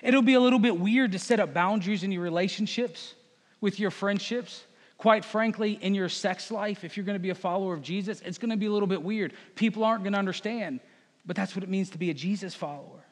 It'll 0.04 0.22
be 0.22 0.34
a 0.34 0.40
little 0.40 0.60
bit 0.60 0.78
weird 0.78 1.14
to 1.14 1.20
set 1.20 1.40
up 1.40 1.54
boundaries 1.54 2.04
in 2.04 2.12
your 2.12 2.22
relationships, 2.22 3.16
with 3.62 3.80
your 3.80 3.92
friendships. 3.92 4.66
Quite 4.98 5.26
frankly, 5.26 5.80
in 5.82 5.96
your 5.96 6.10
sex 6.10 6.52
life, 6.52 6.84
if 6.84 6.98
you're 6.98 7.06
gonna 7.06 7.20
be 7.20 7.30
a 7.30 7.36
follower 7.36 7.74
of 7.74 7.82
Jesus, 7.82 8.22
it's 8.22 8.38
gonna 8.38 8.58
be 8.58 8.66
a 8.66 8.72
little 8.72 8.88
bit 8.88 9.02
weird. 9.02 9.34
People 9.56 9.84
aren't 9.84 10.04
gonna 10.04 10.20
understand, 10.20 10.82
but 11.26 11.36
that's 11.36 11.56
what 11.56 11.64
it 11.64 11.70
means 11.70 11.90
to 11.92 11.98
be 11.98 12.10
a 12.10 12.14
Jesus 12.14 12.54
follower. 12.54 13.05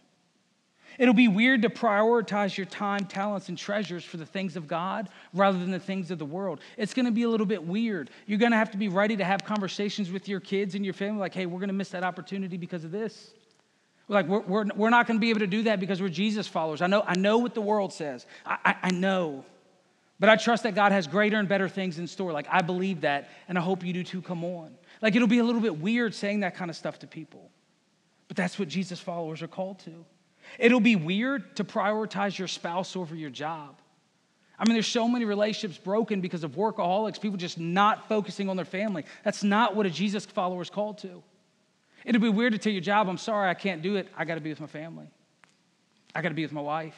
It'll 1.00 1.14
be 1.14 1.28
weird 1.28 1.62
to 1.64 1.70
prioritize 1.70 2.56
your 2.56 2.66
time, 2.66 3.06
talents, 3.06 3.50
and 3.50 3.58
treasures 3.58 4.04
for 4.04 4.18
the 4.18 4.26
things 4.26 4.56
of 4.56 4.68
God 4.68 5.10
rather 5.34 5.58
than 5.58 5.72
the 5.72 5.80
things 5.80 6.12
of 6.12 6.20
the 6.20 6.26
world. 6.26 6.60
It's 6.78 6.94
going 6.94 7.06
to 7.06 7.12
be 7.12 7.24
a 7.24 7.30
little 7.30 7.46
bit 7.46 7.64
weird. 7.64 8.10
You're 8.26 8.40
going 8.40 8.52
to 8.52 8.58
have 8.58 8.72
to 8.72 8.78
be 8.78 8.88
ready 8.88 9.18
to 9.18 9.24
have 9.24 9.44
conversations 9.44 10.12
with 10.12 10.28
your 10.28 10.40
kids 10.40 10.76
and 10.76 10.86
your 10.86 10.94
family, 10.94 11.20
like, 11.20 11.34
hey, 11.34 11.46
we're 11.46 11.60
going 11.60 11.70
to 11.70 11.74
miss 11.74 11.90
that 11.90 12.04
opportunity 12.04 12.58
because 12.58 12.84
of 12.84 12.92
this. 12.92 13.32
Like, 14.08 14.28
we're, 14.28 14.42
we're, 14.42 14.66
we're 14.76 14.90
not 14.90 15.08
going 15.08 15.18
to 15.18 15.22
be 15.22 15.30
able 15.30 15.40
to 15.40 15.48
do 15.48 15.64
that 15.64 15.80
because 15.80 16.02
we're 16.02 16.10
Jesus 16.10 16.48
followers. 16.48 16.82
I 16.82 16.88
know, 16.88 17.04
I 17.06 17.18
know 17.18 17.38
what 17.38 17.54
the 17.54 17.62
world 17.62 17.94
says. 17.94 18.26
I, 18.46 18.58
I, 18.66 18.76
I 18.84 18.92
know. 18.92 19.46
But 20.20 20.30
I 20.30 20.36
trust 20.36 20.64
that 20.64 20.76
God 20.76 20.92
has 20.92 21.08
greater 21.08 21.38
and 21.38 21.50
better 21.50 21.68
things 21.68 22.00
in 22.00 22.08
store. 22.08 22.32
Like, 22.32 22.48
I 22.50 22.62
believe 22.62 23.02
that, 23.02 23.30
and 23.48 23.58
I 23.58 23.62
hope 23.62 23.84
you 23.84 23.94
do 23.94 24.04
too. 24.04 24.22
Come 24.22 24.44
on. 24.44 24.76
Like, 25.02 25.16
it'll 25.16 25.28
be 25.28 25.40
a 25.40 25.44
little 25.44 25.62
bit 25.62 25.80
weird 25.80 26.14
saying 26.14 26.42
that 26.42 26.56
kind 26.56 26.70
of 26.70 26.78
stuff 26.78 27.00
to 27.00 27.08
people. 27.08 27.50
But 28.28 28.38
that's 28.38 28.58
what 28.58 28.68
Jesus 28.68 29.00
followers 29.00 29.42
are 29.42 29.48
called 29.48 29.80
to. 29.80 30.06
It'll 30.60 30.80
be 30.80 30.96
weird 30.96 31.56
to 31.58 31.64
prioritize 31.64 32.38
your 32.38 32.48
spouse 32.48 32.96
over 32.96 33.16
your 33.16 33.30
job. 33.30 33.80
I 34.58 34.66
mean, 34.66 34.76
there's 34.76 34.88
so 34.88 35.08
many 35.08 35.26
relationships 35.26 35.78
broken 35.78 36.22
because 36.22 36.44
of 36.44 36.52
workaholics, 36.52 37.20
people 37.20 37.38
just 37.38 37.60
not 37.60 38.08
focusing 38.08 38.50
on 38.50 38.56
their 38.56 38.66
family. 38.66 39.04
That's 39.24 39.44
not 39.44 39.76
what 39.76 39.86
a 39.86 39.90
Jesus 39.90 40.26
follower 40.26 40.62
is 40.62 40.70
called 40.70 41.00
to. 41.00 41.24
It'll 42.06 42.22
be 42.22 42.30
weird 42.30 42.54
to 42.54 42.60
tell 42.60 42.72
your 42.72 42.82
job, 42.82 43.10
I'm 43.10 43.18
sorry, 43.18 43.50
I 43.50 43.56
can't 43.56 43.82
do 43.82 43.96
it. 43.96 44.08
I 44.16 44.26
got 44.26 44.36
to 44.36 44.42
be 44.42 44.50
with 44.50 44.62
my 44.62 44.68
family. 44.68 45.08
I 46.14 46.22
got 46.22 46.30
to 46.30 46.36
be 46.36 46.44
with 46.44 46.52
my 46.52 46.62
wife. 46.62 46.98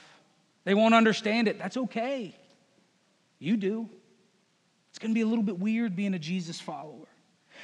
They 0.64 0.74
won't 0.74 0.94
understand 0.94 1.48
it. 1.48 1.58
That's 1.58 1.78
okay. 1.78 2.36
You 3.40 3.56
do. 3.56 3.90
It's 4.90 5.00
going 5.00 5.12
to 5.12 5.16
be 5.16 5.22
a 5.22 5.28
little 5.28 5.44
bit 5.44 5.60
weird 5.60 5.96
being 5.96 6.14
a 6.14 6.20
Jesus 6.20 6.60
follower. 6.60 7.08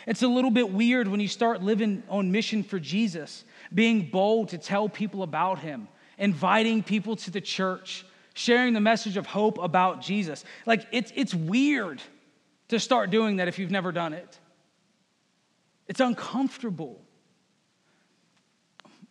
It's 0.07 0.23
a 0.23 0.27
little 0.27 0.51
bit 0.51 0.71
weird 0.71 1.07
when 1.07 1.19
you 1.19 1.27
start 1.27 1.61
living 1.61 2.03
on 2.09 2.31
mission 2.31 2.63
for 2.63 2.79
Jesus 2.79 3.43
being 3.73 4.09
bold 4.09 4.49
to 4.49 4.57
tell 4.57 4.89
people 4.89 5.23
about 5.23 5.59
him, 5.59 5.87
inviting 6.17 6.83
people 6.83 7.15
to 7.17 7.31
the 7.31 7.41
church, 7.41 8.05
sharing 8.33 8.73
the 8.73 8.81
message 8.81 9.17
of 9.17 9.25
hope 9.25 9.57
about 9.57 10.01
Jesus. 10.01 10.43
Like, 10.65 10.87
it's, 10.91 11.11
it's 11.15 11.33
weird 11.33 12.01
to 12.69 12.79
start 12.79 13.09
doing 13.09 13.37
that 13.37 13.47
if 13.47 13.59
you've 13.59 13.71
never 13.71 13.91
done 13.91 14.13
it. 14.13 14.39
It's 15.87 15.99
uncomfortable. 15.99 17.01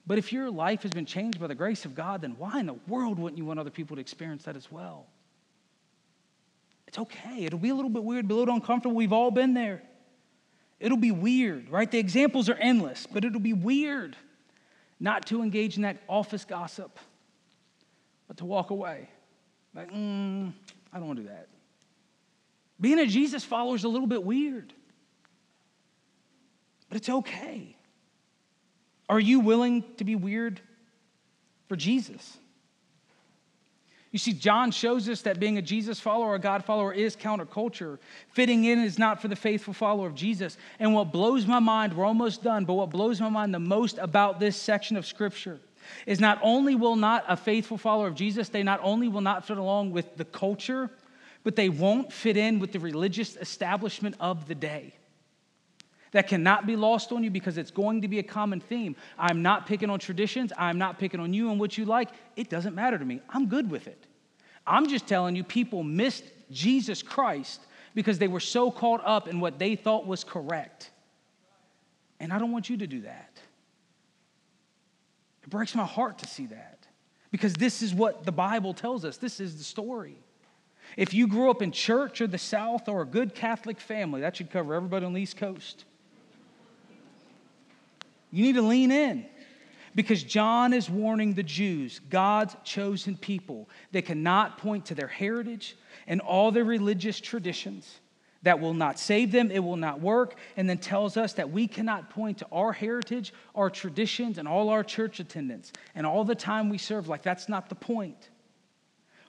But 0.07 0.18
if 0.18 0.32
your 0.32 0.51
life 0.51 0.82
has 0.82 0.91
been 0.91 1.07
changed 1.07 1.38
by 1.38 1.47
the 1.47 1.55
grace 1.55 1.84
of 1.84 1.95
God, 1.95 2.22
then 2.22 2.34
why 2.36 2.59
in 2.59 2.66
the 2.66 2.74
world 2.88 3.18
wouldn't 3.18 3.38
you 3.38 3.45
want 3.45 3.61
other 3.61 3.70
people 3.70 3.97
to 3.97 4.01
experience 4.01 4.45
that 4.45 4.57
as 4.57 4.72
well? 4.72 5.07
It's 6.88 6.99
okay. 6.99 7.45
It'll 7.45 7.59
be 7.61 7.68
a 7.68 7.74
little 7.74 7.91
bit 7.91 8.03
weird, 8.03 8.26
be 8.26 8.34
a 8.34 8.36
little 8.36 8.55
uncomfortable. 8.55 8.97
We've 8.97 9.12
all 9.12 9.30
been 9.30 9.55
there. 9.55 9.82
It'll 10.81 10.97
be 10.97 11.12
weird, 11.12 11.70
right? 11.70 11.91
The 11.91 11.99
examples 11.99 12.49
are 12.49 12.55
endless, 12.55 13.07
but 13.07 13.24
it'll 13.24 13.39
be 13.39 13.53
weird 13.53 14.16
not 14.99 15.26
to 15.26 15.43
engage 15.43 15.76
in 15.76 15.83
that 15.83 15.99
office 16.09 16.45
gossip, 16.45 16.99
but 18.26 18.39
to 18.39 18.47
walk 18.47 18.70
away. 18.70 19.09
Like, 19.74 19.93
mm, 19.93 20.53
I 20.93 20.99
don't 20.99 21.07
want 21.07 21.18
to 21.18 21.22
do 21.22 21.28
that. 21.28 21.49
Being 22.81 22.99
a 22.99 23.07
Jesus 23.07 23.45
follower 23.45 23.76
is 23.76 23.85
a 23.85 23.89
little 23.89 24.07
bit 24.07 24.24
weird, 24.24 24.72
but 26.89 26.97
it's 26.97 27.09
okay. 27.09 27.76
Are 29.09 29.20
you 29.20 29.41
willing 29.41 29.85
to 29.99 30.05
be 30.05 30.16
weird 30.16 30.61
for 31.68 31.76
Jesus? 31.76 32.39
You 34.12 34.18
see, 34.18 34.32
John 34.32 34.72
shows 34.72 35.08
us 35.08 35.22
that 35.22 35.38
being 35.38 35.56
a 35.56 35.62
Jesus 35.62 36.00
follower, 36.00 36.34
a 36.34 36.38
God 36.40 36.64
follower, 36.64 36.92
is 36.92 37.14
counterculture. 37.14 37.98
Fitting 38.30 38.64
in 38.64 38.80
is 38.80 38.98
not 38.98 39.22
for 39.22 39.28
the 39.28 39.36
faithful 39.36 39.72
follower 39.72 40.08
of 40.08 40.16
Jesus. 40.16 40.56
And 40.80 40.94
what 40.94 41.12
blows 41.12 41.46
my 41.46 41.61
mind, 41.61 41.96
we're 41.96 42.04
almost 42.04 42.42
done, 42.42 42.64
but 42.64 42.74
what 42.74 42.90
blows 42.90 43.20
my 43.20 43.28
mind 43.28 43.54
the 43.54 43.61
most 43.61 43.98
about 43.98 44.40
this 44.40 44.56
section 44.56 44.96
of 44.96 45.06
Scripture 45.06 45.61
is 46.06 46.18
not 46.18 46.40
only 46.42 46.74
will 46.74 46.96
not 46.96 47.24
a 47.28 47.36
faithful 47.36 47.78
follower 47.78 48.08
of 48.08 48.16
Jesus, 48.16 48.48
they 48.48 48.64
not 48.64 48.80
only 48.82 49.06
will 49.06 49.20
not 49.20 49.46
fit 49.46 49.58
along 49.58 49.92
with 49.92 50.16
the 50.16 50.24
culture, 50.24 50.90
but 51.44 51.54
they 51.54 51.68
won't 51.68 52.12
fit 52.12 52.36
in 52.36 52.58
with 52.58 52.72
the 52.72 52.80
religious 52.80 53.36
establishment 53.36 54.16
of 54.18 54.48
the 54.48 54.54
day. 54.54 54.92
That 56.12 56.26
cannot 56.26 56.66
be 56.66 56.74
lost 56.74 57.12
on 57.12 57.22
you 57.22 57.30
because 57.30 57.56
it's 57.56 57.70
going 57.70 58.02
to 58.02 58.08
be 58.08 58.18
a 58.18 58.22
common 58.22 58.61
theme. 58.61 58.96
I'm 59.18 59.42
not 59.42 59.66
picking 59.66 59.90
on 59.90 59.98
traditions. 60.00 60.52
I'm 60.58 60.78
not 60.78 60.98
picking 60.98 61.20
on 61.20 61.32
you 61.32 61.50
and 61.50 61.61
what 61.61 61.78
you 61.78 61.84
like. 61.84 62.08
It 62.36 62.50
doesn't 62.50 62.74
matter 62.74 62.98
to 62.98 63.04
me. 63.04 63.20
I'm 63.28 63.46
good 63.46 63.70
with 63.70 63.86
it. 63.86 64.06
I'm 64.66 64.88
just 64.88 65.06
telling 65.06 65.36
you, 65.36 65.44
people 65.44 65.84
missed 65.84 66.24
Jesus 66.50 67.02
Christ 67.02 67.61
because 67.94 68.18
they 68.18 68.28
were 68.28 68.40
so 68.40 68.70
caught 68.70 69.02
up 69.04 69.28
in 69.28 69.40
what 69.40 69.58
they 69.58 69.76
thought 69.76 70.06
was 70.06 70.24
correct. 70.24 70.90
And 72.18 72.32
I 72.32 72.38
don't 72.38 72.52
want 72.52 72.68
you 72.68 72.76
to 72.78 72.86
do 72.86 73.02
that. 73.02 73.40
It 75.42 75.50
breaks 75.50 75.74
my 75.74 75.86
heart 75.86 76.18
to 76.18 76.26
see 76.26 76.46
that 76.46 76.86
because 77.30 77.54
this 77.54 77.82
is 77.82 77.94
what 77.94 78.24
the 78.24 78.32
Bible 78.32 78.74
tells 78.74 79.04
us. 79.04 79.16
This 79.16 79.40
is 79.40 79.56
the 79.56 79.64
story. 79.64 80.16
If 80.96 81.14
you 81.14 81.28
grew 81.28 81.50
up 81.50 81.62
in 81.62 81.70
church 81.70 82.20
or 82.20 82.26
the 82.26 82.38
South 82.38 82.88
or 82.88 83.02
a 83.02 83.06
good 83.06 83.34
Catholic 83.34 83.80
family, 83.80 84.20
that 84.22 84.36
should 84.36 84.50
cover 84.50 84.74
everybody 84.74 85.06
on 85.06 85.12
the 85.12 85.20
East 85.20 85.36
Coast. 85.36 85.84
You 88.31 88.45
need 88.45 88.55
to 88.55 88.62
lean 88.62 88.93
in 88.93 89.26
because 89.95 90.22
John 90.22 90.72
is 90.72 90.89
warning 90.89 91.35
the 91.35 91.43
Jews, 91.43 92.01
God's 92.11 92.57
chosen 92.64 93.16
people. 93.16 93.68
They 93.93 94.03
cannot 94.03 94.59
point 94.59 94.87
to 94.87 94.95
their 94.95 95.09
heritage 95.09 95.76
and 96.07 96.20
all 96.20 96.53
their 96.53 96.64
religious 96.64 97.20
traditions. 97.20 98.01
That 98.43 98.59
will 98.59 98.72
not 98.72 98.99
save 98.99 99.33
them, 99.33 99.51
it 99.51 99.59
will 99.59 99.76
not 99.76 100.01
work, 100.01 100.37
and 100.57 100.66
then 100.66 100.78
tells 100.78 101.18
us 101.18 101.35
that 101.35 101.51
we 101.51 101.68
cannot 101.68 102.09
point 102.09 102.39
to 102.39 102.47
our 102.51 102.72
heritage, 102.72 103.35
our 103.55 103.68
traditions, 103.68 104.39
and 104.39 104.49
all 104.49 104.70
our 104.70 104.83
church 104.83 105.20
attendance 105.20 105.72
and 105.95 106.07
all 106.07 106.24
the 106.24 106.35
time 106.35 106.70
we 106.70 106.78
serve. 106.78 107.07
Like, 107.07 107.22
that's 107.22 107.51
not 107.51 107.68
the 107.68 107.74
point. 107.74 108.31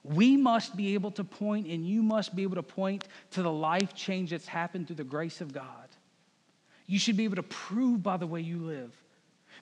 We 0.04 0.38
must 0.38 0.78
be 0.78 0.93
able 0.93 1.12
to 1.12 1.26
point, 1.26 1.68
and 1.68 1.86
you 1.86 2.02
must 2.02 2.36
be 2.38 2.43
able 2.43 2.56
to 2.56 2.64
point 2.64 3.06
to 3.32 3.43
the 3.43 3.52
life 3.52 3.93
change 3.93 4.30
that's 4.30 4.47
happened 4.47 4.88
through 4.88 4.95
the 4.95 5.04
grace 5.04 5.41
of 5.41 5.54
God. 5.54 5.89
You 6.91 6.99
should 6.99 7.15
be 7.15 7.23
able 7.23 7.37
to 7.37 7.43
prove 7.43 8.03
by 8.03 8.17
the 8.17 8.27
way 8.27 8.41
you 8.41 8.57
live. 8.57 8.93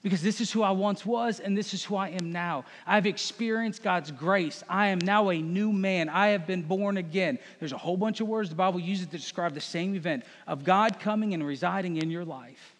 Because 0.01 0.23
this 0.23 0.41
is 0.41 0.51
who 0.51 0.63
I 0.63 0.71
once 0.71 1.05
was, 1.05 1.39
and 1.39 1.55
this 1.55 1.75
is 1.75 1.84
who 1.84 1.95
I 1.95 2.09
am 2.09 2.32
now. 2.32 2.65
I've 2.88 3.05
experienced 3.05 3.84
God's 3.84 4.09
grace. 4.09 4.63
I 4.67 4.88
am 4.88 4.97
now 4.97 5.30
a 5.30 5.39
new 5.39 5.71
man. 5.71 6.09
I 6.09 6.30
have 6.30 6.47
been 6.47 6.63
born 6.63 6.97
again. 6.97 7.38
There's 7.59 7.71
a 7.71 7.77
whole 7.77 7.97
bunch 7.97 8.19
of 8.19 8.27
words 8.27 8.49
the 8.49 8.55
Bible 8.55 8.80
uses 8.80 9.05
to 9.05 9.11
describe 9.11 9.53
the 9.53 9.61
same 9.61 9.93
event 9.93 10.23
of 10.47 10.63
God 10.63 10.99
coming 10.99 11.36
and 11.36 11.45
residing 11.45 11.97
in 11.97 12.09
your 12.09 12.25
life. 12.25 12.75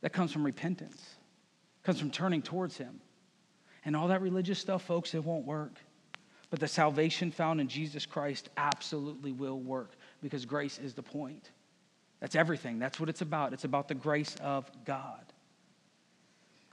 That 0.00 0.14
comes 0.14 0.32
from 0.32 0.42
repentance, 0.42 1.04
comes 1.82 2.00
from 2.00 2.10
turning 2.10 2.40
towards 2.40 2.78
Him. 2.78 2.98
And 3.84 3.94
all 3.94 4.08
that 4.08 4.22
religious 4.22 4.58
stuff, 4.58 4.84
folks, 4.84 5.12
it 5.12 5.22
won't 5.22 5.44
work. 5.44 5.74
But 6.48 6.60
the 6.60 6.68
salvation 6.68 7.30
found 7.30 7.60
in 7.60 7.68
Jesus 7.68 8.06
Christ 8.06 8.48
absolutely 8.56 9.32
will 9.32 9.60
work 9.60 9.90
because 10.22 10.46
grace 10.46 10.78
is 10.78 10.94
the 10.94 11.02
point. 11.02 11.50
That's 12.20 12.34
everything. 12.34 12.78
That's 12.78 12.98
what 12.98 13.08
it's 13.08 13.20
about. 13.20 13.52
It's 13.52 13.64
about 13.64 13.88
the 13.88 13.94
grace 13.94 14.36
of 14.42 14.70
God. 14.84 15.24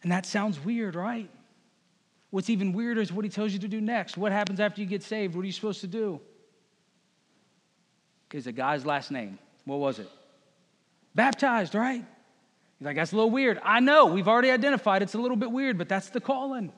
And 0.03 0.11
that 0.11 0.25
sounds 0.25 0.59
weird, 0.59 0.95
right? 0.95 1.29
What's 2.31 2.49
even 2.49 2.73
weirder 2.73 3.01
is 3.01 3.11
what 3.11 3.25
he 3.25 3.29
tells 3.29 3.53
you 3.53 3.59
to 3.59 3.67
do 3.67 3.79
next. 3.79 4.17
What 4.17 4.31
happens 4.31 4.59
after 4.59 4.81
you 4.81 4.87
get 4.87 5.03
saved? 5.03 5.35
What 5.35 5.43
are 5.43 5.45
you 5.45 5.51
supposed 5.51 5.81
to 5.81 5.87
do? 5.87 6.19
It's 8.31 8.47
a 8.47 8.51
guy's 8.51 8.85
last 8.85 9.11
name. 9.11 9.39
What 9.63 9.79
was 9.79 9.99
it? 9.99 10.09
Baptized, 11.13 11.73
right? 11.73 12.03
He's 12.77 12.85
like, 12.85 12.97
that's 12.97 13.13
a 13.13 13.15
little 13.15 13.31
weird. 13.31 13.61
I 13.63 13.79
know, 13.79 14.07
we've 14.07 14.27
already 14.27 14.51
identified 14.51 15.01
it's 15.01 15.13
a 15.13 15.17
little 15.17 15.37
bit 15.37 15.49
weird, 15.49 15.77
but 15.77 15.87
that's 15.87 16.09
the 16.09 16.19
calling. 16.19 16.73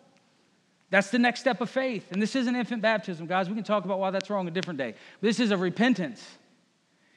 That's 0.89 1.09
the 1.09 1.17
next 1.19 1.39
step 1.39 1.59
of 1.59 1.69
faith. 1.69 2.11
And 2.11 2.21
this 2.21 2.35
isn't 2.35 2.55
infant 2.55 2.81
baptism, 2.81 3.25
guys. 3.25 3.49
We 3.49 3.55
can 3.55 3.63
talk 3.63 3.83
about 3.83 3.99
why 3.99 4.11
that's 4.11 4.29
wrong 4.29 4.47
a 4.47 4.51
different 4.51 4.77
day. 4.77 4.93
This 5.19 5.39
is 5.39 5.51
a 5.51 5.57
repentance. 5.57 6.23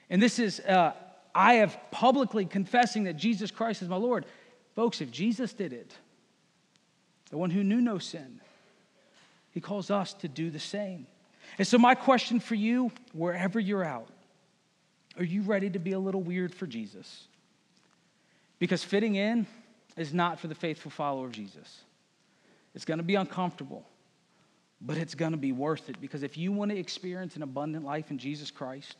And 0.08 0.20
this 0.20 0.38
is 0.38 0.60
uh, 0.60 0.92
I 1.34 1.54
have 1.54 1.78
publicly 1.90 2.44
confessing 2.44 3.04
that 3.04 3.14
Jesus 3.14 3.50
Christ 3.50 3.82
is 3.82 3.88
my 3.88 3.96
Lord. 3.96 4.26
Folks, 4.74 5.00
if 5.00 5.10
Jesus 5.10 5.52
did 5.52 5.72
it, 5.72 5.92
the 7.30 7.38
one 7.38 7.50
who 7.50 7.62
knew 7.62 7.80
no 7.80 7.98
sin, 7.98 8.40
he 9.52 9.60
calls 9.60 9.90
us 9.90 10.12
to 10.14 10.28
do 10.28 10.50
the 10.50 10.60
same. 10.60 11.06
And 11.58 11.66
so, 11.66 11.78
my 11.78 11.94
question 11.94 12.40
for 12.40 12.54
you, 12.54 12.92
wherever 13.12 13.58
you're 13.58 13.84
out, 13.84 14.08
are 15.18 15.24
you 15.24 15.42
ready 15.42 15.70
to 15.70 15.78
be 15.78 15.92
a 15.92 15.98
little 15.98 16.22
weird 16.22 16.54
for 16.54 16.66
Jesus? 16.66 17.26
Because 18.58 18.84
fitting 18.84 19.16
in 19.16 19.46
is 19.96 20.14
not 20.14 20.38
for 20.38 20.46
the 20.48 20.54
faithful 20.54 20.90
follower 20.90 21.26
of 21.26 21.32
Jesus. 21.32 21.80
It's 22.74 22.84
going 22.84 22.98
to 22.98 23.04
be 23.04 23.16
uncomfortable. 23.16 23.84
but 24.80 24.96
it's 24.96 25.14
going 25.14 25.32
to 25.32 25.38
be 25.38 25.52
worth 25.52 25.88
it 25.90 26.00
because 26.00 26.22
if 26.22 26.38
you 26.38 26.52
want 26.52 26.70
to 26.70 26.76
experience 26.76 27.36
an 27.36 27.42
abundant 27.42 27.84
life 27.84 28.10
in 28.10 28.18
Jesus 28.18 28.50
Christ, 28.50 28.96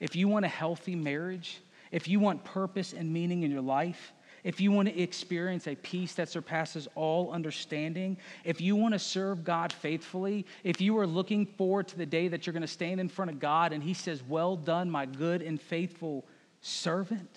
if 0.00 0.16
you 0.16 0.26
want 0.26 0.44
a 0.44 0.48
healthy 0.48 0.96
marriage, 0.96 1.60
if 1.90 2.08
you 2.08 2.20
want 2.20 2.44
purpose 2.44 2.92
and 2.92 3.12
meaning 3.12 3.42
in 3.42 3.50
your 3.50 3.62
life, 3.62 4.12
if 4.42 4.60
you 4.60 4.70
want 4.70 4.88
to 4.88 4.98
experience 4.98 5.66
a 5.66 5.74
peace 5.74 6.14
that 6.14 6.28
surpasses 6.28 6.88
all 6.94 7.30
understanding, 7.30 8.16
if 8.44 8.60
you 8.60 8.74
want 8.74 8.94
to 8.94 8.98
serve 8.98 9.44
God 9.44 9.72
faithfully, 9.72 10.46
if 10.64 10.80
you 10.80 10.96
are 10.98 11.06
looking 11.06 11.44
forward 11.44 11.88
to 11.88 11.98
the 11.98 12.06
day 12.06 12.28
that 12.28 12.46
you're 12.46 12.52
going 12.52 12.62
to 12.62 12.66
stand 12.66 13.00
in 13.00 13.08
front 13.08 13.30
of 13.30 13.38
God 13.38 13.72
and 13.72 13.82
He 13.82 13.92
says, 13.92 14.22
Well 14.22 14.56
done, 14.56 14.90
my 14.90 15.04
good 15.06 15.42
and 15.42 15.60
faithful 15.60 16.26
servant, 16.62 17.36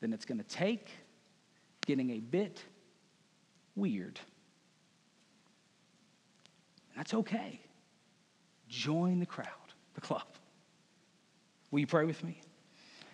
then 0.00 0.12
it's 0.12 0.24
going 0.24 0.38
to 0.38 0.44
take 0.44 0.88
getting 1.86 2.10
a 2.10 2.20
bit 2.20 2.62
weird. 3.74 4.18
That's 6.96 7.14
okay. 7.14 7.60
Join 8.68 9.20
the 9.20 9.26
crowd, 9.26 9.46
the 9.94 10.00
club. 10.00 10.26
Will 11.70 11.80
you 11.80 11.86
pray 11.86 12.04
with 12.04 12.22
me? 12.24 12.40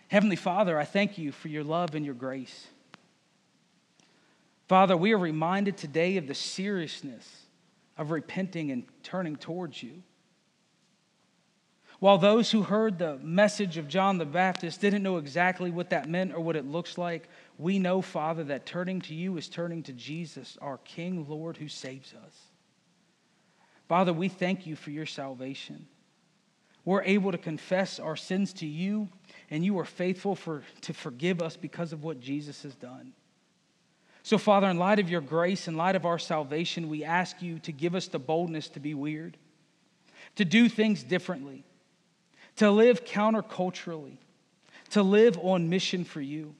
Heavenly 0.08 0.36
Father, 0.36 0.78
I 0.78 0.84
thank 0.84 1.18
you 1.18 1.32
for 1.32 1.48
your 1.48 1.64
love 1.64 1.94
and 1.94 2.04
your 2.04 2.14
grace. 2.14 2.68
Father, 4.68 4.96
we 4.96 5.12
are 5.12 5.18
reminded 5.18 5.76
today 5.76 6.16
of 6.16 6.26
the 6.26 6.34
seriousness 6.34 7.46
of 7.96 8.10
repenting 8.10 8.70
and 8.70 8.84
turning 9.02 9.36
towards 9.36 9.82
you. 9.82 10.02
While 12.00 12.18
those 12.18 12.50
who 12.50 12.62
heard 12.62 12.98
the 12.98 13.18
message 13.18 13.78
of 13.78 13.88
John 13.88 14.18
the 14.18 14.26
Baptist 14.26 14.80
didn't 14.80 15.02
know 15.02 15.16
exactly 15.16 15.70
what 15.70 15.90
that 15.90 16.08
meant 16.08 16.34
or 16.34 16.40
what 16.40 16.56
it 16.56 16.66
looks 16.66 16.98
like, 16.98 17.28
we 17.56 17.78
know, 17.78 18.02
Father, 18.02 18.44
that 18.44 18.66
turning 18.66 19.00
to 19.02 19.14
you 19.14 19.36
is 19.36 19.48
turning 19.48 19.82
to 19.84 19.92
Jesus, 19.92 20.58
our 20.60 20.78
King, 20.78 21.26
Lord, 21.28 21.56
who 21.56 21.68
saves 21.68 22.12
us. 22.12 22.34
Father, 23.88 24.12
we 24.12 24.28
thank 24.28 24.66
you 24.66 24.76
for 24.76 24.90
your 24.90 25.06
salvation. 25.06 25.86
We're 26.84 27.02
able 27.04 27.32
to 27.32 27.38
confess 27.38 27.98
our 27.98 28.16
sins 28.16 28.52
to 28.54 28.66
you, 28.66 29.08
and 29.54 29.64
you 29.64 29.78
are 29.78 29.84
faithful 29.84 30.34
for, 30.34 30.64
to 30.80 30.92
forgive 30.92 31.40
us 31.40 31.56
because 31.56 31.92
of 31.92 32.02
what 32.02 32.18
Jesus 32.18 32.64
has 32.64 32.74
done. 32.74 33.12
So, 34.24 34.36
Father, 34.36 34.66
in 34.66 34.78
light 34.78 34.98
of 34.98 35.08
your 35.08 35.20
grace, 35.20 35.68
in 35.68 35.76
light 35.76 35.94
of 35.94 36.04
our 36.04 36.18
salvation, 36.18 36.88
we 36.88 37.04
ask 37.04 37.40
you 37.40 37.60
to 37.60 37.70
give 37.70 37.94
us 37.94 38.08
the 38.08 38.18
boldness 38.18 38.68
to 38.70 38.80
be 38.80 38.94
weird, 38.94 39.36
to 40.34 40.44
do 40.44 40.68
things 40.68 41.04
differently, 41.04 41.62
to 42.56 42.68
live 42.68 43.04
counterculturally, 43.04 44.16
to 44.90 45.04
live 45.04 45.38
on 45.38 45.68
mission 45.68 46.02
for 46.02 46.20
you. 46.20 46.56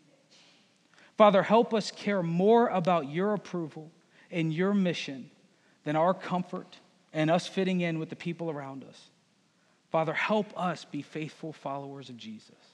Father, 1.19 1.43
help 1.43 1.75
us 1.75 1.91
care 1.91 2.23
more 2.23 2.69
about 2.69 3.11
your 3.11 3.35
approval 3.35 3.91
and 4.31 4.55
your 4.55 4.73
mission 4.73 5.33
than 5.83 5.97
our 5.97 6.15
comfort 6.15 6.79
and 7.13 7.29
us 7.29 7.49
fitting 7.49 7.81
in 7.81 7.99
with 7.99 8.09
the 8.11 8.15
people 8.15 8.53
around 8.53 8.85
us. 8.85 9.11
Father, 9.91 10.13
help 10.13 10.57
us 10.57 10.85
be 10.85 11.03
faithful 11.03 11.53
followers 11.53 12.09
of 12.09 12.17
Jesus. 12.17 12.74